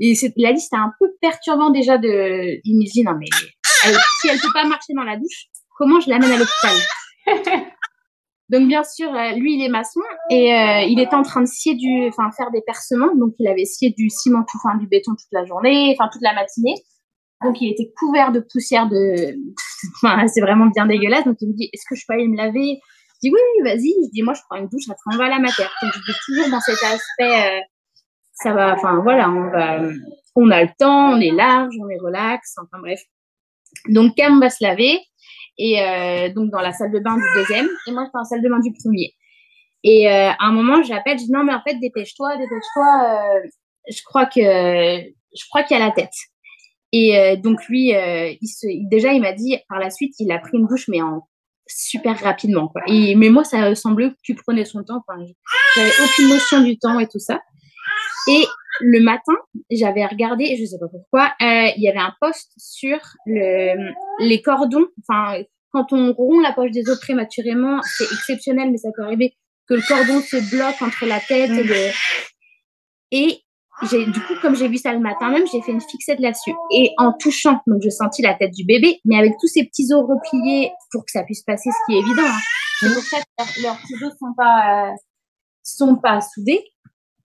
et 0.00 0.14
il 0.36 0.46
a 0.46 0.52
dit 0.52 0.60
c'était 0.60 0.76
un 0.76 0.92
peu 0.98 1.10
perturbant 1.20 1.70
déjà 1.70 1.98
de. 1.98 2.60
Il 2.64 2.78
me 2.78 2.84
dit 2.84 3.02
non 3.02 3.14
mais 3.18 3.26
si 4.20 4.28
elle 4.28 4.38
peut 4.38 4.52
pas 4.52 4.64
marcher 4.64 4.92
dans 4.94 5.04
la 5.04 5.16
douche, 5.16 5.46
comment 5.76 6.00
je 6.00 6.10
l'amène 6.10 6.30
à 6.30 6.38
l'hôpital? 6.38 6.76
Donc 8.50 8.66
bien 8.66 8.82
sûr, 8.82 9.14
euh, 9.14 9.32
lui 9.32 9.56
il 9.56 9.64
est 9.64 9.68
maçon 9.68 10.00
et 10.30 10.54
euh, 10.54 10.82
il 10.82 10.98
était 11.00 11.14
en 11.14 11.22
train 11.22 11.42
de 11.42 11.46
scier 11.46 11.74
du, 11.74 12.08
enfin 12.08 12.30
faire 12.36 12.50
des 12.50 12.62
percements. 12.62 13.14
Donc 13.14 13.34
il 13.38 13.46
avait 13.46 13.66
scié 13.66 13.94
du 13.96 14.08
ciment, 14.08 14.44
tout, 14.50 14.58
enfin 14.64 14.78
du 14.78 14.86
béton 14.86 15.12
toute 15.12 15.32
la 15.32 15.44
journée, 15.44 15.94
enfin 15.98 16.08
toute 16.10 16.22
la 16.22 16.32
matinée. 16.32 16.74
Donc, 17.44 17.60
il 17.60 17.70
était 17.70 17.92
couvert 17.96 18.32
de 18.32 18.40
poussière 18.40 18.88
de, 18.88 19.36
enfin, 20.02 20.26
c'est 20.28 20.40
vraiment 20.40 20.66
bien 20.66 20.86
dégueulasse. 20.86 21.24
Donc, 21.24 21.36
il 21.40 21.48
me 21.48 21.54
dit, 21.54 21.70
est-ce 21.72 21.84
que 21.88 21.94
je 21.94 22.04
peux 22.06 22.14
aller 22.14 22.28
me 22.28 22.36
laver? 22.36 22.80
Je 23.22 23.28
dis, 23.28 23.32
oui, 23.32 23.62
vas-y. 23.64 23.94
Je 24.04 24.10
dis, 24.12 24.22
moi, 24.22 24.34
je 24.34 24.40
prends 24.48 24.58
une 24.58 24.68
douche, 24.68 24.88
après, 24.88 25.14
on 25.14 25.16
va 25.16 25.26
à 25.26 25.28
la 25.28 25.38
matière. 25.38 25.70
Donc, 25.82 25.92
je 25.92 25.98
dis 26.00 26.18
toujours 26.26 26.50
dans 26.50 26.60
cet 26.60 26.82
aspect, 26.82 27.58
euh, 27.58 27.60
ça 28.40 28.52
va, 28.52 28.74
enfin, 28.74 29.00
voilà, 29.02 29.28
on 29.30 29.50
va, 29.50 29.80
on 30.36 30.50
a 30.50 30.62
le 30.62 30.70
temps, 30.78 31.10
on 31.10 31.20
est 31.20 31.32
large, 31.32 31.74
on 31.80 31.88
est 31.88 31.98
relax, 31.98 32.54
enfin, 32.58 32.80
bref. 32.80 33.00
Donc, 33.88 34.14
Cam 34.16 34.40
va 34.40 34.50
se 34.50 34.64
laver. 34.64 35.00
Et, 35.58 35.82
euh, 35.82 36.32
donc, 36.32 36.50
dans 36.50 36.60
la 36.60 36.72
salle 36.72 36.92
de 36.92 37.00
bain 37.00 37.16
du 37.16 37.24
deuxième. 37.34 37.68
Et 37.86 37.90
moi, 37.90 38.04
je 38.04 38.06
suis 38.06 38.12
dans 38.14 38.20
la 38.20 38.24
salle 38.24 38.42
de 38.42 38.48
bain 38.48 38.60
du 38.60 38.72
premier. 38.72 39.12
Et, 39.82 40.08
euh, 40.08 40.30
à 40.30 40.46
un 40.46 40.52
moment, 40.52 40.82
j'appelle, 40.82 41.18
je 41.18 41.24
dis, 41.24 41.32
non, 41.32 41.42
mais 41.42 41.52
en 41.52 41.62
fait, 41.66 41.74
dépêche-toi, 41.74 42.36
dépêche-toi, 42.36 42.86
euh, 43.04 43.48
je 43.90 44.02
crois 44.04 44.26
que, 44.26 44.40
je 44.40 45.48
crois 45.48 45.64
qu'il 45.64 45.76
y 45.76 45.80
a 45.80 45.84
la 45.84 45.92
tête. 45.92 46.14
Et 46.90 47.36
donc 47.36 47.66
lui, 47.66 47.92
déjà, 48.90 49.12
il 49.12 49.20
m'a 49.20 49.34
dit 49.34 49.58
par 49.68 49.78
la 49.78 49.90
suite, 49.90 50.14
il 50.20 50.32
a 50.32 50.38
pris 50.38 50.56
une 50.56 50.66
douche, 50.66 50.88
mais 50.88 51.02
en 51.02 51.28
super 51.66 52.18
rapidement. 52.18 52.68
Quoi. 52.68 52.80
Mais 52.88 53.28
moi, 53.28 53.44
ça 53.44 53.74
semblait 53.74 54.08
que 54.08 54.16
tu 54.22 54.34
prenais 54.34 54.64
son 54.64 54.82
temps. 54.82 55.02
Enfin, 55.06 55.22
j'avais 55.76 55.90
aucune 56.02 56.28
notion 56.30 56.62
du 56.62 56.78
temps 56.78 56.98
et 56.98 57.06
tout 57.06 57.18
ça. 57.18 57.42
Et 58.28 58.44
le 58.80 59.00
matin, 59.00 59.34
j'avais 59.70 60.06
regardé, 60.06 60.56
je 60.56 60.64
sais 60.64 60.78
pas 60.78 60.88
pourquoi, 60.88 61.32
euh, 61.42 61.70
il 61.76 61.82
y 61.82 61.88
avait 61.88 61.98
un 61.98 62.14
post 62.20 62.52
sur 62.56 62.98
le, 63.26 63.92
les 64.20 64.42
cordons. 64.42 64.86
Enfin, 65.02 65.42
quand 65.72 65.92
on 65.92 66.12
rompt 66.12 66.42
la 66.42 66.52
poche 66.52 66.70
des 66.70 66.88
os 66.88 67.00
prématurément, 67.00 67.80
c'est 67.82 68.04
exceptionnel, 68.04 68.70
mais 68.70 68.78
ça 68.78 68.90
peut 68.94 69.02
arriver 69.02 69.34
que 69.68 69.74
le 69.74 69.82
cordon 69.86 70.20
se 70.20 70.50
bloque 70.50 70.80
entre 70.80 71.06
la 71.06 71.20
tête 71.20 71.50
et 71.50 71.62
le... 71.62 71.90
Et 73.10 73.42
j'ai 73.90 74.06
du 74.06 74.20
coup 74.20 74.34
comme 74.42 74.56
j'ai 74.56 74.68
vu 74.68 74.76
ça 74.76 74.92
le 74.92 74.98
matin 74.98 75.30
même 75.30 75.46
j'ai 75.46 75.62
fait 75.62 75.70
une 75.70 75.80
fixette 75.80 76.18
là-dessus 76.18 76.52
et 76.72 76.90
en 76.98 77.12
touchant 77.12 77.60
donc 77.66 77.80
je 77.82 77.90
sentis 77.90 78.22
la 78.22 78.34
tête 78.34 78.52
du 78.52 78.64
bébé 78.64 79.00
mais 79.04 79.16
avec 79.16 79.34
tous 79.40 79.46
ces 79.46 79.64
petits 79.64 79.92
os 79.92 80.04
repliés 80.04 80.72
pour 80.90 81.04
que 81.04 81.12
ça 81.12 81.22
puisse 81.22 81.42
passer 81.42 81.70
ce 81.70 81.86
qui 81.86 81.96
est 81.96 82.00
évident 82.00 82.26
hein. 82.26 82.38
c'est 82.80 82.92
pour 82.92 83.02
ça 83.04 83.18
que 83.18 83.62
leurs, 83.62 83.76
petits 83.76 84.04
os 84.04 84.12
sont 84.18 84.34
pas 84.36 84.88
euh, 84.88 84.92
sont 85.62 85.96
pas 85.96 86.20
soudés 86.20 86.64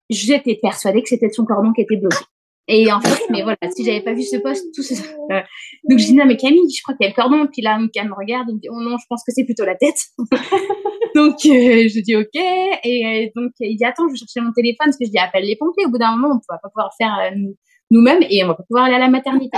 j'étais 0.10 0.60
persuadée 0.62 1.02
que 1.02 1.10
c'était 1.10 1.30
son 1.30 1.46
cordon 1.46 1.74
qui 1.74 1.82
était 1.82 1.98
bloqué. 1.98 2.24
Et 2.70 2.92
en 2.92 3.00
fait 3.00 3.24
mais 3.30 3.44
voilà 3.44 3.58
si 3.74 3.86
j'avais 3.86 4.02
pas 4.02 4.14
vu 4.14 4.24
ce 4.24 4.36
poste 4.38 4.66
tout 4.76 4.84
ça. 4.84 5.02
Euh, 5.32 5.42
donc 5.90 6.00
je 6.00 6.06
dis 6.06 6.14
non 6.14 6.26
mais 6.26 6.36
Camille 6.36 6.70
je 6.70 6.82
crois 6.84 6.96
qu'il 6.96 7.06
y 7.06 7.08
a 7.08 7.10
le 7.12 7.16
cordon. 7.16 7.48
Puis 7.52 7.62
là 7.62 7.80
Camille 7.94 8.10
me 8.10 8.16
regarde 8.16 8.50
et 8.50 8.54
me 8.54 8.60
dit 8.60 8.68
oh 8.70 8.80
non 8.82 8.98
je 8.98 9.06
pense 9.10 9.24
que 9.26 9.32
c'est 9.34 9.46
plutôt 9.46 9.66
la 9.66 9.76
tête. 9.76 9.98
Donc 11.18 11.38
euh, 11.46 11.88
je 11.90 12.02
dis 12.02 12.16
ok. 12.16 12.36
Et 12.84 13.06
euh, 13.06 13.30
donc 13.36 13.52
il 13.60 13.76
dit 13.76 13.86
attends 13.86 14.08
je 14.08 14.14
vais 14.14 14.18
chercher 14.20 14.42
mon 14.42 14.52
téléphone. 14.52 14.88
Parce 14.88 14.98
que 14.98 15.06
je 15.06 15.12
dis 15.12 15.18
appelle 15.18 15.46
les 15.46 15.56
pompiers. 15.56 15.86
Au 15.86 15.90
bout 15.90 15.98
d'un 15.98 16.16
moment 16.16 16.36
on 16.36 16.54
va 16.54 16.60
pas 16.60 16.70
pouvoir 16.70 16.92
faire 16.96 17.18
euh, 17.20 17.36
nous-mêmes 17.90 18.24
et 18.30 18.44
on 18.44 18.48
va 18.48 18.56
pas 18.56 18.64
pouvoir 18.64 18.86
aller 18.86 18.96
à 18.96 19.00
la 19.00 19.10
maternité. 19.10 19.58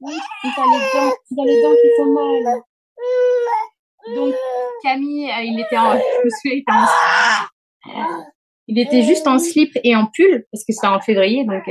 Il 0.00 0.08
a 0.08 0.10
les 0.10 0.18
dents 0.92 1.14
il 1.30 1.40
a 1.40 1.44
les 1.44 1.62
dents 1.62 1.74
qui 1.80 1.88
font 1.98 2.12
mal. 2.12 2.62
Donc 4.16 4.34
Camille 4.82 5.30
il 5.44 5.60
était 5.60 5.78
en 5.78 5.92
je 5.92 6.24
me 6.24 6.30
souviens 6.30 6.54
il 6.54 6.58
était 6.58 6.72
en 6.72 8.24
il 8.70 8.78
était 8.78 9.02
juste 9.02 9.26
en 9.26 9.38
slip 9.38 9.76
et 9.82 9.94
en 9.96 10.06
pull 10.06 10.46
parce 10.52 10.64
que 10.64 10.72
c'était 10.72 10.86
en 10.86 11.00
février, 11.00 11.44
donc 11.44 11.62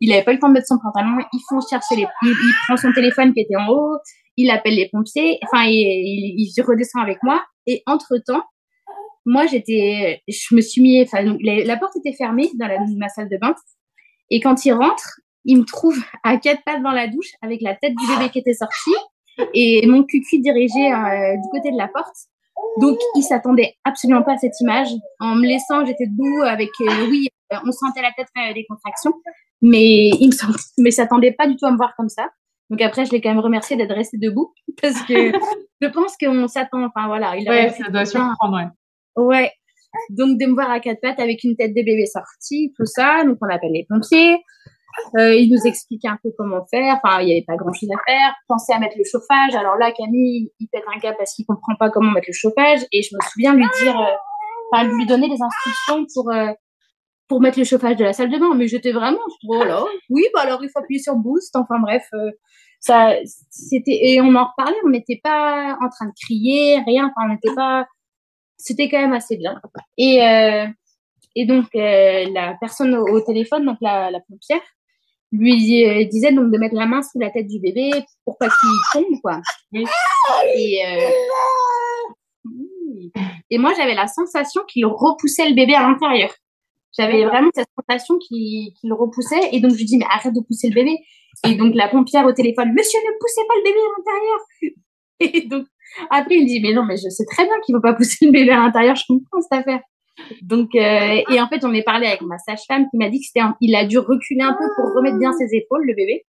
il 0.00 0.12
avait 0.12 0.24
pas 0.24 0.32
le 0.32 0.38
temps 0.38 0.48
de 0.48 0.54
mettre 0.54 0.68
son 0.68 0.78
pantalon. 0.82 1.18
Ils 1.32 1.40
font 1.48 1.60
chercher 1.68 1.96
les, 1.96 2.06
il, 2.22 2.28
il, 2.28 2.52
prend 2.66 2.76
son 2.76 2.92
téléphone 2.92 3.34
qui 3.34 3.40
était 3.40 3.56
en 3.56 3.68
haut, 3.68 3.98
il 4.36 4.50
appelle 4.50 4.74
les 4.74 4.88
pompiers, 4.88 5.38
enfin, 5.44 5.64
il, 5.66 6.34
il, 6.38 6.62
redescend 6.62 7.02
avec 7.02 7.22
moi. 7.22 7.44
Et 7.66 7.82
entre-temps, 7.86 8.42
moi, 9.26 9.46
j'étais, 9.46 10.22
je 10.28 10.54
me 10.54 10.60
suis 10.60 10.80
mis, 10.80 11.02
enfin, 11.02 11.22
la 11.42 11.76
porte 11.76 11.96
était 11.96 12.16
fermée 12.16 12.48
dans, 12.54 12.66
la, 12.66 12.78
ma 12.96 13.08
salle 13.08 13.28
de 13.28 13.36
bain. 13.36 13.54
Et 14.30 14.40
quand 14.40 14.64
il 14.64 14.72
rentre, 14.72 15.20
il 15.44 15.58
me 15.58 15.64
trouve 15.64 15.98
à 16.22 16.36
quatre 16.36 16.62
pattes 16.64 16.82
dans 16.82 16.92
la 16.92 17.06
douche 17.06 17.32
avec 17.42 17.60
la 17.60 17.74
tête 17.74 17.94
du 17.94 18.06
bébé 18.06 18.30
qui 18.30 18.38
était 18.38 18.54
sortie 18.54 18.94
et 19.54 19.86
mon 19.86 20.04
cucu 20.04 20.38
dirigé 20.40 20.92
euh, 20.92 21.36
du 21.36 21.48
côté 21.50 21.70
de 21.70 21.76
la 21.76 21.88
porte. 21.88 22.16
Donc, 22.78 22.98
il 23.16 23.22
s'attendait 23.22 23.74
absolument 23.84 24.22
pas 24.22 24.34
à 24.34 24.38
cette 24.38 24.58
image. 24.60 24.88
En 25.18 25.34
me 25.34 25.46
laissant, 25.46 25.84
j'étais 25.84 26.06
debout 26.06 26.42
avec, 26.42 26.70
euh, 26.80 27.08
oui, 27.08 27.28
euh, 27.52 27.56
on 27.66 27.72
sentait 27.72 28.02
la 28.02 28.12
tête 28.16 28.28
faire 28.34 28.54
des 28.54 28.64
contractions, 28.68 29.12
mais 29.62 30.08
il 30.08 30.30
mais 30.78 30.90
s'attendait 30.90 31.32
pas 31.32 31.46
du 31.46 31.56
tout 31.56 31.66
à 31.66 31.72
me 31.72 31.76
voir 31.76 31.94
comme 31.96 32.08
ça. 32.08 32.28
Donc 32.70 32.80
après, 32.82 33.04
je 33.04 33.10
l'ai 33.10 33.20
quand 33.20 33.30
même 33.30 33.40
remercié 33.40 33.76
d'être 33.76 33.94
resté 33.94 34.16
debout 34.16 34.54
parce 34.82 35.02
que 35.02 35.32
je 35.80 35.88
pense 35.88 36.16
qu'on 36.16 36.46
s'attend. 36.46 36.84
Enfin 36.84 37.08
voilà, 37.08 37.36
il 37.36 37.48
ouais, 37.48 37.70
ça 37.70 37.90
doit 37.90 38.04
surprendre. 38.04 38.70
Ouais. 39.16 39.24
ouais. 39.24 39.52
Donc 40.10 40.38
de 40.38 40.46
me 40.46 40.54
voir 40.54 40.70
à 40.70 40.78
quatre 40.78 41.00
pattes 41.00 41.18
avec 41.18 41.42
une 41.42 41.56
tête 41.56 41.70
de 41.70 41.82
bébé 41.82 42.06
sortie, 42.06 42.72
tout 42.76 42.86
ça. 42.86 43.24
Donc 43.24 43.38
on 43.42 43.48
appelle 43.48 43.72
les 43.72 43.86
pompiers. 43.88 44.38
Euh, 45.16 45.34
ils 45.34 45.50
nous 45.50 45.66
expliquent 45.66 46.04
un 46.04 46.18
peu 46.22 46.30
comment 46.36 46.64
faire. 46.66 47.00
Enfin, 47.02 47.20
il 47.20 47.26
n'y 47.26 47.32
avait 47.32 47.44
pas 47.46 47.56
grand 47.56 47.72
chose 47.72 47.88
à 47.90 48.10
faire. 48.10 48.34
Pensez 48.48 48.72
à 48.72 48.78
mettre 48.78 48.96
le 48.96 49.04
chauffage. 49.04 49.54
Alors 49.54 49.76
là, 49.76 49.92
Camille, 49.92 50.52
il 50.58 50.68
pète 50.68 50.84
un 50.94 50.98
câble 50.98 51.16
parce 51.18 51.34
qu'il 51.34 51.46
comprend 51.46 51.74
pas 51.78 51.90
comment 51.90 52.10
mettre 52.10 52.28
le 52.28 52.34
chauffage. 52.34 52.80
Et 52.92 53.02
je 53.02 53.14
me 53.14 53.20
souviens 53.30 53.54
lui 53.54 53.66
dire, 53.82 53.98
euh, 53.98 54.82
lui 54.84 55.06
donner 55.06 55.28
les 55.28 55.40
instructions 55.42 56.06
pour 56.14 56.32
euh, 56.32 56.52
pour 57.28 57.40
mettre 57.40 57.58
le 57.58 57.64
chauffage 57.64 57.96
de 57.96 58.04
la 58.04 58.12
salle 58.12 58.30
de 58.30 58.38
bain. 58.38 58.54
Mais 58.54 58.68
j'étais 58.68 58.92
vraiment, 58.92 59.18
oh 59.48 59.64
là, 59.64 59.84
oui, 60.08 60.24
bah 60.34 60.40
alors 60.42 60.62
il 60.62 60.70
faut 60.70 60.80
appuyer 60.80 61.00
sur 61.00 61.16
boost. 61.16 61.54
Enfin 61.56 61.78
bref, 61.80 62.08
ça, 62.80 63.14
c'était 63.50 63.98
et 64.02 64.20
on 64.20 64.34
en 64.34 64.46
reparlait. 64.46 64.78
On 64.84 64.90
n'était 64.90 65.20
pas 65.22 65.76
en 65.80 65.88
train 65.88 66.06
de 66.06 66.12
crier, 66.24 66.80
rien. 66.86 67.04
Enfin, 67.06 67.28
on 67.28 67.32
n'était 67.32 67.54
pas. 67.54 67.86
C'était 68.56 68.88
quand 68.88 69.00
même 69.00 69.12
assez 69.12 69.36
bien. 69.36 69.60
Et 69.96 70.20
et 71.36 71.46
donc 71.46 71.66
la 71.74 72.56
personne 72.60 72.96
au, 72.96 73.20
téléphone, 73.20 73.64
donc 73.64 73.78
la, 73.80 74.10
la 74.10 74.20
pompière, 74.20 74.60
lui 75.32 76.08
disait 76.08 76.32
donc 76.32 76.50
de 76.50 76.58
mettre 76.58 76.74
la 76.74 76.86
main 76.86 77.02
sous 77.02 77.18
la 77.18 77.30
tête 77.30 77.46
du 77.46 77.60
bébé 77.60 77.90
pour 78.24 78.36
pas 78.38 78.48
qu'il 78.48 78.70
tombe 78.92 79.20
quoi. 79.22 79.40
Et 80.54 80.80
et 83.50 83.58
moi 83.58 83.72
j'avais 83.76 83.94
la 83.94 84.06
sensation 84.06 84.62
qu'il 84.68 84.86
repoussait 84.86 85.48
le 85.48 85.54
bébé 85.54 85.74
à 85.74 85.82
l'intérieur. 85.82 86.30
J'avais 86.98 87.24
vraiment 87.24 87.50
cette 87.54 87.68
sensation 87.78 88.18
qui, 88.18 88.74
qui 88.80 88.88
le 88.88 88.94
repoussait. 88.94 89.50
Et 89.52 89.60
donc, 89.60 89.70
je 89.70 89.76
lui 89.76 89.84
dis, 89.84 89.96
mais 89.96 90.06
arrête 90.10 90.34
de 90.34 90.40
pousser 90.40 90.68
le 90.70 90.74
bébé. 90.74 90.98
Et 91.46 91.54
donc, 91.54 91.72
la 91.76 91.86
pompière 91.86 92.26
au 92.26 92.32
téléphone, 92.32 92.72
monsieur, 92.76 92.98
ne 92.98 93.18
poussez 93.20 93.46
pas 93.46 93.54
le 93.54 93.62
bébé 93.62 93.78
à 93.78 93.90
l'intérieur. 93.96 94.40
Et 95.20 95.48
donc, 95.48 95.66
Après, 96.10 96.36
il 96.36 96.46
dit, 96.46 96.60
mais 96.60 96.72
non, 96.72 96.84
mais 96.84 96.96
je 96.96 97.08
sais 97.08 97.24
très 97.24 97.44
bien 97.44 97.54
qu'il 97.64 97.74
ne 97.74 97.78
faut 97.78 97.82
pas 97.82 97.94
pousser 97.94 98.26
le 98.26 98.32
bébé 98.32 98.50
à 98.50 98.58
l'intérieur, 98.58 98.96
je 98.96 99.04
comprends 99.08 99.40
cette 99.40 99.60
affaire. 99.60 99.80
Donc, 100.42 100.74
euh, 100.74 101.22
et 101.30 101.40
en 101.40 101.48
fait, 101.48 101.64
on 101.64 101.72
est 101.72 101.82
parlé 101.82 102.06
avec 102.06 102.22
ma 102.22 102.38
sage-femme 102.38 102.86
qui 102.90 102.96
m'a 102.96 103.08
dit 103.08 103.20
que 103.20 103.26
c'était, 103.26 103.46
il 103.60 103.74
a 103.74 103.84
dû 103.84 103.98
reculer 103.98 104.42
un 104.42 104.54
peu 104.54 104.64
pour 104.76 104.94
remettre 104.94 105.18
bien 105.18 105.32
ses 105.32 105.54
épaules, 105.54 105.86
le 105.86 105.94
bébé. 105.94 106.24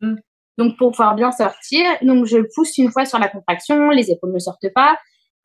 Mm. 0.00 0.16
Donc, 0.58 0.76
pour 0.78 0.90
pouvoir 0.90 1.14
bien 1.14 1.32
sortir. 1.32 1.84
Donc, 2.02 2.26
je 2.26 2.38
pousse 2.54 2.78
une 2.78 2.90
fois 2.90 3.04
sur 3.04 3.18
la 3.18 3.28
contraction, 3.28 3.90
les 3.90 4.10
épaules 4.10 4.32
ne 4.32 4.38
sortent 4.38 4.72
pas. 4.74 4.96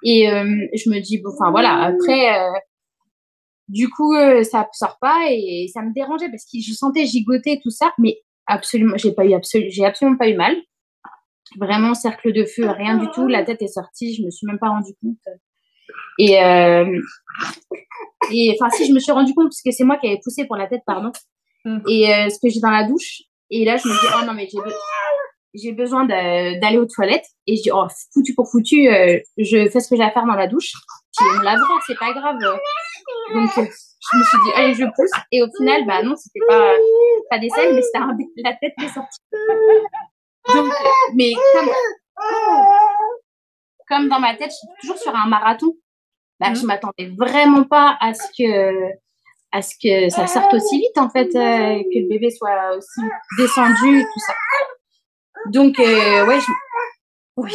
Et 0.04 0.30
euh, 0.30 0.68
je 0.74 0.90
me 0.90 1.00
dis, 1.00 1.20
bon, 1.22 1.32
enfin 1.34 1.52
voilà, 1.52 1.74
après, 1.84 2.38
euh, 2.38 2.52
du 3.68 3.90
coup, 3.90 4.16
ça 4.44 4.68
sort 4.72 4.98
pas 5.02 5.28
et 5.30 5.68
ça 5.74 5.82
me 5.82 5.94
dérangeait 5.94 6.30
parce 6.30 6.46
que 6.46 6.60
je 6.62 6.74
sentais 6.74 7.06
gigoter 7.06 7.60
tout 7.62 7.70
ça, 7.70 7.92
mais 7.98 8.20
absolument, 8.48 8.98
j'ai 8.98 9.12
pas 9.12 9.26
eu 9.26 9.34
absolument, 9.34 9.70
j'ai 9.72 9.86
absolument 9.86 10.18
pas 10.18 10.30
eu 10.30 10.36
mal. 10.36 10.56
Vraiment 11.58 11.94
cercle 11.96 12.32
de 12.32 12.46
feu, 12.46 12.70
rien 12.70 12.98
du 12.98 13.10
tout. 13.12 13.28
La 13.28 13.44
tête 13.44 13.62
est 13.62 13.68
sortie, 13.68 14.14
je 14.14 14.24
me 14.24 14.30
suis 14.30 14.46
même 14.46 14.60
pas 14.60 14.70
rendu 14.70 14.92
compte. 15.02 15.18
Et 16.18 16.44
euh, 16.44 17.02
et 18.32 18.56
enfin 18.60 18.70
si 18.76 18.88
je 18.88 18.94
me 18.94 19.00
suis 19.00 19.12
rendu 19.12 19.34
compte 19.34 19.48
parce 19.48 19.62
que 19.62 19.72
c'est 19.72 19.84
moi 19.84 19.98
qui 19.98 20.08
avais 20.08 20.20
poussé 20.24 20.46
pour 20.46 20.56
la 20.56 20.68
tête, 20.68 20.82
pardon. 20.86 21.12
Mm. 21.66 21.80
Et 21.88 22.14
euh, 22.14 22.30
ce 22.30 22.40
que 22.42 22.50
j'ai 22.50 22.60
dans 22.60 22.72
la 22.72 22.86
douche. 22.86 23.22
Et 23.50 23.66
là 23.66 23.78
je 23.78 23.88
me 23.88 23.94
dis 23.94 24.16
oh 24.18 24.26
non 24.26 24.34
mais 24.34 24.48
j'ai 24.52 24.60
j'ai 25.56 25.72
besoin 25.72 26.06
d'aller 26.06 26.78
aux 26.78 26.86
toilettes 26.86 27.26
et 27.48 27.56
je 27.56 27.64
dis 27.64 27.72
oh 27.74 27.88
foutu 28.14 28.34
pour 28.36 28.50
foutu 28.50 28.88
euh, 28.88 29.20
je 29.38 29.70
fais 29.70 29.80
ce 29.80 29.90
que 29.90 29.96
j'ai 29.96 30.04
à 30.04 30.12
faire 30.12 30.26
dans 30.26 30.36
la 30.36 30.48
douche 30.48 30.74
puis 31.18 31.28
on 31.38 31.42
lavera 31.42 31.74
c'est 31.88 31.98
pas 31.98 32.14
grave 32.14 32.38
donc 32.40 32.60
je 33.56 33.62
me 34.18 34.24
suis 34.24 34.38
dit 34.46 34.52
allez 34.56 34.74
je 34.76 34.86
pousse 34.96 35.12
et 35.32 35.42
au 35.42 35.48
final 35.58 35.86
bah 35.88 36.04
non 36.04 36.16
c'était 36.16 36.46
pas 36.48 36.74
pas 37.30 37.40
des 37.40 37.50
selles 37.50 37.74
mais 37.74 37.82
c'était 37.82 38.42
la 38.44 38.54
tête 38.54 38.74
qui 38.78 38.86
est 38.86 38.94
sortie 38.94 39.20
donc 40.54 40.72
mais 41.16 41.32
comme 41.54 41.70
comme 43.90 44.08
dans 44.08 44.20
ma 44.20 44.36
tête 44.36 44.52
je 44.52 44.56
suis 44.56 44.68
toujours 44.82 44.98
sur 44.98 45.16
un 45.16 45.28
marathon 45.28 45.74
bah 46.40 46.54
je 46.54 46.66
m'attendais 46.66 47.12
vraiment 47.18 47.64
pas 47.64 47.98
à 48.00 48.14
ce 48.14 48.24
que 48.38 48.94
à 49.52 49.62
ce 49.62 49.76
que 49.82 50.10
ça 50.10 50.28
sorte 50.28 50.54
aussi 50.54 50.78
vite 50.78 50.98
en 50.98 51.10
fait 51.10 51.28
euh, 51.36 51.84
que 51.84 52.00
le 52.00 52.08
bébé 52.08 52.30
soit 52.30 52.76
aussi 52.78 53.02
descendu 53.38 54.04
tout 54.04 54.20
ça 54.20 54.34
donc, 55.48 55.80
euh, 55.80 56.26
ouais, 56.26 56.40
je... 56.40 56.52
oui. 57.38 57.54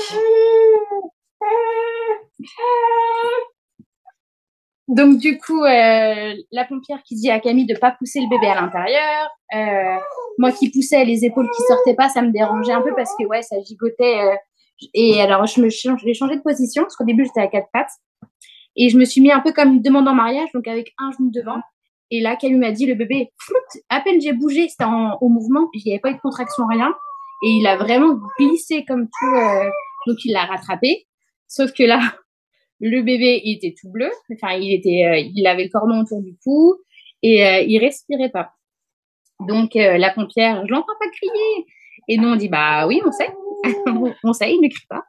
Donc, 4.88 5.18
du 5.18 5.38
coup, 5.38 5.64
euh, 5.64 6.34
la 6.52 6.64
pompière 6.64 7.02
qui 7.04 7.14
dit 7.14 7.30
à 7.30 7.40
Camille 7.40 7.66
de 7.66 7.76
pas 7.76 7.92
pousser 7.92 8.20
le 8.20 8.28
bébé 8.28 8.48
à 8.48 8.60
l'intérieur. 8.60 9.30
Euh, 9.54 9.98
moi 10.38 10.52
qui 10.52 10.70
poussais 10.70 11.04
les 11.04 11.24
épaules 11.24 11.48
qui 11.50 11.62
sortaient 11.62 11.94
pas, 11.94 12.08
ça 12.08 12.22
me 12.22 12.30
dérangeait 12.30 12.72
un 12.72 12.82
peu 12.82 12.94
parce 12.94 13.14
que, 13.18 13.24
ouais, 13.24 13.42
ça 13.42 13.56
gigotait. 13.66 14.36
Euh, 14.86 14.88
et 14.94 15.20
alors, 15.20 15.46
je 15.46 15.60
me 15.60 15.68
j'ai 15.68 16.14
changé 16.14 16.36
de 16.36 16.42
position 16.42 16.82
parce 16.82 16.96
qu'au 16.96 17.04
début, 17.04 17.24
j'étais 17.24 17.40
à 17.40 17.48
quatre 17.48 17.68
pattes. 17.72 17.92
Et 18.76 18.88
je 18.88 18.98
me 18.98 19.04
suis 19.04 19.20
mis 19.20 19.30
un 19.30 19.40
peu 19.40 19.52
comme 19.52 19.74
une 19.74 19.82
demande 19.82 20.08
en 20.08 20.14
mariage, 20.14 20.48
donc 20.52 20.66
avec 20.66 20.92
un 20.98 21.10
genou 21.12 21.30
devant. 21.30 21.60
Et 22.10 22.20
là, 22.20 22.36
Camille 22.36 22.58
m'a 22.58 22.72
dit, 22.72 22.86
le 22.86 22.94
bébé, 22.94 23.32
à 23.88 24.00
peine 24.00 24.20
j'ai 24.20 24.32
bougé, 24.32 24.68
c'était 24.68 24.84
au 24.84 25.28
mouvement, 25.28 25.68
il 25.74 25.82
n'y 25.84 25.92
avait 25.92 26.00
pas 26.00 26.10
eu 26.10 26.14
de 26.14 26.20
contraction, 26.20 26.66
rien. 26.66 26.94
Et 27.44 27.50
il 27.50 27.66
a 27.66 27.76
vraiment 27.76 28.18
glissé 28.38 28.84
comme 28.84 29.06
tout. 29.06 29.36
Euh, 29.36 29.68
donc 30.06 30.18
il 30.24 30.32
l'a 30.32 30.44
rattrapé. 30.44 31.06
Sauf 31.48 31.72
que 31.72 31.82
là, 31.82 32.00
le 32.80 33.02
bébé 33.02 33.40
il 33.44 33.56
était 33.56 33.74
tout 33.80 33.90
bleu. 33.90 34.10
Enfin, 34.32 34.54
il 34.54 34.72
était, 34.72 35.04
euh, 35.04 35.30
il 35.34 35.46
avait 35.46 35.64
le 35.64 35.70
cordon 35.70 36.00
autour 36.00 36.22
du 36.22 36.36
cou 36.42 36.76
et 37.22 37.46
euh, 37.46 37.60
il 37.60 37.78
respirait 37.78 38.30
pas. 38.30 38.52
Donc 39.40 39.74
la 39.74 40.10
pompière, 40.10 40.64
je 40.66 40.72
l'entends 40.72 40.94
pas 40.98 41.10
crier. 41.10 41.66
Et 42.08 42.18
nous 42.18 42.28
on 42.28 42.36
dit 42.36 42.48
bah 42.48 42.86
oui, 42.86 43.00
on 43.04 43.12
sait, 43.12 43.28
on 44.24 44.32
sait, 44.32 44.52
il 44.52 44.60
ne 44.60 44.68
crie 44.68 44.86
pas. 44.88 45.04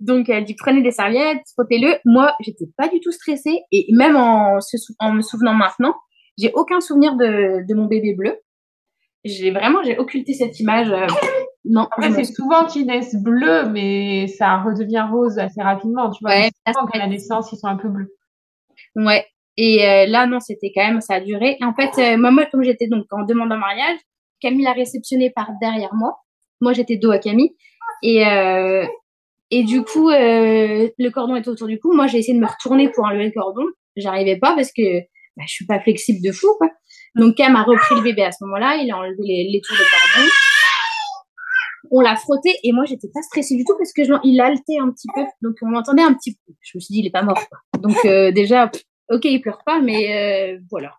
Donc 0.00 0.28
elle 0.28 0.44
dit 0.44 0.54
prenez 0.54 0.82
des 0.82 0.90
serviettes, 0.90 1.42
frottez-le. 1.54 1.96
Moi 2.04 2.34
j'étais 2.40 2.66
pas 2.76 2.88
du 2.88 3.00
tout 3.00 3.12
stressée 3.12 3.60
et 3.70 3.86
même 3.92 4.16
en, 4.16 4.58
en 4.98 5.12
me 5.12 5.22
souvenant 5.22 5.54
maintenant, 5.54 5.94
j'ai 6.38 6.52
aucun 6.54 6.80
souvenir 6.80 7.16
de, 7.16 7.66
de 7.68 7.74
mon 7.74 7.86
bébé 7.86 8.14
bleu 8.14 8.38
j'ai 9.24 9.50
vraiment 9.50 9.82
j'ai 9.82 9.98
occulté 9.98 10.32
cette 10.34 10.58
image. 10.60 10.90
Euh, 10.90 11.06
non. 11.64 11.88
C'est 12.14 12.24
souvent 12.24 12.66
qu'ils 12.66 12.86
naissent 12.86 13.14
bleus, 13.14 13.68
mais 13.68 14.26
ça 14.26 14.58
redevient 14.62 15.06
rose 15.10 15.38
assez 15.38 15.62
rapidement. 15.62 16.10
Tu 16.10 16.18
vois, 16.22 16.32
ouais, 16.32 16.50
qu'à 16.66 16.98
la 16.98 17.06
naissance, 17.06 17.52
ils 17.52 17.56
sont 17.56 17.68
un 17.68 17.76
peu 17.76 17.88
bleus. 17.88 18.14
Ouais. 18.96 19.24
Et 19.56 19.86
euh, 19.86 20.06
là, 20.06 20.26
non, 20.26 20.40
c'était 20.40 20.72
quand 20.74 20.84
même, 20.84 21.00
ça 21.00 21.14
a 21.14 21.20
duré. 21.20 21.56
Et 21.60 21.64
en 21.64 21.74
fait, 21.74 21.90
euh, 21.98 22.16
moi, 22.16 22.46
comme 22.46 22.64
j'étais 22.64 22.88
donc 22.88 23.04
en 23.12 23.24
demande 23.24 23.52
en 23.52 23.58
mariage, 23.58 23.98
Camille 24.40 24.64
l'a 24.64 24.72
réceptionné 24.72 25.30
par 25.30 25.50
derrière 25.60 25.94
moi. 25.94 26.16
Moi, 26.60 26.72
j'étais 26.72 26.96
dos 26.96 27.12
à 27.12 27.18
Camille. 27.18 27.54
Et, 28.02 28.26
euh, 28.26 28.84
et 29.50 29.64
du 29.64 29.82
coup, 29.82 30.10
le 30.10 31.08
cordon 31.10 31.36
était 31.36 31.48
autour 31.48 31.68
du 31.68 31.78
cou. 31.78 31.92
Moi, 31.92 32.06
j'ai 32.06 32.18
essayé 32.18 32.34
de 32.34 32.42
me 32.42 32.48
retourner 32.48 32.90
pour 32.90 33.04
enlever 33.04 33.26
le 33.26 33.32
cordon. 33.32 33.64
J'arrivais 33.96 34.38
pas 34.38 34.54
parce 34.54 34.72
que 34.72 35.00
bah, 35.36 35.44
je 35.46 35.52
suis 35.52 35.66
pas 35.66 35.80
flexible 35.80 36.20
de 36.24 36.32
fou, 36.32 36.48
quoi. 36.58 36.68
Donc 37.14 37.36
Cam 37.36 37.54
a 37.56 37.62
repris 37.62 37.94
le 37.94 38.02
bébé 38.02 38.22
à 38.22 38.32
ce 38.32 38.44
moment-là, 38.44 38.76
il 38.76 38.90
a 38.90 38.96
enlevé 38.96 39.16
les, 39.22 39.60
tours 39.62 39.76
de 39.76 39.82
cordon. 39.82 40.28
On 41.90 42.00
l'a 42.00 42.16
frotté 42.16 42.50
et 42.62 42.72
moi 42.72 42.84
j'étais 42.86 43.08
pas 43.12 43.20
stressée 43.20 43.54
du 43.54 43.64
tout 43.64 43.74
parce 43.76 43.92
que 43.92 44.04
je, 44.04 44.14
il 44.24 44.40
haltait 44.40 44.78
un 44.80 44.90
petit 44.90 45.08
peu, 45.14 45.22
donc 45.42 45.56
on 45.60 45.68
m'entendait 45.68 46.02
un 46.02 46.14
petit 46.14 46.34
peu. 46.34 46.54
Je 46.62 46.78
me 46.78 46.80
suis 46.80 46.94
dit 46.94 47.00
il 47.00 47.06
est 47.06 47.10
pas 47.10 47.22
mort. 47.22 47.38
Donc 47.80 47.96
euh, 48.06 48.32
déjà, 48.32 48.70
ok 49.10 49.24
il 49.24 49.40
pleure 49.42 49.62
pas, 49.66 49.80
mais 49.80 50.54
euh, 50.54 50.58
voilà. 50.70 50.94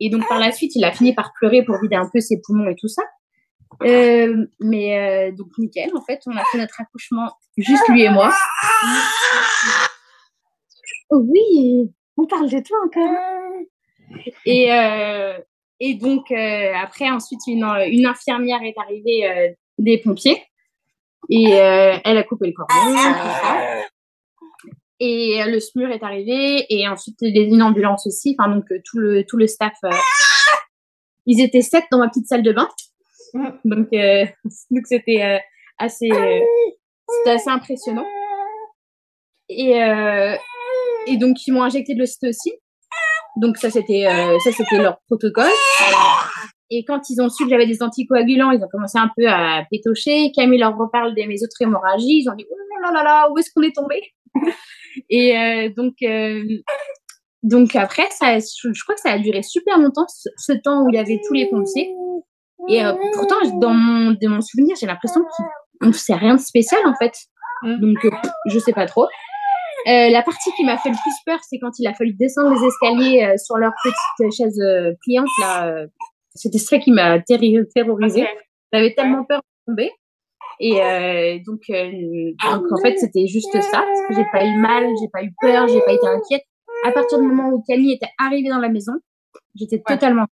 Et 0.00 0.08
donc 0.08 0.26
par 0.26 0.38
la 0.38 0.52
suite 0.52 0.74
il 0.74 0.84
a 0.84 0.92
fini 0.92 1.14
par 1.14 1.32
pleurer 1.38 1.64
pour 1.64 1.78
vider 1.82 1.96
un 1.96 2.08
peu 2.10 2.20
ses 2.20 2.40
poumons 2.42 2.70
et 2.70 2.76
tout 2.78 2.88
ça. 2.88 3.02
Euh, 3.82 4.46
mais 4.60 5.32
donc 5.32 5.48
nickel, 5.58 5.90
en 5.96 6.02
fait 6.02 6.20
on 6.26 6.36
a 6.36 6.44
fait 6.44 6.58
notre 6.58 6.80
accouchement 6.80 7.32
juste 7.56 7.88
lui 7.88 8.02
et 8.02 8.10
moi. 8.10 8.32
Oui, 11.10 11.90
on 12.16 12.26
parle 12.26 12.48
de 12.48 12.60
toi 12.60 12.78
encore. 12.86 13.10
Et, 14.46 14.72
euh, 14.72 15.38
et 15.80 15.94
donc, 15.94 16.30
euh, 16.30 16.72
après, 16.74 17.10
ensuite, 17.10 17.40
une, 17.46 17.64
infirmière 18.06 18.62
est 18.62 18.78
arrivée 18.78 19.28
euh, 19.28 19.48
des 19.78 19.98
pompiers 19.98 20.42
et 21.30 21.50
elle 21.50 22.18
a 22.18 22.22
coupé 22.24 22.48
le 22.48 22.52
cordon. 22.52 23.86
Et 25.00 25.42
le 25.44 25.58
SMUR 25.58 25.90
est 25.90 26.02
arrivé 26.02 26.66
et 26.68 26.88
ensuite 26.88 27.16
une 27.22 27.62
ambulance 27.62 28.06
aussi. 28.06 28.36
Enfin, 28.38 28.50
donc, 28.50 28.66
tout 28.84 28.98
le, 28.98 29.24
tout 29.24 29.36
le 29.36 29.46
staff. 29.46 29.78
ils 31.26 31.40
étaient 31.40 31.62
sept 31.62 31.84
dans 31.90 31.98
ma 31.98 32.08
petite 32.08 32.26
salle 32.26 32.42
de 32.42 32.52
bain. 32.52 32.68
Mm. 33.34 33.48
Donc, 33.64 33.88
donc 34.70 34.86
c'était 34.86 35.40
assez, 35.78 36.08
c'était 36.08 37.30
assez 37.30 37.50
impressionnant. 37.50 38.06
Et, 39.48 39.72
et 41.06 41.16
donc, 41.16 41.46
ils 41.46 41.52
m'ont 41.52 41.62
injecté 41.62 41.94
de 41.94 42.00
l'ocytocine. 42.00 42.54
Donc 43.36 43.56
ça 43.56 43.70
c'était 43.70 44.06
euh, 44.06 44.38
ça 44.38 44.50
leur 44.78 45.00
protocole. 45.06 45.50
Et 46.70 46.84
quand 46.84 47.00
ils 47.10 47.20
ont 47.20 47.28
su 47.28 47.44
que 47.44 47.50
j'avais 47.50 47.66
des 47.66 47.82
anticoagulants, 47.82 48.50
ils 48.50 48.62
ont 48.62 48.68
commencé 48.70 48.98
un 48.98 49.10
peu 49.16 49.26
à 49.26 49.64
pétocher. 49.70 50.32
Camille 50.34 50.58
leur 50.58 50.76
reparle 50.76 51.14
de 51.14 51.22
mes 51.26 51.42
autres 51.42 51.60
hémorragies. 51.60 52.22
Ils 52.22 52.28
ont 52.30 52.34
dit 52.34 52.46
oh 52.50 52.92
là 52.92 53.02
là 53.02 53.28
où 53.30 53.38
est-ce 53.38 53.50
qu'on 53.54 53.62
est 53.62 53.74
tombé? 53.74 54.02
Et 55.08 55.36
euh, 55.36 55.70
donc 55.74 55.94
euh, 56.02 56.44
donc 57.42 57.74
après 57.74 58.08
ça, 58.10 58.38
je, 58.38 58.82
crois 58.82 58.94
que 58.94 59.00
ça 59.00 59.12
a 59.12 59.18
duré 59.18 59.42
super 59.42 59.78
longtemps 59.78 60.06
ce, 60.08 60.52
temps 60.52 60.82
où 60.84 60.88
il 60.90 60.94
y 60.94 60.98
avait 60.98 61.20
tous 61.26 61.32
les 61.32 61.48
pompiers. 61.48 61.90
Et 62.68 62.82
pourtant 63.14 63.36
dans 63.58 63.74
mon 63.74 64.12
de 64.12 64.28
mon 64.28 64.40
souvenir 64.40 64.76
j'ai 64.80 64.86
l'impression 64.86 65.22
que 65.80 65.92
c'est 65.92 66.14
rien 66.14 66.36
de 66.36 66.40
spécial 66.40 66.80
en 66.86 66.94
fait. 66.94 67.12
Mmh. 67.62 67.80
Donc 67.80 67.98
je 68.46 68.58
sais 68.58 68.72
pas 68.72 68.86
trop. 68.86 69.06
Euh, 69.88 70.10
la 70.10 70.22
partie 70.22 70.50
qui 70.52 70.64
m'a 70.64 70.78
fait 70.78 70.90
le 70.90 70.94
plus 70.94 71.14
peur, 71.26 71.38
c'est 71.48 71.58
quand 71.58 71.78
il 71.78 71.86
a 71.88 71.94
fallu 71.94 72.12
descendre 72.12 72.54
les 72.54 72.66
escaliers 72.66 73.24
euh, 73.24 73.36
sur 73.36 73.56
leur 73.56 73.72
petite 73.82 74.32
chaise 74.32 74.60
euh, 74.60 74.92
pliante. 75.00 75.28
Là, 75.40 75.86
c'était 76.34 76.58
ça 76.58 76.78
qui 76.78 76.92
m'a 76.92 77.18
terrorisée. 77.20 78.26
J'avais 78.72 78.94
tellement 78.94 79.24
peur 79.24 79.40
de 79.40 79.72
tomber. 79.72 79.90
Et 80.60 81.42
donc, 81.44 81.62
donc, 81.68 82.72
en 82.72 82.82
fait, 82.82 82.96
c'était 82.98 83.26
juste 83.26 83.60
ça. 83.60 83.84
J'ai 84.10 84.24
pas 84.30 84.44
eu 84.44 84.56
mal, 84.58 84.86
j'ai 85.00 85.08
pas 85.12 85.24
eu 85.24 85.32
peur, 85.40 85.66
j'ai 85.66 85.80
pas 85.80 85.92
été 85.92 86.06
inquiète. 86.06 86.44
À 86.86 86.92
partir 86.92 87.18
du 87.18 87.26
moment 87.26 87.48
où 87.48 87.62
Camille 87.66 87.94
était 87.94 88.10
arrivée 88.18 88.48
dans 88.48 88.58
la 88.58 88.68
maison, 88.68 88.92
j'étais 89.56 89.82
totalement 89.84 90.26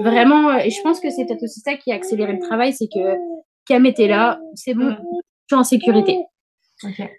Vraiment, 0.00 0.56
et 0.58 0.70
je 0.70 0.80
pense 0.82 1.00
que 1.00 1.10
c'est 1.10 1.26
peut-être 1.26 1.42
aussi 1.42 1.60
ça 1.60 1.76
qui 1.76 1.92
a 1.92 1.96
accéléré 1.96 2.32
le 2.32 2.38
travail, 2.38 2.72
c'est 2.72 2.88
que 2.88 3.16
Cam 3.66 3.84
était 3.86 4.08
là, 4.08 4.40
c'est 4.54 4.74
bon, 4.74 4.90
mm. 4.90 4.96
je 4.96 5.54
suis 5.54 5.60
en 5.60 5.64
sécurité. 5.64 6.18
Okay. 6.82 7.10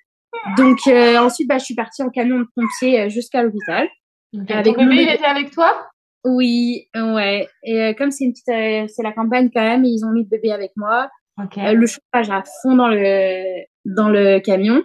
Donc 0.57 0.79
euh, 0.87 1.17
ensuite, 1.17 1.47
bah, 1.47 1.57
je 1.57 1.65
suis 1.65 1.75
partie 1.75 2.03
en 2.03 2.09
camion 2.09 2.39
de 2.39 2.47
pompier 2.55 3.01
euh, 3.01 3.09
jusqu'à 3.09 3.43
l'hôpital. 3.43 3.87
Avec 4.49 4.75
Ton 4.75 4.85
bébé, 4.85 5.03
il 5.03 5.09
était 5.09 5.25
avec 5.25 5.51
toi? 5.51 5.87
Oui, 6.23 6.87
ouais. 6.95 7.47
Et 7.63 7.81
euh, 7.81 7.93
comme 7.93 8.11
c'est 8.11 8.25
une 8.25 8.33
petite, 8.33 8.89
c'est 8.89 9.03
la 9.03 9.13
campagne 9.13 9.49
quand 9.53 9.61
même, 9.61 9.85
ils 9.85 10.03
ont 10.05 10.11
mis 10.11 10.23
le 10.23 10.29
bébé 10.29 10.51
avec 10.51 10.71
moi. 10.75 11.09
le 11.37 11.85
chauffage 11.85 12.29
à 12.29 12.43
fond 12.61 12.75
dans 12.75 12.87
le 12.87 13.63
dans 13.85 14.09
le 14.09 14.39
camion. 14.39 14.83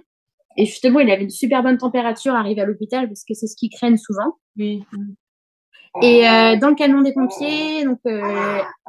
Et 0.57 0.67
justement, 0.67 1.01
il 1.01 1.11
avait 1.11 1.23
une 1.23 1.31
super 1.31 1.63
bonne 1.63 1.79
température 1.79 2.35
arrivé 2.35 2.61
à 2.61 2.67
l'hôpital 2.67 3.07
parce 3.09 3.25
que 3.25 3.35
c'est 3.35 3.47
ce 3.47 3.57
qu'ils 3.57 3.71
craignent 3.71 3.97
souvent. 3.97 4.37
Oui. 4.57 4.83
Et 6.03 6.23
dans 6.61 6.69
le 6.69 6.75
camion 6.75 7.03
des 7.03 7.13
pompiers, 7.13 7.85
donc 7.85 7.99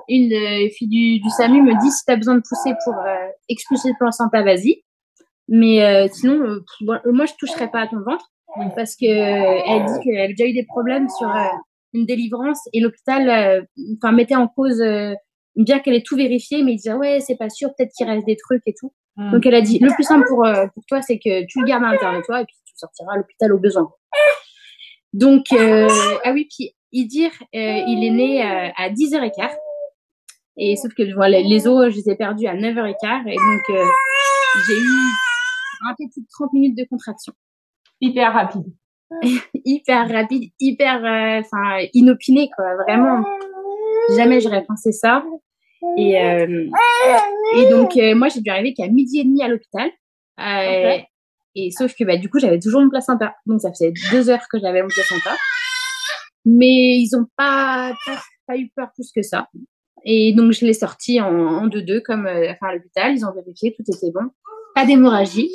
une 0.07 0.69
fille 0.71 0.87
du, 0.87 1.19
du, 1.19 1.29
SAMU 1.29 1.61
me 1.61 1.79
dit 1.81 1.91
si 1.91 2.05
tu 2.05 2.11
as 2.11 2.15
besoin 2.15 2.35
de 2.35 2.41
pousser 2.47 2.73
pour 2.85 2.95
expulser 3.49 3.89
le 3.89 3.95
placenta, 3.99 4.43
vas-y. 4.43 4.83
Mais 5.47 6.07
sinon, 6.09 6.59
moi, 6.81 7.25
je 7.25 7.33
toucherais 7.39 7.69
pas 7.69 7.81
à 7.81 7.87
ton 7.87 8.01
ventre 8.01 8.31
parce 8.75 8.95
que 8.95 9.05
elle 9.05 9.85
dit 9.85 9.99
qu'elle 10.03 10.21
a 10.21 10.27
déjà 10.27 10.45
eu 10.45 10.53
des 10.53 10.65
problèmes 10.65 11.09
sur 11.09 11.27
une 11.93 12.05
délivrance 12.05 12.59
et 12.73 12.79
l'hôpital, 12.79 13.65
enfin, 13.97 14.11
mettait 14.11 14.35
en 14.35 14.47
cause 14.47 14.81
bien 15.55 15.79
qu'elle 15.79 15.95
ait 15.95 16.03
tout 16.03 16.15
vérifié, 16.15 16.63
mais 16.63 16.73
il 16.73 16.77
disait 16.77 16.93
ouais, 16.93 17.19
c'est 17.19 17.35
pas 17.35 17.49
sûr, 17.49 17.69
peut-être 17.75 17.91
qu'il 17.97 18.07
reste 18.07 18.25
des 18.25 18.37
trucs 18.37 18.63
et 18.65 18.73
tout. 18.79 18.93
Mm. 19.17 19.31
Donc 19.31 19.45
elle 19.45 19.55
a 19.55 19.61
dit 19.61 19.79
le 19.79 19.91
plus 19.93 20.03
simple 20.03 20.25
pour 20.27 20.47
pour 20.73 20.83
toi, 20.87 21.01
c'est 21.01 21.17
que 21.17 21.45
tu 21.47 21.59
le 21.59 21.65
gardes 21.65 21.83
à 21.83 21.91
l'intérieur 21.91 22.21
de 22.21 22.25
toi 22.25 22.41
et 22.41 22.45
puis 22.45 22.55
tu 22.63 22.73
sortiras 22.75 23.13
à 23.13 23.17
l'hôpital 23.17 23.51
au 23.53 23.59
besoin. 23.59 23.89
Donc 25.13 25.45
ah 25.51 26.31
oui, 26.33 26.47
puis 26.55 26.75
Idir, 26.93 27.31
il 27.53 28.03
est 28.03 28.11
né 28.11 28.41
à 28.41 28.89
10h15. 28.89 29.49
Et 30.57 30.75
sauf 30.75 30.93
que 30.93 31.13
voilà, 31.13 31.39
les 31.39 31.67
os, 31.67 31.91
je 31.91 31.97
les 31.97 32.09
ai 32.09 32.15
perdus 32.15 32.47
à 32.47 32.55
9h15 32.55 33.27
et 33.27 33.35
donc 33.35 33.81
j'ai 34.67 34.73
eu 34.73 34.87
un 35.87 35.93
de 35.97 36.25
30 36.29 36.53
minutes 36.53 36.77
de 36.77 36.85
contraction. 36.89 37.33
Hyper 38.01 38.33
rapide. 38.33 38.65
hyper 39.65 40.09
rapide, 40.09 40.51
hyper 40.59 40.97
enfin 41.39 41.85
inopiné 41.93 42.49
quoi, 42.55 42.75
vraiment. 42.83 43.23
Jamais 44.15 44.41
j'aurais 44.41 44.63
pensé 44.65 44.91
ça. 44.91 45.23
Et, 45.97 46.19
euh, 46.19 46.69
et 47.57 47.69
donc, 47.69 47.97
euh, 47.97 48.15
moi, 48.15 48.27
j'ai 48.29 48.41
dû 48.41 48.49
arriver 48.49 48.73
qu'à 48.73 48.87
midi 48.87 49.19
et 49.19 49.23
demi 49.23 49.43
à 49.43 49.47
l'hôpital. 49.47 49.89
Euh, 50.39 50.97
et 51.55 51.71
sauf 51.71 51.93
que, 51.95 52.03
bah, 52.03 52.17
du 52.17 52.29
coup, 52.29 52.39
j'avais 52.39 52.59
toujours 52.59 52.81
mon 52.81 52.89
placenta. 52.89 53.35
Donc, 53.45 53.61
ça 53.61 53.69
faisait 53.71 53.93
deux 54.11 54.29
heures 54.29 54.47
que 54.51 54.59
j'avais 54.59 54.81
mon 54.81 54.89
placenta. 54.89 55.35
Mais 56.45 56.97
ils 56.97 57.15
ont 57.15 57.27
pas, 57.37 57.93
pas, 58.47 58.57
eu 58.57 58.69
peur 58.75 58.89
plus 58.93 59.11
que 59.15 59.21
ça. 59.21 59.47
Et 60.03 60.33
donc, 60.33 60.51
je 60.51 60.65
l'ai 60.65 60.73
sorti 60.73 61.21
en 61.21 61.67
2-2 61.67 62.01
comme 62.01 62.25
enfin, 62.25 62.67
à 62.69 62.73
l'hôpital. 62.73 63.13
Ils 63.13 63.25
ont 63.25 63.33
vérifié, 63.33 63.75
tout 63.75 63.83
était 63.87 64.11
bon. 64.11 64.29
Pas 64.73 64.85
d'hémorragie. 64.85 65.49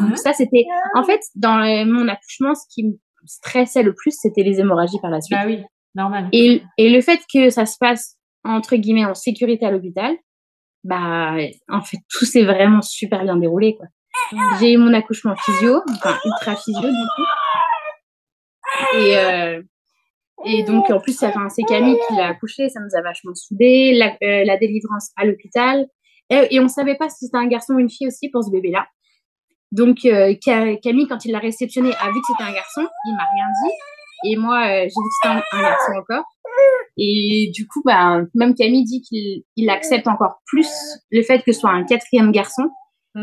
Donc, 0.00 0.18
ça, 0.18 0.32
c'était. 0.32 0.64
En 0.94 1.04
fait, 1.04 1.20
dans 1.34 1.56
mon 1.86 2.08
accouchement, 2.08 2.54
ce 2.54 2.64
qui 2.70 2.84
me 2.84 2.92
stressait 3.24 3.82
le 3.82 3.94
plus, 3.94 4.12
c'était 4.12 4.42
les 4.42 4.60
hémorragies 4.60 4.98
par 5.00 5.10
la 5.10 5.20
suite. 5.20 5.38
Ah 5.40 5.46
oui. 5.46 5.62
Normal. 5.94 6.28
Et, 6.32 6.62
et 6.76 6.90
le 6.90 7.00
fait 7.00 7.20
que 7.32 7.50
ça 7.50 7.66
se 7.66 7.76
passe 7.78 8.18
entre 8.44 8.76
guillemets 8.76 9.04
en 9.04 9.14
sécurité 9.14 9.66
à 9.66 9.70
l'hôpital, 9.70 10.16
bah 10.84 11.34
en 11.68 11.82
fait 11.82 11.98
tout 12.08 12.24
s'est 12.24 12.44
vraiment 12.44 12.82
super 12.82 13.24
bien 13.24 13.36
déroulé 13.36 13.76
quoi. 13.76 13.86
J'ai 14.58 14.72
eu 14.72 14.76
mon 14.78 14.92
accouchement 14.94 15.34
physio, 15.36 15.82
enfin 15.90 16.16
ultra 16.24 16.56
physio 16.56 16.82
du 16.82 16.88
coup. 16.88 17.22
Et 18.98 19.18
euh, 19.18 19.62
et 20.44 20.62
donc 20.62 20.90
en 20.90 21.00
plus 21.00 21.18
c'est 21.18 21.62
Camille 21.64 21.98
qui 22.08 22.16
l'a 22.16 22.28
accouché, 22.28 22.68
ça 22.68 22.80
nous 22.80 22.96
a 22.96 23.02
vachement 23.02 23.34
soudé. 23.34 23.92
La, 23.94 24.16
euh, 24.22 24.44
la 24.44 24.56
délivrance 24.56 25.10
à 25.16 25.24
l'hôpital 25.24 25.86
et, 26.30 26.46
et, 26.50 26.60
on 26.60 26.68
savait 26.68 26.96
pas 26.96 27.08
si 27.08 27.26
c'était 27.26 27.38
un 27.38 27.46
garçon 27.46 27.74
ou 27.74 27.78
une 27.78 27.90
fille 27.90 28.06
aussi 28.06 28.28
pour 28.28 28.44
ce 28.44 28.50
bébé 28.50 28.70
là. 28.70 28.86
Donc 29.72 30.04
euh, 30.04 30.34
Camille 30.42 31.08
quand 31.08 31.24
il 31.24 31.32
l'a 31.32 31.38
réceptionné 31.38 31.90
a 32.00 32.10
vu 32.10 32.20
que 32.20 32.26
c'était 32.28 32.48
un 32.48 32.52
garçon, 32.52 32.86
il 33.06 33.12
m'a 33.14 33.24
rien 33.34 33.46
dit. 33.62 33.72
Et 34.24 34.36
moi, 34.36 34.58
euh, 34.66 34.80
j'ai 34.80 34.86
vu 34.86 34.88
que 34.88 35.14
c'était 35.22 35.34
un, 35.56 35.62
garçon 35.62 35.92
encore. 35.96 36.24
Et 36.96 37.50
du 37.54 37.68
coup, 37.68 37.82
bah, 37.84 38.22
même 38.34 38.54
Camille 38.54 38.84
dit 38.84 39.00
qu'il 39.02 39.42
il 39.56 39.70
accepte 39.70 40.08
encore 40.08 40.40
plus 40.46 40.68
le 41.10 41.22
fait 41.22 41.42
que 41.42 41.52
ce 41.52 41.60
soit 41.60 41.70
un 41.70 41.84
quatrième 41.84 42.32
garçon. 42.32 42.64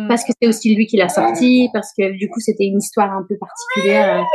Parce 0.08 0.24
que 0.24 0.32
c'est 0.40 0.48
aussi 0.48 0.76
lui 0.76 0.86
qui 0.88 0.98
l'a 0.98 1.10
sorti, 1.10 1.70
parce 1.74 1.92
que 1.98 2.12
du 2.18 2.30
coup, 2.30 2.40
c'était 2.40 2.66
une 2.66 2.78
histoire 2.78 3.12
un 3.12 3.24
peu 3.28 3.38
particulière. 3.38 4.26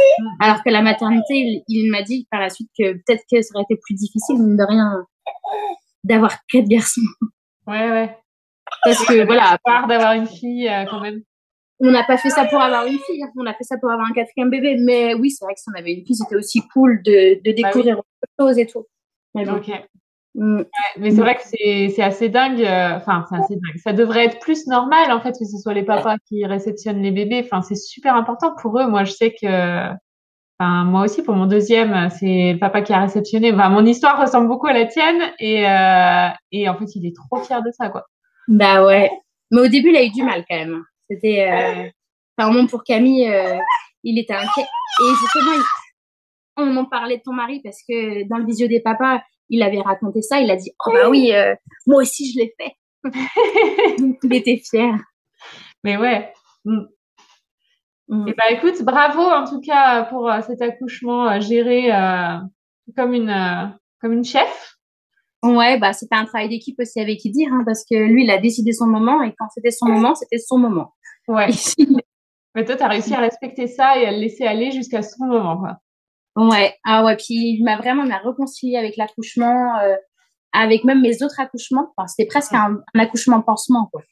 Alors 0.40 0.62
que 0.62 0.70
la 0.70 0.82
maternité, 0.82 1.62
il, 1.66 1.90
m'a 1.90 2.02
dit 2.02 2.26
par 2.30 2.40
la 2.40 2.50
suite 2.50 2.70
que 2.78 2.92
peut-être 2.92 3.24
que 3.30 3.42
ça 3.42 3.50
aurait 3.54 3.64
été 3.68 3.80
plus 3.82 3.94
difficile, 3.94 4.36
mine 4.38 4.56
de 4.56 4.64
rien, 4.64 5.04
d'avoir 6.04 6.36
quatre 6.48 6.68
garçons. 6.68 7.00
Ouais, 7.66 7.90
ouais. 7.90 8.16
Parce 8.84 9.04
que 9.04 9.24
voilà, 9.26 9.52
à 9.52 9.58
part 9.58 9.86
d'avoir 9.86 10.12
une 10.12 10.26
fille, 10.26 10.68
euh, 10.68 10.84
quand 10.88 11.00
même 11.00 11.22
on 11.80 11.90
n'a 11.90 12.04
pas 12.04 12.18
fait 12.18 12.30
ça 12.30 12.44
pour 12.44 12.60
avoir 12.60 12.84
une 12.84 12.98
fille, 12.98 13.22
hein. 13.22 13.30
on 13.36 13.46
a 13.46 13.54
fait 13.54 13.64
ça 13.64 13.78
pour 13.78 13.90
avoir 13.90 14.06
un 14.06 14.12
quatrième 14.12 14.50
bébé. 14.50 14.76
Mais 14.78 15.14
oui, 15.14 15.30
c'est 15.30 15.44
vrai 15.44 15.54
que 15.54 15.60
si 15.60 15.68
on 15.74 15.78
avait 15.78 15.94
une 15.94 16.04
fille, 16.04 16.14
c'était 16.14 16.36
aussi 16.36 16.60
cool 16.74 17.02
de, 17.02 17.40
de 17.42 17.62
bah 17.62 17.68
découvrir 17.68 17.98
autre 17.98 18.32
chose 18.38 18.58
et 18.58 18.66
tout. 18.66 18.86
Mais, 19.34 19.44
mm. 20.34 20.62
mais 20.98 21.10
c'est 21.10 21.20
vrai 21.20 21.36
que 21.36 21.42
c'est 21.42 22.02
assez 22.02 22.28
dingue. 22.28 22.62
Euh, 22.62 22.96
enfin, 22.96 23.24
c'est 23.28 23.36
assez 23.36 23.54
dingue. 23.54 23.80
Ça 23.82 23.92
devrait 23.92 24.26
être 24.26 24.40
plus 24.40 24.66
normal, 24.66 25.12
en 25.12 25.20
fait, 25.20 25.32
que 25.32 25.44
ce 25.44 25.58
soit 25.58 25.74
les 25.74 25.84
papas 25.84 26.16
qui 26.28 26.44
réceptionnent 26.46 27.02
les 27.02 27.10
bébés. 27.10 27.42
Enfin, 27.44 27.62
c'est 27.62 27.76
super 27.76 28.14
important 28.14 28.54
pour 28.60 28.78
eux. 28.78 28.86
Moi, 28.86 29.04
je 29.04 29.12
sais 29.12 29.32
que, 29.32 29.88
enfin, 30.58 30.84
moi 30.84 31.02
aussi, 31.04 31.22
pour 31.22 31.34
mon 31.34 31.46
deuxième, 31.46 32.10
c'est 32.10 32.52
le 32.52 32.58
papa 32.58 32.82
qui 32.82 32.92
a 32.92 33.00
réceptionné. 33.00 33.52
Enfin, 33.52 33.68
mon 33.68 33.84
histoire 33.84 34.20
ressemble 34.20 34.48
beaucoup 34.48 34.66
à 34.66 34.72
la 34.72 34.86
tienne. 34.86 35.22
Et, 35.38 35.66
euh, 35.68 36.28
et 36.52 36.68
en 36.68 36.76
fait, 36.76 36.94
il 36.94 37.06
est 37.06 37.14
trop 37.14 37.42
fier 37.42 37.62
de 37.62 37.70
ça, 37.72 37.88
quoi. 37.88 38.06
Bah 38.48 38.84
ouais. 38.84 39.10
Mais 39.50 39.60
au 39.62 39.68
début, 39.68 39.90
il 39.90 39.96
a 39.96 40.04
eu 40.04 40.10
du 40.10 40.22
mal 40.22 40.44
quand 40.48 40.56
même. 40.56 40.84
C'était, 41.10 41.48
euh, 41.50 41.88
enfin, 42.36 42.52
moins 42.52 42.66
pour 42.66 42.84
Camille, 42.84 43.28
euh, 43.28 43.58
il 44.04 44.18
était 44.18 44.34
inquiet. 44.34 44.62
Et 44.62 45.14
justement, 45.20 45.64
on 46.56 46.76
en 46.76 46.84
parlait 46.84 47.18
de 47.18 47.22
ton 47.22 47.32
mari 47.32 47.60
parce 47.62 47.78
que 47.88 48.28
dans 48.28 48.38
le 48.38 48.44
visio 48.44 48.68
des 48.68 48.80
papas, 48.80 49.20
il 49.50 49.62
avait 49.62 49.80
raconté 49.80 50.22
ça. 50.22 50.40
Il 50.40 50.50
a 50.50 50.56
dit, 50.56 50.72
oh 50.86 50.92
bah 50.92 51.08
oui, 51.10 51.32
euh, 51.32 51.54
moi 51.86 52.02
aussi 52.02 52.32
je 52.32 52.38
l'ai 52.38 52.54
fait. 52.58 52.72
il 54.22 54.34
était 54.34 54.60
fier. 54.64 54.94
Mais 55.84 55.96
ouais. 55.96 56.32
Mm. 56.64 56.80
Mm. 58.08 58.28
Et 58.28 58.30
eh 58.30 58.34
bah 58.34 58.50
écoute, 58.50 58.82
bravo 58.82 59.20
en 59.20 59.44
tout 59.44 59.60
cas 59.60 60.04
pour 60.04 60.30
cet 60.46 60.62
accouchement 60.62 61.40
géré 61.40 61.90
comme 62.96 63.14
une 63.14 63.72
comme 64.00 64.12
une 64.12 64.24
chef. 64.24 64.76
Ouais, 65.42 65.78
bah 65.78 65.92
c'était 65.92 66.16
un 66.16 66.26
travail 66.26 66.48
d'équipe 66.50 66.78
aussi 66.78 67.00
avec 67.00 67.24
Idir, 67.24 67.48
hein, 67.52 67.62
parce 67.64 67.84
que 67.90 67.96
lui, 67.96 68.24
il 68.24 68.30
a 68.30 68.38
décidé 68.38 68.72
son 68.72 68.86
moment 68.86 69.22
et 69.22 69.34
quand 69.38 69.48
c'était 69.54 69.70
son 69.70 69.86
moment, 69.86 70.14
c'était 70.14 70.38
son 70.38 70.58
moment. 70.58 70.92
Ouais. 71.28 71.48
Mais 72.54 72.64
toi, 72.64 72.76
tu 72.76 72.82
as 72.82 72.88
réussi 72.88 73.14
à 73.14 73.20
respecter 73.20 73.66
ça 73.66 73.98
et 73.98 74.06
à 74.06 74.10
le 74.10 74.18
laisser 74.18 74.44
aller 74.44 74.70
jusqu'à 74.70 75.02
ce 75.02 75.14
moment, 75.18 75.58
quoi. 75.58 75.78
Ouais, 76.36 76.74
ah 76.84 77.04
ouais, 77.04 77.16
puis 77.16 77.34
il 77.58 77.64
m'a 77.64 77.76
vraiment 77.76 78.04
m'a 78.04 78.18
réconcilié 78.18 78.76
avec 78.76 78.96
l'accouchement, 78.96 79.78
euh, 79.78 79.96
avec 80.52 80.84
même 80.84 81.00
mes 81.00 81.22
autres 81.22 81.40
accouchements. 81.40 81.92
Enfin, 81.96 82.06
c'était 82.06 82.28
presque 82.28 82.54
un, 82.54 82.80
accouchement 82.94 83.42
pansement, 83.42 83.88
quoi. 83.92 84.02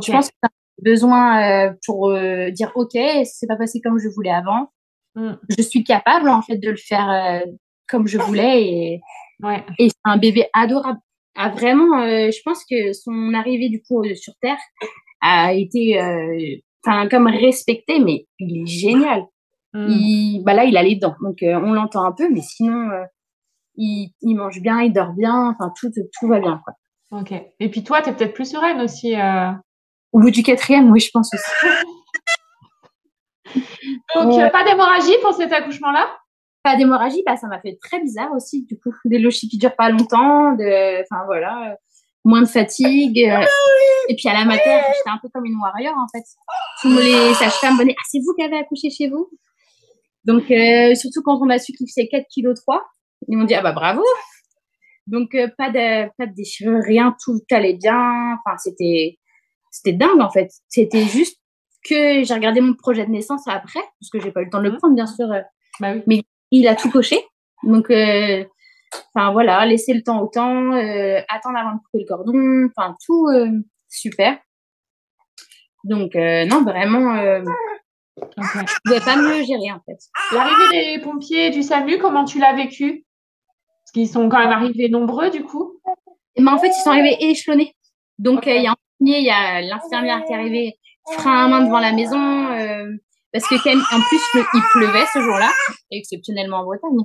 Je 0.00 0.10
pense 0.10 0.30
que 0.30 0.48
besoin 0.82 1.42
euh, 1.42 1.72
pour 1.86 2.10
euh, 2.10 2.50
dire, 2.50 2.72
OK, 2.74 2.92
c'est 2.92 3.46
pas 3.46 3.56
passé 3.56 3.80
comme 3.80 3.98
je 3.98 4.08
voulais 4.08 4.30
avant. 4.30 4.70
Mm. 5.14 5.34
Je 5.56 5.62
suis 5.62 5.84
capable, 5.84 6.28
en 6.28 6.42
fait, 6.42 6.58
de 6.58 6.70
le 6.70 6.76
faire 6.76 7.10
euh, 7.10 7.50
comme 7.88 8.06
je 8.06 8.18
voulais 8.18 8.62
et, 8.62 9.00
ouais. 9.42 9.64
et 9.78 9.88
c'est 9.88 9.96
un 10.04 10.16
bébé 10.16 10.46
adorable. 10.52 10.98
Ah, 11.36 11.50
vraiment, 11.50 12.00
euh, 12.00 12.30
je 12.30 12.40
pense 12.44 12.64
que 12.64 12.92
son 12.92 13.34
arrivée, 13.34 13.68
du 13.68 13.82
coup, 13.82 14.04
sur 14.14 14.34
Terre 14.40 14.58
a 15.20 15.52
été 15.52 15.98
enfin 16.86 17.08
comme 17.08 17.26
respecté, 17.26 17.98
mais 17.98 18.26
il 18.38 18.62
est 18.62 18.66
génial. 18.66 19.24
Hmm. 19.74 19.88
Il, 19.88 20.42
bah 20.44 20.54
là, 20.54 20.64
il 20.64 20.76
a 20.76 20.82
les 20.84 20.94
dents, 20.94 21.16
donc 21.20 21.42
euh, 21.42 21.54
on 21.56 21.72
l'entend 21.72 22.04
un 22.04 22.12
peu, 22.12 22.30
mais 22.30 22.40
sinon, 22.40 22.90
euh, 22.90 23.04
il, 23.74 24.12
il, 24.22 24.36
mange 24.36 24.60
bien, 24.60 24.80
il 24.82 24.92
dort 24.92 25.12
bien, 25.12 25.48
enfin 25.48 25.72
tout, 25.78 25.90
tout 26.18 26.28
va 26.28 26.38
bien. 26.38 26.62
Quoi. 26.64 26.74
Ok. 27.20 27.32
Et 27.58 27.68
puis 27.68 27.82
toi, 27.82 28.00
tu 28.00 28.10
es 28.10 28.12
peut-être 28.14 28.34
plus 28.34 28.50
sereine 28.50 28.80
aussi. 28.80 29.20
Euh... 29.20 29.50
Au 30.12 30.20
bout 30.20 30.30
du 30.30 30.44
quatrième, 30.44 30.92
oui, 30.92 31.00
je 31.00 31.10
pense 31.12 31.30
aussi. 31.34 31.50
donc, 34.14 34.52
pas 34.52 34.64
d'hémorragie 34.64 35.16
pour 35.22 35.34
cet 35.34 35.52
accouchement-là? 35.52 36.08
Pas 36.62 36.76
d'hémorragie, 36.76 37.24
bah, 37.26 37.36
ça 37.36 37.48
m'a 37.48 37.60
fait 37.60 37.76
très 37.82 38.00
bizarre 38.00 38.30
aussi, 38.32 38.64
du 38.64 38.78
coup. 38.78 38.92
Des 39.04 39.18
lochis 39.18 39.48
qui 39.48 39.58
durent 39.58 39.74
pas 39.74 39.90
longtemps, 39.90 40.52
de... 40.52 41.02
enfin 41.02 41.24
voilà 41.26 41.76
moins 42.24 42.42
de 42.42 42.48
fatigue. 42.48 43.18
Et 44.08 44.16
puis 44.16 44.28
à 44.28 44.34
la 44.34 44.44
mater, 44.44 44.64
j'étais 44.64 45.10
un 45.10 45.18
peu 45.20 45.28
comme 45.32 45.44
une 45.44 45.56
warrior 45.56 45.94
en 45.96 46.06
fait. 46.08 46.24
Tous 46.80 46.88
les 46.88 47.34
sages-femmes 47.34 47.76
venaient, 47.76 47.94
ah 47.98 48.02
c'est 48.10 48.20
vous 48.20 48.34
qui 48.34 48.42
avez 48.44 48.58
accouché 48.58 48.90
chez 48.90 49.08
vous? 49.08 49.28
Donc 50.24 50.50
euh, 50.50 50.94
surtout 50.94 51.22
quand 51.22 51.38
on 51.42 51.50
a 51.50 51.58
su 51.58 51.72
qu'il 51.72 51.88
faisait 51.88 52.08
4 52.08 52.24
kg 52.34 52.54
3, 52.54 52.82
ils 53.28 53.36
m'ont 53.36 53.44
dit 53.44 53.54
ah 53.54 53.62
bah 53.62 53.72
bravo. 53.72 54.02
Donc 55.06 55.34
euh, 55.34 55.48
pas 55.58 55.70
de 55.70 56.08
pas 56.16 56.26
de 56.26 56.34
déchirure, 56.34 56.82
rien, 56.82 57.14
tout 57.24 57.40
allait 57.50 57.74
bien. 57.74 58.38
Enfin 58.38 58.56
c'était 58.58 59.18
c'était 59.70 59.96
dingue 59.96 60.20
en 60.20 60.30
fait. 60.30 60.50
C'était 60.68 61.04
juste 61.04 61.38
que 61.88 62.24
j'ai 62.24 62.34
regardé 62.34 62.60
mon 62.60 62.74
projet 62.74 63.04
de 63.04 63.10
naissance 63.10 63.46
après 63.46 63.80
parce 64.00 64.10
que 64.10 64.20
j'ai 64.20 64.32
pas 64.32 64.40
eu 64.40 64.46
le 64.46 64.50
temps 64.50 64.62
de 64.62 64.68
le 64.68 64.76
prendre 64.76 64.94
bien 64.94 65.06
sûr. 65.06 65.28
Bah 65.80 65.92
oui. 65.94 66.02
Mais 66.06 66.22
il 66.50 66.68
a 66.68 66.74
tout 66.74 66.90
coché. 66.90 67.18
Donc 67.62 67.90
Enfin 69.14 69.32
voilà, 69.32 69.64
laisser 69.66 69.94
le 69.94 70.02
temps 70.02 70.20
au 70.20 70.28
temps, 70.28 70.72
euh, 70.72 71.20
attendre 71.28 71.58
avant 71.58 71.74
de 71.74 71.78
couper 71.78 71.98
le 72.00 72.06
cordon, 72.06 72.68
enfin 72.76 72.94
tout 73.04 73.28
euh, 73.28 73.50
super. 73.88 74.38
Donc 75.84 76.16
euh, 76.16 76.44
non, 76.46 76.62
vraiment, 76.62 77.14
je 78.16 78.74
pouvais 78.84 79.00
pas 79.00 79.16
mieux 79.16 79.44
gérer 79.44 79.72
en 79.72 79.80
fait. 79.86 79.98
L'arrivée 80.32 80.96
des 80.96 81.02
pompiers 81.02 81.50
du 81.50 81.62
SAMU, 81.62 81.98
comment 81.98 82.24
tu 82.24 82.38
l'as 82.38 82.54
vécu? 82.54 83.04
Parce 83.82 83.92
qu'ils 83.92 84.08
sont 84.08 84.28
quand 84.28 84.38
même 84.38 84.52
arrivés 84.52 84.88
nombreux 84.88 85.30
du 85.30 85.42
coup. 85.42 85.80
Et 86.36 86.42
ben, 86.42 86.52
en 86.52 86.58
fait, 86.58 86.68
ils 86.68 86.82
sont 86.82 86.90
arrivés 86.90 87.16
échelonnés. 87.20 87.74
Donc 88.18 88.46
il 88.46 88.62
y 88.62 88.66
a 88.66 88.72
un 88.72 88.76
premier, 88.98 89.18
il 89.18 89.24
y 89.24 89.30
a 89.30 89.60
l'infirmière 89.60 90.24
qui 90.24 90.32
est 90.32 90.36
arrivée 90.36 90.78
frein 91.12 91.44
à 91.44 91.48
main 91.48 91.64
devant 91.64 91.80
la 91.80 91.92
maison. 91.92 92.46
parce 93.32 93.46
que 93.48 93.62
quand 93.62 93.70
même, 93.70 93.84
en 93.92 94.00
plus, 94.00 94.20
il 94.54 94.62
pleuvait 94.72 95.06
ce 95.12 95.20
jour-là, 95.20 95.50
exceptionnellement 95.90 96.58
en 96.58 96.64
Bretagne. 96.64 97.00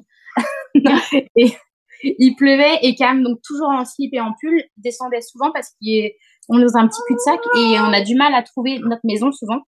et, 1.35 1.53
il 2.01 2.35
pleuvait 2.35 2.79
et 2.81 2.95
Cam, 2.95 3.23
donc 3.23 3.39
toujours 3.43 3.69
en 3.69 3.83
slip 3.83 4.13
et 4.13 4.21
en 4.21 4.33
pull, 4.39 4.63
descendait 4.77 5.21
souvent 5.21 5.51
parce 5.51 5.71
qu'on 5.81 6.59
est 6.59 6.75
un 6.75 6.87
petit 6.87 7.01
cul-de-sac 7.07 7.39
et 7.57 7.79
on 7.79 7.91
a 7.91 8.01
du 8.01 8.15
mal 8.15 8.33
à 8.33 8.43
trouver 8.43 8.79
notre 8.79 9.01
maison 9.03 9.31
souvent. 9.31 9.61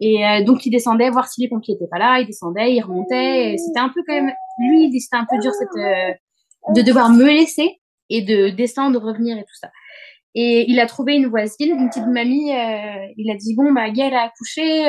Et 0.00 0.26
euh, 0.26 0.42
donc, 0.44 0.66
il 0.66 0.70
descendait 0.70 1.10
voir 1.10 1.28
si 1.28 1.40
les 1.40 1.48
pompiers 1.48 1.74
étaient 1.74 1.88
pas 1.90 1.98
là. 1.98 2.20
Il 2.20 2.26
descendait, 2.26 2.74
il 2.74 2.82
remontait. 2.82 3.56
C'était 3.56 3.80
un 3.80 3.88
peu 3.88 4.02
quand 4.06 4.14
même, 4.14 4.32
lui, 4.58 5.00
c'était 5.00 5.16
un 5.16 5.26
peu 5.28 5.38
dur 5.38 5.52
cette, 5.52 5.68
euh, 5.76 6.12
de 6.74 6.82
devoir 6.82 7.10
me 7.10 7.24
laisser 7.24 7.80
et 8.10 8.22
de 8.22 8.48
descendre, 8.48 8.98
de 8.98 9.04
revenir 9.04 9.36
et 9.38 9.42
tout 9.42 9.56
ça. 9.60 9.70
Et 10.34 10.64
il 10.68 10.80
a 10.80 10.86
trouvé 10.86 11.14
une 11.14 11.26
voisine, 11.26 11.78
une 11.78 11.88
petite 11.88 12.06
mamie. 12.06 12.52
Euh, 12.52 13.06
il 13.16 13.30
a 13.30 13.36
dit 13.36 13.54
bon 13.54 13.70
bah 13.72 13.90
Gaëlle 13.90 14.14
a 14.14 14.22
accouché, 14.22 14.82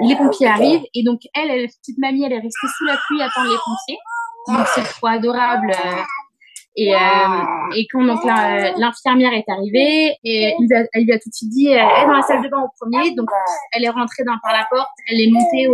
les 0.00 0.16
pompiers 0.16 0.46
arrivent 0.46 0.84
et 0.94 1.02
donc 1.04 1.20
elle, 1.34 1.50
elle, 1.50 1.68
petite 1.68 1.98
mamie, 1.98 2.24
elle 2.24 2.32
est 2.32 2.40
restée 2.40 2.66
sous 2.76 2.84
la 2.84 2.98
pluie 3.06 3.22
attendre 3.22 3.50
les 3.50 3.58
pompiers. 3.64 3.98
Donc 4.48 4.66
c'est 4.74 4.82
trop 4.82 5.06
adorable. 5.06 5.72
Et, 6.74 6.94
euh, 6.94 6.98
et 7.76 7.86
quand 7.92 8.02
donc 8.02 8.24
l'infirmière 8.24 9.34
est 9.34 9.48
arrivée, 9.48 10.16
et 10.24 10.54
elle 10.92 11.04
lui 11.04 11.12
a 11.12 11.18
tout 11.18 11.28
de 11.28 11.34
suite 11.34 11.50
dit, 11.50 11.68
elle 11.68 11.80
est 11.80 12.06
dans 12.06 12.12
la 12.12 12.22
salle 12.22 12.42
de 12.42 12.48
bain 12.48 12.62
au 12.62 12.68
premier, 12.80 13.14
donc 13.14 13.28
elle 13.72 13.84
est 13.84 13.90
rentrée 13.90 14.24
dans, 14.24 14.38
par 14.42 14.52
la 14.52 14.66
porte, 14.70 14.88
elle 15.10 15.20
est 15.20 15.30
montée, 15.30 15.68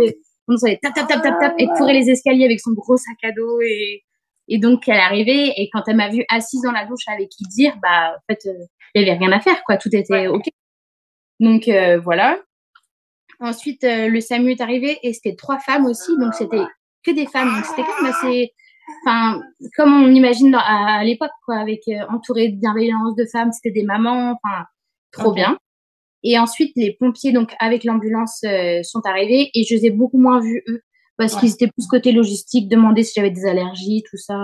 on 0.47 0.55
entendait 0.55 0.77
tap 0.81 0.93
tap 0.93 1.07
tap 1.07 1.21
tap 1.21 1.39
tap, 1.39 1.53
et 1.57 1.67
courait 1.67 1.93
les 1.93 2.09
escaliers 2.09 2.43
avec 2.45 2.59
son 2.59 2.73
gros 2.73 2.97
sac 2.97 3.15
à 3.23 3.31
dos 3.31 3.61
et 3.61 4.03
et 4.51 4.57
donc 4.57 4.87
elle 4.87 4.95
est 4.95 4.99
arrivée 4.99 5.53
et 5.57 5.69
quand 5.71 5.83
elle 5.87 5.95
m'a 5.95 6.09
vue 6.09 6.25
assise 6.27 6.63
dans 6.63 6.71
la 6.71 6.85
douche 6.85 7.07
avec 7.07 7.29
qui 7.29 7.43
dire, 7.43 7.77
bah 7.81 8.15
en 8.17 8.33
fait 8.33 8.49
il 8.95 9.01
y 9.01 9.09
avait 9.09 9.17
rien 9.17 9.31
à 9.31 9.39
faire 9.39 9.63
quoi, 9.63 9.77
tout 9.77 9.89
était 9.93 10.27
ok. 10.27 10.45
Donc 11.39 11.67
euh, 11.69 11.99
voilà. 11.99 12.39
Ensuite 13.39 13.83
le 13.83 14.19
SAMU 14.19 14.51
est 14.51 14.61
arrivé 14.61 14.97
et 15.03 15.13
c'était 15.13 15.35
trois 15.35 15.59
femmes 15.59 15.85
aussi, 15.85 16.17
donc 16.17 16.33
c'était 16.33 16.65
que 17.05 17.11
des 17.11 17.27
femmes, 17.27 17.55
donc 17.55 17.63
c'était 17.63 17.83
quand 17.83 18.01
même 18.01 18.11
assez 18.11 18.53
enfin, 19.05 19.41
comme 19.75 19.93
on 19.93 20.11
imagine 20.11 20.55
à, 20.55 21.03
l'époque, 21.03 21.31
quoi, 21.45 21.57
avec 21.57 21.81
euh, 21.87 22.05
entouré 22.09 22.49
de 22.49 22.59
bienveillance 22.59 23.15
de 23.15 23.25
femmes, 23.31 23.51
c'était 23.51 23.71
des 23.71 23.83
mamans, 23.83 24.39
enfin, 24.43 24.65
trop 25.11 25.33
bien. 25.33 25.57
Et 26.23 26.37
ensuite, 26.37 26.73
les 26.75 26.95
pompiers, 26.99 27.31
donc 27.31 27.53
avec 27.59 27.83
l'ambulance, 27.83 28.41
euh, 28.43 28.83
sont 28.83 29.01
arrivés 29.05 29.49
et 29.53 29.63
je 29.63 29.75
les 29.75 29.85
ai 29.87 29.89
beaucoup 29.89 30.19
moins 30.19 30.39
vus 30.39 30.63
eux 30.67 30.81
parce 31.17 31.35
qu'ils 31.35 31.51
étaient 31.51 31.67
plus 31.67 31.85
côté 31.87 32.13
logistique, 32.13 32.69
demander 32.69 33.03
si 33.03 33.13
j'avais 33.15 33.29
des 33.29 33.45
allergies, 33.45 34.03
tout 34.09 34.17
ça. 34.17 34.37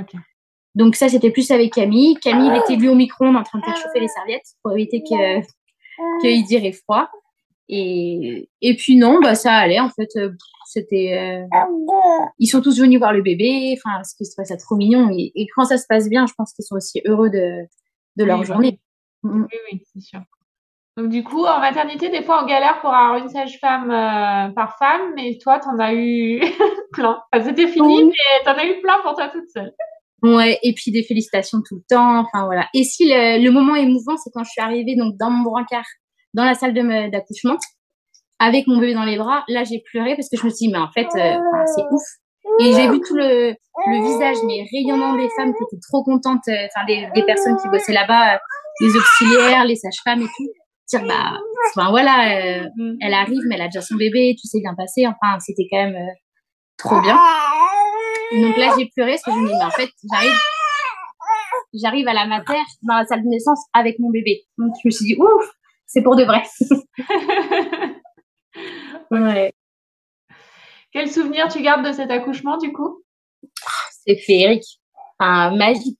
Okay. 0.00 0.18
Donc 0.74 0.96
ça, 0.96 1.08
c'était 1.08 1.30
plus 1.30 1.50
avec 1.50 1.74
Camille. 1.74 2.16
Camille, 2.16 2.48
il 2.48 2.56
était 2.56 2.76
lui 2.76 2.88
au 2.88 2.94
micro-ondes 2.94 3.36
en 3.36 3.42
train 3.42 3.58
de 3.58 3.64
faire 3.64 3.76
chauffer 3.76 4.00
les 4.00 4.08
serviettes 4.08 4.46
pour 4.62 4.72
éviter 4.72 5.02
que 5.02 5.40
qu'il 6.20 6.44
dirait 6.44 6.72
froid. 6.72 7.08
Et, 7.68 8.48
et 8.60 8.76
puis 8.76 8.96
non, 8.96 9.20
bah 9.20 9.34
ça 9.34 9.54
allait 9.54 9.80
en 9.80 9.88
fait. 9.88 10.08
Euh, 10.16 10.30
c'était, 10.66 11.16
euh, 11.16 11.58
ils 12.38 12.46
sont 12.46 12.60
tous 12.60 12.80
venus 12.80 12.98
voir 12.98 13.12
le 13.12 13.22
bébé. 13.22 13.76
Enfin, 13.76 14.02
c'est 14.02 14.24
ça 14.24 14.56
trop 14.56 14.76
mignon. 14.76 15.10
Et, 15.16 15.46
quand 15.54 15.64
ça 15.64 15.78
se 15.78 15.86
passe 15.86 16.08
bien, 16.08 16.26
je 16.26 16.34
pense 16.36 16.52
qu'ils 16.52 16.64
sont 16.64 16.76
aussi 16.76 17.00
heureux 17.06 17.30
de, 17.30 17.64
de 18.16 18.24
leur 18.24 18.44
journée. 18.44 18.80
Mm, 19.22 19.38
mm. 19.38 19.48
Oui, 19.52 19.58
oui, 19.72 19.82
c'est 19.92 20.00
sûr. 20.00 20.20
Donc 20.96 21.08
du 21.08 21.24
coup, 21.24 21.44
en 21.44 21.58
maternité, 21.58 22.08
des 22.08 22.22
fois, 22.22 22.42
on 22.42 22.46
galère 22.46 22.80
pour 22.80 22.90
avoir 22.90 23.16
une 23.16 23.28
sage-femme 23.28 23.90
euh, 23.90 24.52
par 24.52 24.76
femme, 24.78 25.12
mais 25.16 25.38
toi, 25.42 25.58
t'en 25.58 25.78
as 25.78 25.94
eu 25.94 26.40
plein. 26.92 27.20
Enfin, 27.32 27.44
c'était 27.44 27.66
fini, 27.66 28.04
mais 28.04 28.44
t'en 28.44 28.56
as 28.56 28.66
eu 28.66 28.80
plein 28.80 29.00
pour 29.02 29.14
toi 29.14 29.28
toute 29.28 29.48
seule. 29.48 29.72
Ouais, 30.22 30.58
et 30.62 30.72
puis 30.72 30.90
des 30.90 31.02
félicitations 31.02 31.58
tout 31.66 31.76
le 31.76 31.82
temps. 31.88 32.20
Enfin 32.20 32.46
voilà. 32.46 32.68
Et 32.74 32.84
si 32.84 33.08
le, 33.08 33.44
le 33.44 33.50
moment 33.50 33.74
émouvant, 33.74 34.16
c'est 34.16 34.30
quand 34.32 34.44
je 34.44 34.50
suis 34.50 34.62
arrivée 34.62 34.96
donc 34.96 35.16
dans 35.16 35.30
mon 35.30 35.42
brancard 35.42 35.84
dans 36.34 36.44
la 36.44 36.54
salle 36.54 36.74
d'accouchement 37.10 37.56
avec 38.38 38.66
mon 38.66 38.78
bébé 38.78 38.94
dans 38.94 39.04
les 39.04 39.16
bras. 39.16 39.44
Là, 39.48 39.64
j'ai 39.64 39.82
pleuré 39.90 40.14
parce 40.16 40.28
que 40.28 40.36
je 40.36 40.44
me 40.44 40.50
suis 40.50 40.66
dit, 40.66 40.72
mais 40.72 40.78
en 40.78 40.90
fait, 40.90 41.08
euh, 41.16 41.38
c'est 41.74 41.84
ouf. 41.90 42.02
Et 42.60 42.72
j'ai 42.72 42.88
vu 42.88 43.00
tout 43.00 43.16
le, 43.16 43.54
le 43.86 44.04
visage, 44.04 44.36
mais 44.46 44.66
rayonnant 44.70 45.16
des 45.16 45.28
femmes 45.36 45.54
qui 45.54 45.64
étaient 45.64 45.80
trop 45.88 46.04
contentes, 46.04 46.46
euh, 46.48 46.66
enfin, 46.66 46.84
des, 46.86 47.08
des, 47.14 47.22
personnes 47.24 47.56
qui 47.56 47.68
bossaient 47.68 47.94
là-bas, 47.94 48.34
euh, 48.34 48.38
les 48.80 48.96
auxiliaires, 48.96 49.64
les 49.64 49.76
sages-femmes 49.76 50.22
et 50.22 50.26
tout. 50.26 50.48
Dire, 50.88 51.06
bah, 51.06 51.38
enfin, 51.70 51.88
voilà, 51.88 52.34
elle 53.00 53.14
arrive, 53.14 53.40
mais 53.48 53.54
elle 53.54 53.62
a 53.62 53.68
déjà 53.68 53.80
son 53.80 53.96
bébé, 53.96 54.36
tout 54.38 54.46
s'est 54.46 54.60
bien 54.60 54.74
passé. 54.74 55.06
Enfin, 55.06 55.38
c'était 55.40 55.66
quand 55.70 55.82
même 55.82 55.96
trop 56.76 57.00
bien. 57.00 57.18
Donc 58.32 58.56
là, 58.58 58.74
j'ai 58.76 58.90
pleuré 58.94 59.12
parce 59.12 59.22
que 59.22 59.30
je 59.30 59.36
me 59.36 59.48
dis, 59.48 59.54
mais 59.54 59.64
en 59.64 59.70
fait, 59.70 59.88
j'arrive, 60.12 60.38
j'arrive 61.72 62.08
à 62.08 62.12
la 62.12 62.26
mater 62.26 62.60
dans 62.82 62.96
la 62.96 63.06
salle 63.06 63.22
de 63.22 63.28
naissance 63.28 63.60
avec 63.72 63.98
mon 63.98 64.10
bébé. 64.10 64.42
Donc, 64.58 64.74
je 64.82 64.88
me 64.88 64.90
suis 64.90 65.06
dit, 65.06 65.16
ouf, 65.18 65.48
c'est 65.86 66.02
pour 66.02 66.16
de 66.16 66.24
vrai. 66.24 66.42
ouais. 69.10 69.52
Quel 70.92 71.10
souvenir 71.10 71.48
tu 71.48 71.60
gardes 71.60 71.84
de 71.84 71.92
cet 71.92 72.10
accouchement 72.10 72.56
du 72.56 72.72
coup? 72.72 73.02
C'est 73.90 74.16
féerique, 74.16 74.80
enfin, 75.18 75.54
magique. 75.56 75.98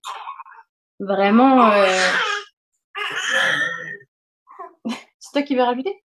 Vraiment. 1.00 1.70
Euh... 1.70 1.86
C'est 5.18 5.32
toi 5.32 5.42
qui 5.42 5.56
veux 5.56 5.62
rajouter? 5.62 6.02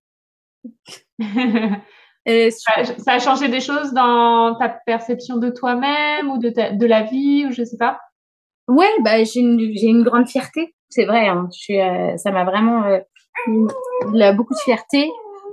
Euh, 2.28 2.50
ça, 2.52 3.14
a 3.14 3.20
changé 3.20 3.48
des 3.48 3.62
choses 3.62 3.94
dans 3.94 4.56
ta 4.60 4.70
perception 4.70 5.38
de 5.38 5.50
toi-même 5.50 6.30
ou 6.30 6.38
de, 6.38 6.50
de 6.50 6.86
la 6.86 7.04
vie 7.04 7.46
ou 7.48 7.52
je 7.52 7.64
sais 7.64 7.78
pas? 7.78 8.00
Ouais, 8.68 8.90
bah, 9.04 9.24
j'ai 9.24 9.40
une, 9.40 9.60
une, 9.60 10.04
grande 10.04 10.28
fierté, 10.28 10.76
c'est 10.90 11.06
vrai. 11.06 11.28
Hein. 11.28 11.50
Je 11.54 11.74
euh, 11.74 12.18
ça 12.18 12.32
m'a 12.32 12.44
vraiment 12.44 12.84
il 13.48 14.22
a 14.22 14.34
beaucoup 14.34 14.54
de 14.54 14.60
fierté. 14.60 15.10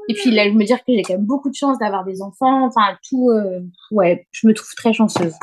Et 0.09 0.15
puis, 0.15 0.31
il 0.31 0.39
a 0.39 0.51
me 0.51 0.65
dire 0.65 0.79
que 0.79 0.93
j'ai 0.93 1.03
quand 1.03 1.15
même 1.15 1.27
beaucoup 1.27 1.51
de 1.51 1.55
chance 1.55 1.79
d'avoir 1.79 2.05
des 2.05 2.23
enfants. 2.23 2.65
Enfin, 2.67 2.97
tout, 3.09 3.31
euh, 3.31 3.61
ouais, 3.91 4.27
je 4.31 4.47
me 4.47 4.55
trouve 4.55 4.71
très 4.77 4.93
chanceuse. 4.93 5.35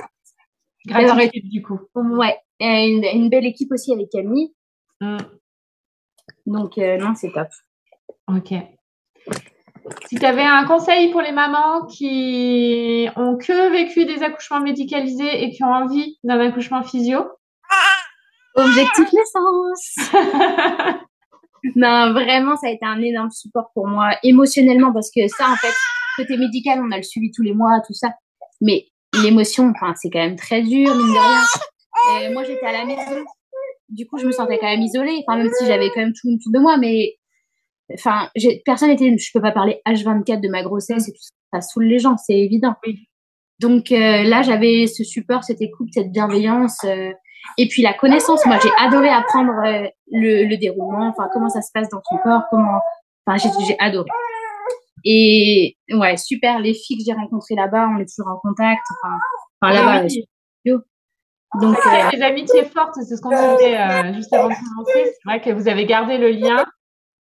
Gratitude, 0.86 1.50
du 1.50 1.62
coup. 1.62 1.80
Ouais. 1.96 2.38
Et 2.60 2.88
une, 2.88 3.04
une, 3.04 3.30
belle 3.30 3.46
équipe 3.46 3.72
aussi 3.72 3.91
avec 3.91 4.10
Camille. 4.10 4.54
Mm. 5.02 5.18
Donc, 6.46 6.78
euh, 6.78 6.98
non, 6.98 7.14
c'est 7.16 7.32
top. 7.32 7.50
Ok. 8.28 8.54
Si 10.08 10.16
tu 10.16 10.26
avais 10.26 10.44
un 10.44 10.66
conseil 10.66 11.12
pour 11.12 11.22
les 11.22 11.34
mamans 11.34 11.86
qui 11.88 13.10
ont 13.18 13.38
que 13.38 13.72
vécu 13.72 14.06
des 14.06 14.24
accouchements 14.24 14.62
médicalisés 14.62 15.44
et 15.44 15.52
qui 15.52 15.64
ont 15.64 15.74
envie 15.74 16.20
d'un 16.24 16.39
accouchement 16.39 16.84
physio? 16.84 17.26
Objectif 18.56 19.12
naissance 19.12 20.12
non, 21.76 22.11
vraiment, 22.11 22.55
ça 22.57 22.68
a 22.68 22.72
été 22.72 22.86
un 22.86 23.01
énorme 23.01 23.32
support 23.32 23.72
pour 23.74 23.88
moi 23.88 24.11
émotionnellement 24.24 24.91
parce 24.93 25.09
que 25.16 25.28
ça, 25.28 25.49
en 25.49 25.55
fait, 25.55 25.74
côté 26.18 26.38
médical, 26.38 26.82
on 26.82 26.91
a 26.91 26.97
le 26.97 27.03
suivi 27.03 27.32
tous 27.32 27.41
les 27.41 27.53
mois, 27.53 27.82
tout 27.86 27.93
ça. 27.93 28.09
Mais 28.61 28.86
l'émotion, 29.24 29.72
enfin, 29.76 29.93
c'est 29.95 30.09
quand 30.09 30.20
même 30.20 30.36
très 30.36 30.61
dur, 30.61 30.95
mine 30.95 31.07
de 31.07 31.11
rien. 31.11 31.43
Euh, 32.28 32.34
moi, 32.34 32.43
j'étais 32.43 32.66
à 32.66 32.72
la 32.72 32.86
maison. 32.86 33.24
Du 33.89 34.07
coup, 34.07 34.18
je 34.18 34.26
me 34.26 34.32
sentais 34.32 34.57
quand 34.57 34.68
même 34.68 34.82
isolée. 34.82 35.24
Enfin, 35.26 35.38
même 35.38 35.51
si 35.57 35.66
j'avais 35.66 35.89
quand 35.89 36.01
même 36.01 36.14
tout 36.14 36.28
autour 36.28 36.51
de 36.51 36.59
moi, 36.59 36.78
mais 36.78 37.16
enfin, 37.93 38.30
personne 38.66 38.89
n'était, 38.89 39.16
je 39.18 39.30
peux 39.34 39.41
pas 39.41 39.51
parler 39.51 39.82
H24 39.88 40.41
de 40.41 40.49
ma 40.49 40.64
grossesse 40.64 41.07
et 41.07 41.11
tout 41.11 41.22
ça. 41.22 41.30
Ça 41.53 41.61
saoule 41.61 41.86
les 41.86 41.99
gens, 41.99 42.18
c'est 42.18 42.38
évident. 42.38 42.74
Donc 43.59 43.91
euh, 43.91 44.24
là, 44.24 44.41
j'avais 44.41 44.88
ce 44.88 45.03
support, 45.03 45.43
cette 45.43 45.61
écoute, 45.61 45.89
cette 45.93 46.11
bienveillance. 46.11 46.78
Euh, 46.84 47.11
et 47.58 47.68
puis 47.68 47.82
la 47.82 47.94
connaissance, 47.94 48.46
moi 48.46 48.58
j'ai 48.62 48.70
adoré 48.80 49.10
apprendre 49.10 49.54
euh, 49.66 49.88
le, 50.12 50.46
le, 50.46 50.58
déroulement, 50.58 51.08
enfin 51.08 51.30
comment 51.32 51.50
ça 51.50 51.62
se 51.62 51.72
passe 51.74 51.89
dans 51.89 52.02
ton 52.10 52.18
corps, 52.18 52.44
comment, 52.50 52.80
enfin 53.26 53.50
j'ai 53.68 53.76
adoré. 53.80 54.10
Et 55.06 55.76
ouais, 55.91 56.16
super, 56.18 56.60
les 56.60 56.74
filles 56.74 56.98
que 56.98 57.04
j'ai 57.06 57.14
rencontrées 57.14 57.56
là-bas, 57.56 57.89
on 57.94 58.00
est 58.00 58.08
toujours 58.08 58.32
en 58.32 58.38
contact. 58.38 58.82
Enfin, 59.04 59.18
enfin 59.62 59.74
là-bas, 59.74 60.08
donc 61.62 61.78
euh, 61.78 62.10
les 62.12 62.22
amitiés 62.24 62.64
fortes, 62.64 62.96
c'est 62.96 63.16
ce 63.16 63.22
qu'on 63.22 63.30
disait 63.30 63.80
euh, 63.80 64.14
juste 64.14 64.34
avant 64.34 64.50
de 64.50 64.56
commencer. 64.56 65.06
C'est 65.06 65.24
vrai 65.26 65.39
que 65.39 65.52
vous 65.52 65.68
avez 65.68 65.86
gardé 65.86 66.18
le 66.18 66.32
lien, 66.32 66.66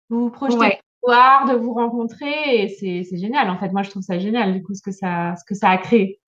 vous 0.09 0.21
vous 0.21 0.29
projetez 0.31 0.57
ouais. 0.57 0.69
de 0.69 1.07
voir, 1.07 1.45
de 1.45 1.55
vous 1.55 1.73
rencontrer, 1.73 2.63
et 2.63 2.69
c'est 2.69 3.17
génial. 3.17 3.49
En 3.49 3.59
fait, 3.59 3.69
moi 3.69 3.83
je 3.83 3.91
trouve 3.91 4.01
ça 4.01 4.17
génial 4.17 4.53
du 4.53 4.63
coup 4.63 4.73
ce 4.73 4.81
que 4.81 4.91
ça, 4.91 5.35
ce 5.35 5.43
que 5.47 5.53
ça 5.53 5.69
a 5.69 5.77
créé. 5.77 6.19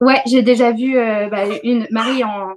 Ouais, 0.00 0.20
j'ai 0.26 0.42
déjà 0.42 0.72
vu 0.72 0.98
euh, 0.98 1.28
bah, 1.28 1.44
une 1.62 1.86
Marie 1.90 2.24
en 2.24 2.48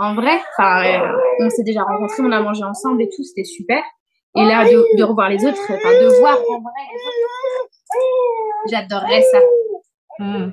en 0.00 0.14
vrai, 0.14 0.40
enfin, 0.56 0.82
euh, 0.82 1.18
on 1.40 1.50
s'est 1.50 1.62
déjà 1.62 1.82
rencontrés, 1.82 2.22
on 2.22 2.32
a 2.32 2.40
mangé 2.40 2.64
ensemble 2.64 3.02
et 3.02 3.08
tout, 3.08 3.22
c'était 3.22 3.44
super. 3.44 3.82
Et 4.34 4.44
là, 4.44 4.64
de, 4.64 4.96
de 4.96 5.02
revoir 5.02 5.28
les 5.28 5.44
autres, 5.44 5.60
enfin, 5.62 5.90
de 5.90 6.20
voir 6.20 6.38
en 6.38 6.60
vrai 6.60 6.82
les 6.90 7.00
autres, 7.06 7.68
j'adorerais 8.70 9.22
ça. 9.22 9.38
Hmm. 10.20 10.50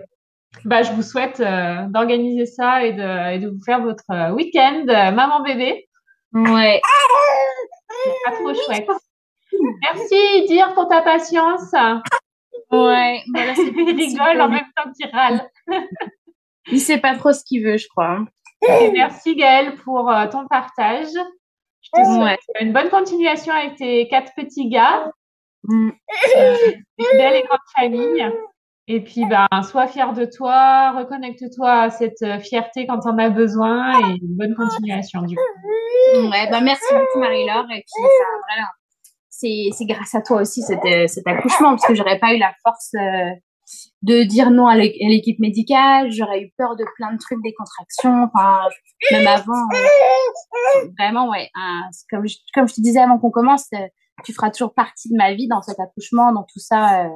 Bah, 0.66 0.82
je 0.82 0.92
vous 0.92 1.04
souhaite 1.04 1.40
euh, 1.40 1.86
d'organiser 1.88 2.46
ça 2.46 2.84
et 2.84 2.92
de, 2.92 3.36
et 3.36 3.40
de, 3.40 3.48
vous 3.48 3.64
faire 3.64 3.82
votre 3.82 4.10
euh, 4.12 4.32
week-end 4.32 4.84
maman-bébé. 4.86 5.88
Ouais. 6.34 6.82
C'est 8.04 8.12
pas 8.26 8.32
trop 8.32 8.54
chouette. 8.54 8.90
Merci, 9.84 10.46
dire 10.48 10.74
pour 10.74 10.90
ta 10.90 11.02
patience. 11.02 11.72
Ouais. 12.72 13.22
Voilà, 13.34 13.54
il 13.58 13.96
rigole 13.96 14.42
en 14.42 14.50
même 14.50 14.66
temps 14.76 14.92
qu'il 14.92 15.10
râle. 15.10 15.50
il 16.70 16.82
sait 16.82 16.98
pas 16.98 17.16
trop 17.16 17.32
ce 17.32 17.44
qu'il 17.46 17.64
veut, 17.64 17.78
je 17.78 17.88
crois. 17.88 18.26
Et 18.62 18.92
merci 18.92 19.36
Gaëlle 19.36 19.76
pour 19.78 20.10
euh, 20.10 20.28
ton 20.28 20.48
partage. 20.48 21.14
Je 21.82 21.90
te 21.94 22.06
souhaite 22.06 22.40
une 22.60 22.74
bonne 22.74 22.90
continuation 22.90 23.54
avec 23.54 23.76
tes 23.76 24.08
quatre 24.08 24.34
petits 24.36 24.70
gars. 24.70 25.12
Mm. 25.64 25.90
Euh, 26.38 26.56
une 26.98 27.18
belle 27.18 27.36
et 27.36 27.44
grande 27.44 27.60
famille. 27.76 28.32
Et 28.90 29.04
puis, 29.04 29.26
ben, 29.26 29.48
sois 29.64 29.88
fier 29.88 30.14
de 30.14 30.26
toi, 30.26 30.92
reconnecte-toi 30.92 31.70
à 31.70 31.90
cette 31.90 32.22
euh, 32.22 32.40
fierté 32.40 32.88
quand 32.88 33.00
on 33.06 33.18
a 33.18 33.30
besoin 33.30 34.00
et 34.00 34.14
une 34.22 34.38
bonne 34.38 34.56
continuation 34.56 35.24
du 35.24 35.36
coup. 35.36 36.30
Ouais, 36.32 36.50
ben, 36.50 36.62
merci 36.62 36.86
beaucoup 36.94 37.20
Marie-Laure. 37.20 37.66
Et 37.72 37.82
puis, 37.82 38.04
ça, 38.04 38.26
voilà, 38.48 38.70
c'est 39.30 39.86
grâce 39.86 40.16
à 40.16 40.22
toi 40.22 40.42
aussi 40.42 40.62
cet, 40.62 40.84
cet 41.10 41.28
accouchement 41.28 41.72
parce 41.72 41.86
que 41.86 41.96
j'aurais 41.96 42.18
pas 42.18 42.34
eu 42.34 42.38
la 42.38 42.54
force 42.64 42.94
de 44.04 44.24
dire 44.24 44.52
non 44.52 44.68
à 44.68 44.76
l'équipe 44.76 45.40
médicale, 45.40 46.12
j'aurais 46.12 46.42
eu 46.42 46.54
peur 46.58 46.76
de 46.76 46.86
plein 46.96 47.14
de 47.14 47.18
trucs, 47.18 47.42
des 47.44 47.54
contractions, 47.54 48.30
enfin, 48.34 48.70
même 49.12 49.28
avant. 49.28 49.68
vraiment, 51.00 51.30
ouais. 51.30 51.50
comme, 52.10 52.28
je, 52.28 52.38
comme 52.54 52.68
je 52.68 52.76
te 52.76 52.82
disais 52.82 53.00
avant 53.00 53.18
qu'on 53.18 53.32
commence, 53.32 53.70
tu 54.24 54.34
feras 54.34 54.52
toujours 54.52 54.74
partie 54.74 55.10
de 55.10 55.18
ma 55.18 55.34
vie 55.34 55.48
dans 55.48 55.62
cet 55.62 55.80
accouchement, 55.80 56.32
dans 56.32 56.44
tout 56.44 56.60
ça. 56.60 57.06
Euh, 57.06 57.10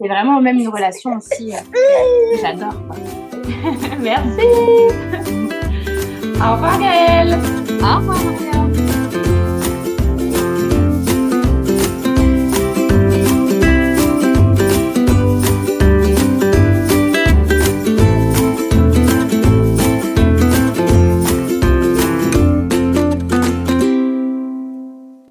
c'est 0.00 0.08
vraiment 0.08 0.40
même 0.40 0.58
une 0.58 0.68
relation 0.68 1.16
aussi 1.16 1.54
euh, 1.54 1.60
que 1.60 2.40
j'adore. 2.40 2.74
Merci. 4.00 4.46
Au 6.36 6.52
revoir 6.52 6.78
Gaëlle. 6.78 7.38
Au 7.80 7.98
revoir 7.98 8.63